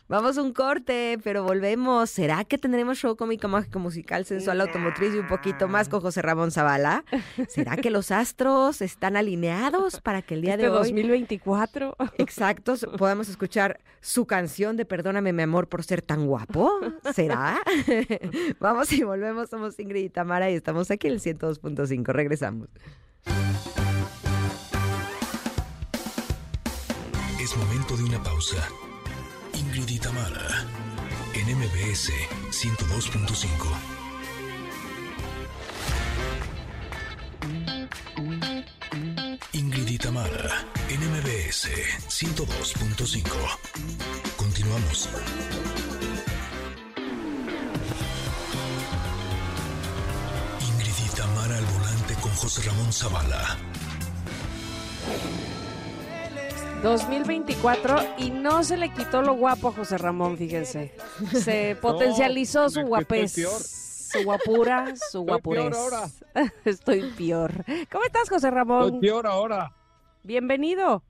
[0.08, 2.10] Vamos a un corte, pero volvemos.
[2.10, 6.22] ¿Será que tendremos show cómico, mágico, musical, sensual, automotriz y un poquito más con José
[6.22, 7.04] Ramón Zavala?
[7.48, 10.78] ¿Será que los astros están alineados para que el día de hoy...
[10.78, 11.96] 2024.
[12.18, 16.72] Exacto, podamos escuchar su canción de Perdóname, mi amor, por ser tan guapo?
[17.14, 17.58] ¿Será?
[18.58, 19.50] Vamos y volvemos.
[19.50, 22.06] Somos Ingrid y Tamara y estamos aquí en el 102.5.
[22.06, 22.68] Regresamos.
[27.96, 28.68] De una pausa.
[29.54, 30.66] Ingrid y Tamara,
[31.34, 32.12] en MBS
[32.50, 33.46] 102.5.
[39.52, 41.68] Ingrid y Tamara, en MBS
[42.08, 43.22] 102.5.
[44.36, 45.08] Continuamos.
[50.60, 53.56] Ingrid y Tamara al volante con José Ramón Zavala
[56.82, 60.94] 2024 y no se le quitó lo guapo a José Ramón, fíjense.
[61.32, 63.34] Se potencializó su guapez.
[63.34, 65.76] Su guapura, su guapurez.
[66.64, 67.64] Estoy peor.
[67.90, 68.84] ¿Cómo estás, José Ramón?
[68.86, 69.74] Estoy peor ahora.
[70.22, 71.02] Bienvenido.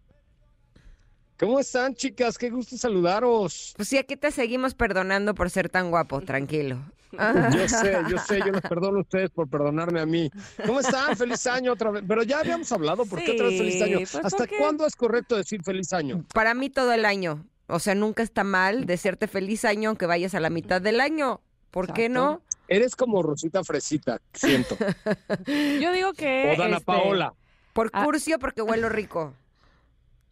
[1.39, 2.39] ¿Cómo están, chicas?
[2.39, 3.75] Qué gusto saludaros.
[3.77, 6.79] Pues sí, aquí te seguimos perdonando por ser tan guapo, tranquilo.
[7.53, 10.31] Yo sé, yo sé, yo les perdono a ustedes por perdonarme a mí.
[10.67, 11.17] ¿Cómo están?
[11.17, 12.05] Feliz año otra vez.
[12.07, 13.99] Pero ya habíamos hablado, ¿por qué otra vez feliz año?
[13.99, 16.25] Pues, ¿Hasta cuándo es correcto decir feliz año?
[16.35, 17.47] Para mí todo el año.
[17.69, 21.41] O sea, nunca está mal decirte feliz año aunque vayas a la mitad del año.
[21.71, 22.43] ¿Por qué no?
[22.69, 24.77] Eres como Rosita Fresita, siento.
[25.47, 26.55] Yo digo que.
[26.55, 27.35] O Dana este, Paola.
[27.73, 28.05] Por ah.
[28.05, 29.35] curcio, porque huelo rico.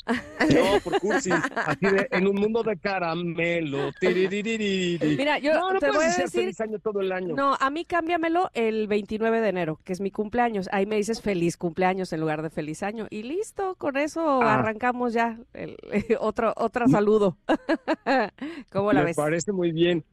[0.07, 1.31] No, por cursi.
[1.31, 3.91] Así de, en un mundo de caramelo.
[4.01, 6.29] Mira, yo no, te voy a decir.
[6.29, 7.35] Feliz año todo el año.
[7.35, 10.69] No, a mí cámbiamelo el 29 de enero, que es mi cumpleaños.
[10.73, 13.07] Ahí me dices feliz cumpleaños en lugar de feliz año.
[13.11, 14.55] Y listo, con eso ah.
[14.55, 15.39] arrancamos ya.
[15.53, 15.77] El,
[16.21, 17.37] otro, otro saludo.
[18.73, 19.17] ¿Cómo la ves?
[19.17, 20.05] Me parece muy bien.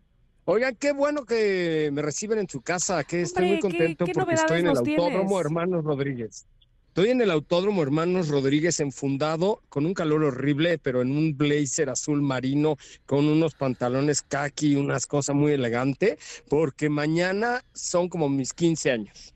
[0.45, 4.59] Oigan, qué bueno que me reciben en su casa, que estoy muy contento porque estoy
[4.61, 6.47] en el Autódromo Hermanos Rodríguez.
[6.91, 11.89] Estoy en el Autódromo Hermanos Rodríguez enfundado con un calor horrible, pero en un blazer
[11.89, 16.18] azul marino con unos pantalones khaki, unas cosas muy elegantes,
[16.49, 19.34] porque mañana son como mis 15 años.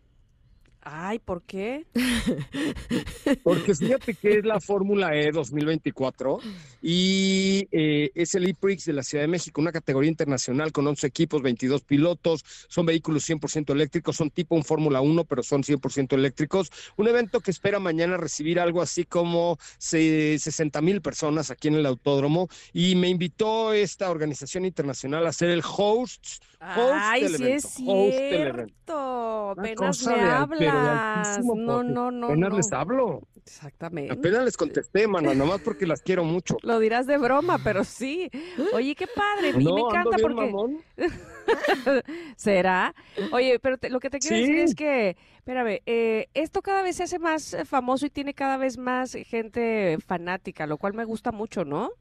[0.87, 1.87] Ay, ¿por qué?
[3.43, 6.39] Porque fíjate que es la Fórmula E 2024
[6.83, 11.07] y eh, es el E-Prix de la Ciudad de México, una categoría internacional con 11
[11.07, 16.13] equipos, 22 pilotos, son vehículos 100% eléctricos, son tipo un Fórmula 1, pero son 100%
[16.13, 16.71] eléctricos.
[16.97, 21.87] Un evento que espera mañana recibir algo así como 60 mil personas aquí en el
[21.87, 29.51] autódromo y me invitó esta organización internacional a ser el host Ay, sí es cierto.
[29.51, 31.39] Apenas me hablas.
[31.43, 32.27] no, no, no.
[32.27, 33.21] Apenas les hablo.
[33.45, 34.11] Exactamente.
[34.11, 36.57] Apenas les contesté, mano, nomás porque las quiero mucho.
[36.63, 38.31] Lo dirás de broma, pero sí.
[38.73, 39.53] Oye, qué padre.
[39.53, 40.81] No, me encanta porque.
[42.35, 42.95] ¿Será?
[43.31, 47.03] Oye, pero lo que te quiero decir es que, espérame, eh, esto cada vez se
[47.03, 51.31] hace más eh, famoso y tiene cada vez más gente fanática, lo cual me gusta
[51.31, 51.91] mucho, ¿no?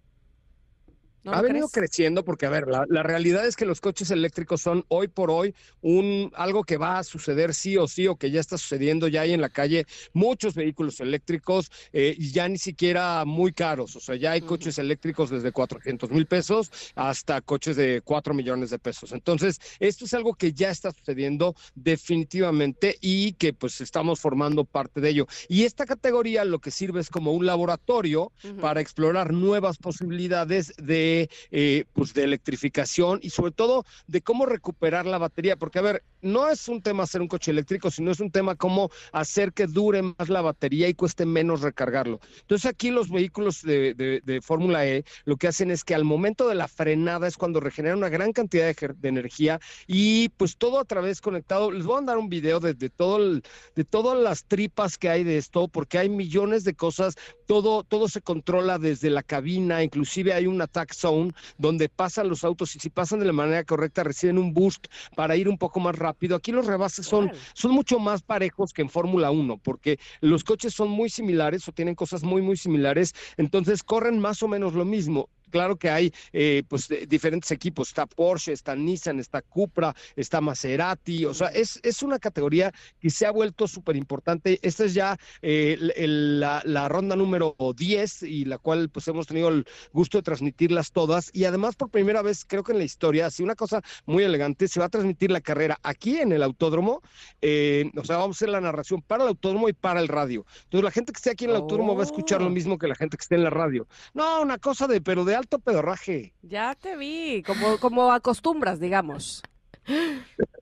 [1.26, 5.09] Ha venido creciendo porque, a ver, la, realidad es que los coches eléctricos son hoy
[5.09, 8.59] por hoy un algo que va a suceder sí o sí o que ya está
[8.59, 9.09] sucediendo.
[9.09, 13.96] Ya hay en la calle muchos vehículos eléctricos, eh, ya ni siquiera muy caros.
[13.96, 18.70] O sea, ya hay coches eléctricos desde 400 mil pesos hasta coches de 4 millones
[18.70, 19.12] de pesos.
[19.12, 25.01] Entonces, esto es algo que ya está sucediendo definitivamente y que pues estamos formando parte
[25.01, 25.26] de ello.
[25.48, 31.14] Y esta categoría lo que sirve es como un laboratorio para explorar nuevas posibilidades de
[31.51, 36.03] eh, pues de electrificación y sobre todo de cómo recuperar la batería, porque a ver,
[36.23, 39.66] no es un tema hacer un coche eléctrico, sino es un tema cómo hacer que
[39.66, 42.20] dure más la batería y cueste menos recargarlo.
[42.41, 46.49] Entonces aquí los vehículos de, de, Fórmula E lo que hacen es que al momento
[46.49, 50.85] de la frenada es cuando regenera una gran cantidad de, energía y pues todo a
[50.85, 51.70] través conectado.
[51.70, 53.41] Les voy a dar un video de, todo
[53.74, 57.15] de todas las tripas que hay de esto, porque hay millones de cosas,
[57.47, 62.44] todo, todo se controla desde la cabina, inclusive hay un attack zone donde pasan los
[62.44, 65.81] autos y si pasan de la manera correcta reciben un boost para ir un poco
[65.81, 66.35] más rápido.
[66.36, 70.72] Aquí los rebases son, son mucho más parejos que en Fórmula 1, porque los coches
[70.72, 74.85] son muy similares o tienen cosas muy, muy similares, entonces corren más o menos lo
[74.85, 80.40] mismo claro que hay eh, pues diferentes equipos, está Porsche, está Nissan, está Cupra, está
[80.40, 84.59] Maserati, o sea, es, es una categoría que se ha vuelto súper importante.
[84.62, 89.64] Esta es ya eh, la, ronda número 10 y la cual pues hemos tenido el
[89.93, 93.44] gusto de transmitirlas todas y además por primera vez creo que en la historia, así
[93.44, 97.01] una cosa muy elegante, se va a transmitir la carrera aquí en el autódromo,
[97.43, 100.44] eh, o sea, vamos a hacer la narración para el autódromo y para el radio.
[100.64, 102.51] Entonces la gente que esté aquí en el autódromo va a escuchar lo oh.
[102.51, 103.86] mismo que la gente que esté en la radio.
[104.14, 106.34] No, una cosa de, pero de alto pedorraje.
[106.42, 109.42] Ya te vi, como, como acostumbras, digamos.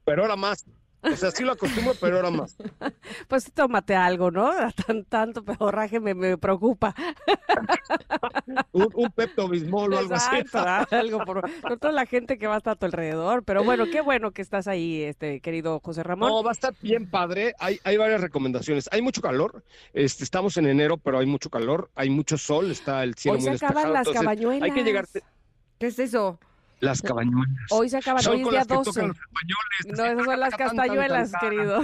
[0.05, 0.67] Pero ahora más.
[1.03, 2.57] O sea, sí lo acostumbro, pero ahora más.
[3.29, 4.51] Pues tómate algo, ¿no?
[4.87, 6.95] Tan, tanto pedorraje me, me preocupa.
[8.73, 10.45] un, un Pepto Bismol o algo así.
[10.91, 13.43] algo por, toda la gente que va a estar a tu alrededor.
[13.45, 16.31] Pero bueno, qué bueno que estás ahí, este querido José Ramón.
[16.31, 17.55] No, va a estar bien padre.
[17.59, 18.89] Hay, hay varias recomendaciones.
[18.93, 19.63] Hay mucho calor.
[19.93, 21.91] Este, estamos en enero, pero hay mucho calor.
[21.95, 22.71] Hay mucho sol.
[22.71, 24.63] Está el cielo Hoy muy se acaban las cabañuelas.
[24.63, 25.07] Hay que llegar.
[25.79, 26.39] ¿Qué es eso?
[26.83, 27.71] Las cabañuelas.
[27.71, 29.03] Hoy se acaban, hoy es día 12.
[29.07, 29.13] No,
[30.05, 31.81] esas son las castañuelas, querido.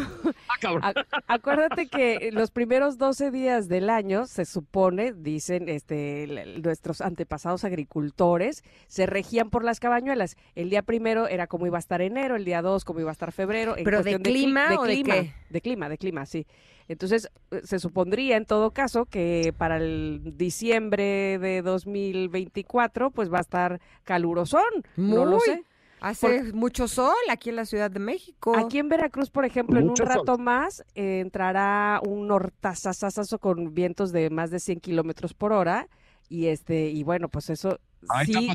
[0.82, 0.92] Ah,
[1.28, 6.26] acuérdate que los primeros 12 días del año, se supone, dicen este,
[6.60, 10.36] nuestros antepasados agricultores, se regían por las cabañuelas.
[10.56, 13.12] El día primero era como iba a estar enero, el día 2 como iba a
[13.12, 13.76] estar febrero.
[13.84, 15.32] ¿Pero de clima o de qué?
[15.48, 16.44] De clima, de clima, sí.
[16.88, 23.38] Entonces, eh, se supondría en todo caso que para el diciembre de 2024, pues va
[23.38, 24.62] a estar calurosón.
[24.96, 25.62] no lo sé.
[26.00, 28.56] Hace mucho sol aquí en la Ciudad de México.
[28.56, 34.12] Aquí en Veracruz, por ejemplo, en un rato más eh, entrará un nortazazazazo con vientos
[34.12, 35.88] de más de 100 kilómetros por hora.
[36.28, 37.80] Y este, y bueno, pues eso
[38.24, 38.50] sí,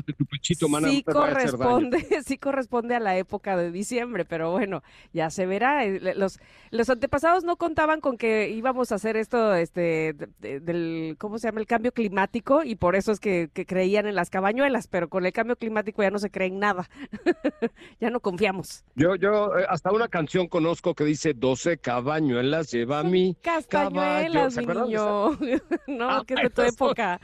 [0.90, 5.84] sí corresponde, sí corresponde a la época de diciembre, pero bueno, ya se verá.
[5.84, 6.40] Eh, los,
[6.70, 11.60] los antepasados no contaban con que íbamos a hacer esto, este, del, ¿cómo se llama?
[11.60, 15.32] El cambio climático y por eso es que, creían en las cabañuelas, pero con el
[15.32, 16.88] cambio climático ya no se cree en nada,
[18.00, 18.84] ya no confiamos.
[18.94, 23.36] Yo, yo eh, hasta una canción conozco que dice 12 cabañuelas lleva a mí.
[23.42, 25.38] Castañuelas, mi niño.
[25.86, 27.20] no, ah, que es de tu época.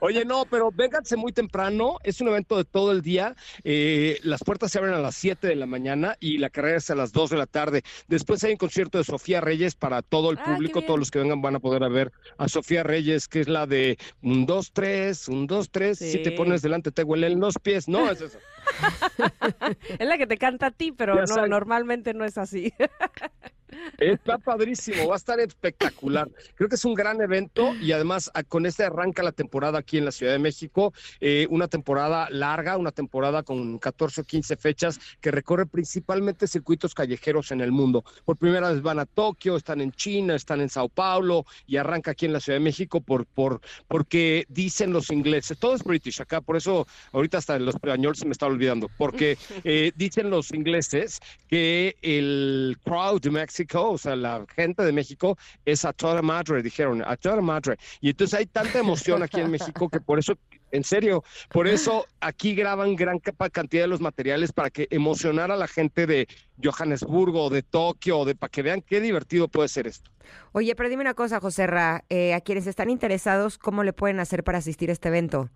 [0.00, 1.98] Oye, no, pero vénganse muy temprano.
[2.02, 3.34] Es un evento de todo el día.
[3.64, 5.90] Eh, las puertas se abren a las 7 de la maña
[6.20, 7.82] y la carrera es a las 2 de la tarde.
[8.06, 10.82] Después hay un concierto de Sofía Reyes para todo el ah, público.
[10.82, 13.98] Todos los que vengan van a poder ver a Sofía Reyes, que es la de
[14.22, 15.98] un 2, 3, un 2, 3.
[15.98, 17.88] Si te pones delante, te huelen los pies.
[17.88, 18.38] No, es eso.
[19.98, 22.72] es la que te canta a ti, pero no, normalmente no es así.
[23.98, 26.28] Está padrísimo, va a estar espectacular.
[26.54, 29.98] Creo que es un gran evento y además ah, con este arranca la temporada aquí
[29.98, 34.56] en la Ciudad de México, eh, una temporada larga, una temporada con 14 o 15
[34.56, 38.04] fechas que recorre principalmente circuitos callejeros en el mundo.
[38.24, 42.12] Por primera vez van a Tokio, están en China, están en Sao Paulo y arranca
[42.12, 46.20] aquí en la Ciudad de México por, por, porque dicen los ingleses, todo es British
[46.20, 48.59] acá, por eso ahorita hasta el español se me está olvidando,
[48.96, 54.92] porque eh, dicen los ingleses que el crowd de México, o sea, la gente de
[54.92, 57.76] México es a toda madre, dijeron, a toda madre.
[58.00, 60.34] Y entonces hay tanta emoción aquí en México que por eso
[60.72, 65.56] en serio, por eso aquí graban gran cantidad de los materiales para que emocionar a
[65.56, 66.28] la gente de
[66.62, 70.10] Johannesburgo, de Tokio, de para que vean qué divertido puede ser esto.
[70.52, 74.20] Oye, pero dime una cosa, José Ra, eh, a quienes están interesados, ¿cómo le pueden
[74.20, 75.50] hacer para asistir a este evento?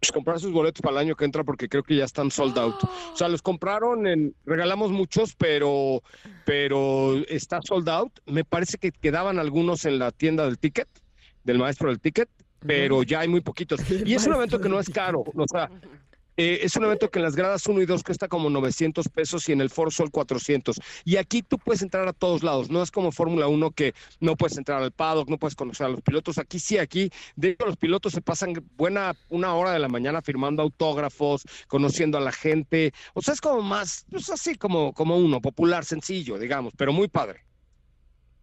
[0.00, 2.58] Pues comprar sus boletos para el año que entra porque creo que ya están sold
[2.58, 2.76] out.
[2.84, 6.02] O sea, los compraron en, regalamos muchos, pero,
[6.44, 8.12] pero está sold out.
[8.26, 10.88] Me parece que quedaban algunos en la tienda del ticket,
[11.44, 12.28] del maestro del ticket,
[12.60, 13.80] pero ya hay muy poquitos.
[14.04, 15.24] Y es un evento que no es caro.
[15.34, 15.70] O sea,
[16.40, 19.48] eh, es un evento que en las gradas 1 y 2 cuesta como 900 pesos
[19.48, 20.80] y en el Foro Sol 400.
[21.04, 22.70] Y aquí tú puedes entrar a todos lados.
[22.70, 25.88] No es como Fórmula 1 que no puedes entrar al paddock, no puedes conocer a
[25.88, 26.38] los pilotos.
[26.38, 30.22] Aquí sí, aquí de hecho los pilotos se pasan buena una hora de la mañana
[30.22, 32.92] firmando autógrafos, conociendo a la gente.
[33.14, 37.08] O sea, es como más, pues así como, como uno, popular, sencillo, digamos, pero muy
[37.08, 37.47] padre.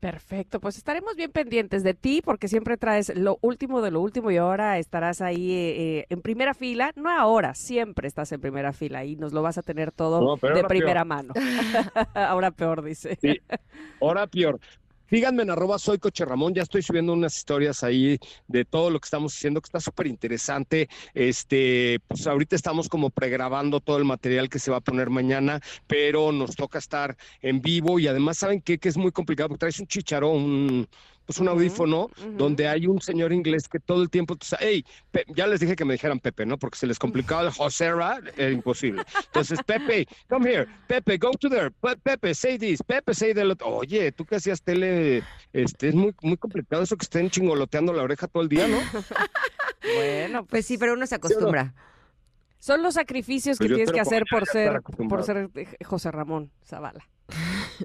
[0.06, 4.30] Perfecto, pues estaremos bien pendientes de ti porque siempre traes lo último de lo último
[4.30, 9.04] y ahora estarás ahí eh, en primera fila, no ahora, siempre estás en primera fila
[9.04, 11.34] y nos lo vas a tener todo de primera mano.
[12.14, 13.18] ahora peor, dice.
[13.20, 13.40] Sí,
[14.00, 14.60] ahora peor.
[15.10, 18.18] Síganme en arroba soy Coche Ramón, ya estoy subiendo unas historias ahí
[18.48, 20.90] de todo lo que estamos haciendo, que está súper interesante.
[21.14, 25.60] Este, pues ahorita estamos como pregrabando todo el material que se va a poner mañana,
[25.86, 28.80] pero nos toca estar en vivo y además, ¿saben qué?
[28.80, 30.88] Que es muy complicado, porque traes un chicharón, un,
[31.26, 34.86] pues un audífono donde hay un señor inglés que todo el tiempo, hey,
[35.36, 36.58] ya les dije que me dijeran Pepe, ¿no?
[36.58, 39.04] Porque se les complicaba el Josera, era imposible.
[39.26, 41.72] Entonces, Pepe, come here, Pepe, go to there,
[42.04, 43.46] Pepe, say this, Pepe, say that.
[43.64, 45.24] Oye, tú que hacías tele,
[45.54, 48.78] este, es muy, muy complicado eso que estén chingoloteando la oreja todo el día, ¿no?
[49.96, 51.74] bueno, pues sí, pero uno se acostumbra.
[52.60, 55.50] Son los sacrificios que pues tienes que hacer por ser, por ser
[55.84, 57.08] José Ramón Zavala.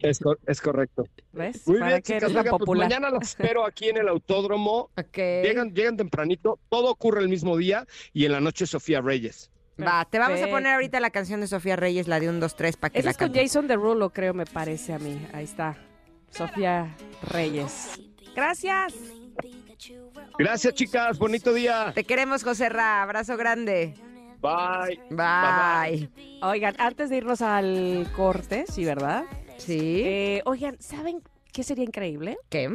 [0.00, 1.04] Es, es correcto.
[1.32, 1.66] ¿Ves?
[1.66, 4.90] Muy bien, que chicas, pues mañana los espero aquí en el autódromo.
[5.16, 9.50] Llegan, llegan tempranito, todo ocurre el mismo día y en la noche Sofía Reyes.
[9.80, 12.54] Va, te vamos a poner ahorita la canción de Sofía Reyes, la de un, dos,
[12.54, 15.26] tres, para que la es con Jason Derulo, creo, me parece a mí.
[15.32, 15.76] Ahí está.
[16.30, 17.98] Sofía Reyes.
[18.34, 18.94] Gracias.
[20.38, 21.18] Gracias, chicas.
[21.18, 21.92] Bonito día.
[21.94, 23.02] Te queremos, José Ra.
[23.02, 23.94] Abrazo grande.
[24.40, 25.00] Bye.
[25.10, 26.10] Bye.
[26.42, 29.24] Oigan, antes de irnos al corte, sí, ¿verdad?
[29.60, 30.02] Sí.
[30.04, 31.22] Eh, oigan, ¿saben
[31.52, 32.38] qué sería increíble?
[32.48, 32.68] ¿Qué?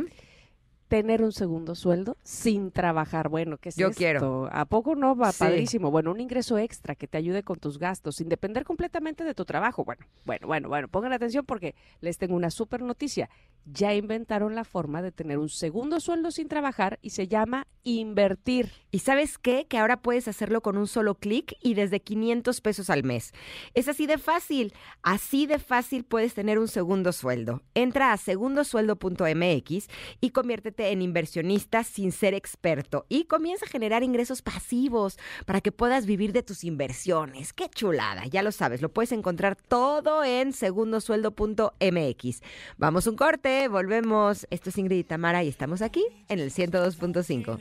[0.96, 3.28] Tener un segundo sueldo sin trabajar.
[3.28, 3.98] Bueno, ¿qué es Yo esto?
[3.98, 4.50] quiero.
[4.50, 5.92] ¿A poco no va padrísimo?
[5.92, 9.44] Bueno, un ingreso extra que te ayude con tus gastos, sin depender completamente de tu
[9.44, 9.84] trabajo.
[9.84, 13.30] Bueno, bueno, bueno, bueno, pongan atención porque les tengo una súper noticia
[13.66, 18.72] ya inventaron la forma de tener un segundo sueldo sin trabajar y se llama invertir.
[18.92, 19.66] ¿Y sabes qué?
[19.68, 23.34] Que ahora puedes hacerlo con un solo clic y desde 500 pesos al mes.
[23.74, 24.74] Es así de fácil.
[25.02, 27.64] Así de fácil puedes tener un segundo sueldo.
[27.74, 29.88] Entra a segundosueldo.mx
[30.22, 35.72] y conviértete en inversionista sin ser experto y comienza a generar ingresos pasivos para que
[35.72, 37.54] puedas vivir de tus inversiones.
[37.54, 38.26] ¡Qué chulada!
[38.26, 42.42] Ya lo sabes, lo puedes encontrar todo en segundosueldo.mx.
[42.78, 44.48] Vamos un corte volvemos.
[44.50, 47.60] Esto es Ingrid y Tamara y estamos aquí en el 102.5.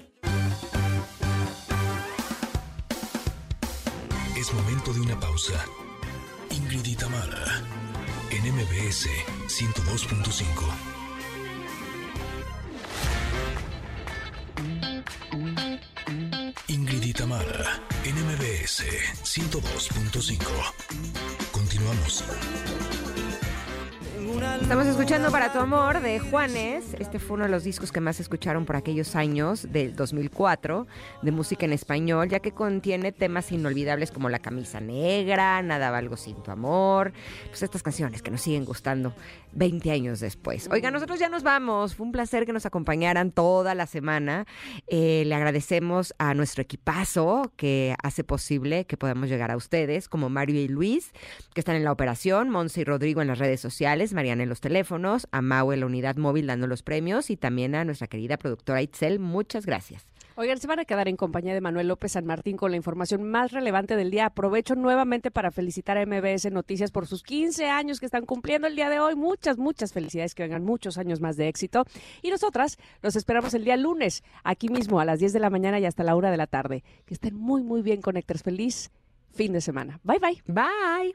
[4.36, 5.64] Es momento de una pausa.
[6.50, 6.96] Ingrid y
[8.30, 9.08] en MBS
[9.48, 10.93] 102.5.
[17.14, 18.82] Tamara en MBS
[19.22, 20.38] 102.5.
[21.52, 22.24] Continuamos.
[24.34, 26.94] Estamos escuchando Para tu amor de Juanes.
[26.98, 30.88] Este fue uno de los discos que más escucharon por aquellos años del 2004
[31.22, 36.16] de música en español, ya que contiene temas inolvidables como La camisa negra, Nada valgo
[36.16, 37.12] sin tu amor,
[37.48, 39.14] pues estas canciones que nos siguen gustando
[39.52, 40.68] 20 años después.
[40.72, 41.94] Oiga, nosotros ya nos vamos.
[41.94, 44.46] Fue un placer que nos acompañaran toda la semana.
[44.88, 50.28] Eh, le agradecemos a nuestro equipazo que hace posible que podamos llegar a ustedes, como
[50.28, 51.12] Mario y Luis,
[51.52, 54.62] que están en la operación, Monse y Rodrigo en las redes sociales, Mariana en los
[54.62, 58.38] teléfonos, a Mau en la unidad móvil dando los premios y también a nuestra querida
[58.38, 59.18] productora Itzel.
[59.18, 60.06] Muchas gracias.
[60.36, 63.22] Oigan, se van a quedar en compañía de Manuel López San Martín con la información
[63.22, 64.24] más relevante del día.
[64.24, 68.76] Aprovecho nuevamente para felicitar a MBS Noticias por sus 15 años que están cumpliendo el
[68.76, 69.14] día de hoy.
[69.14, 71.84] Muchas, muchas felicidades, que vengan muchos años más de éxito.
[72.22, 75.78] Y nosotras los esperamos el día lunes, aquí mismo a las 10 de la mañana
[75.80, 76.82] y hasta la hora de la tarde.
[77.04, 78.42] Que estén muy, muy bien, Connectors.
[78.42, 78.90] Feliz
[79.34, 80.00] fin de semana.
[80.02, 80.42] Bye, bye.
[80.46, 81.14] Bye.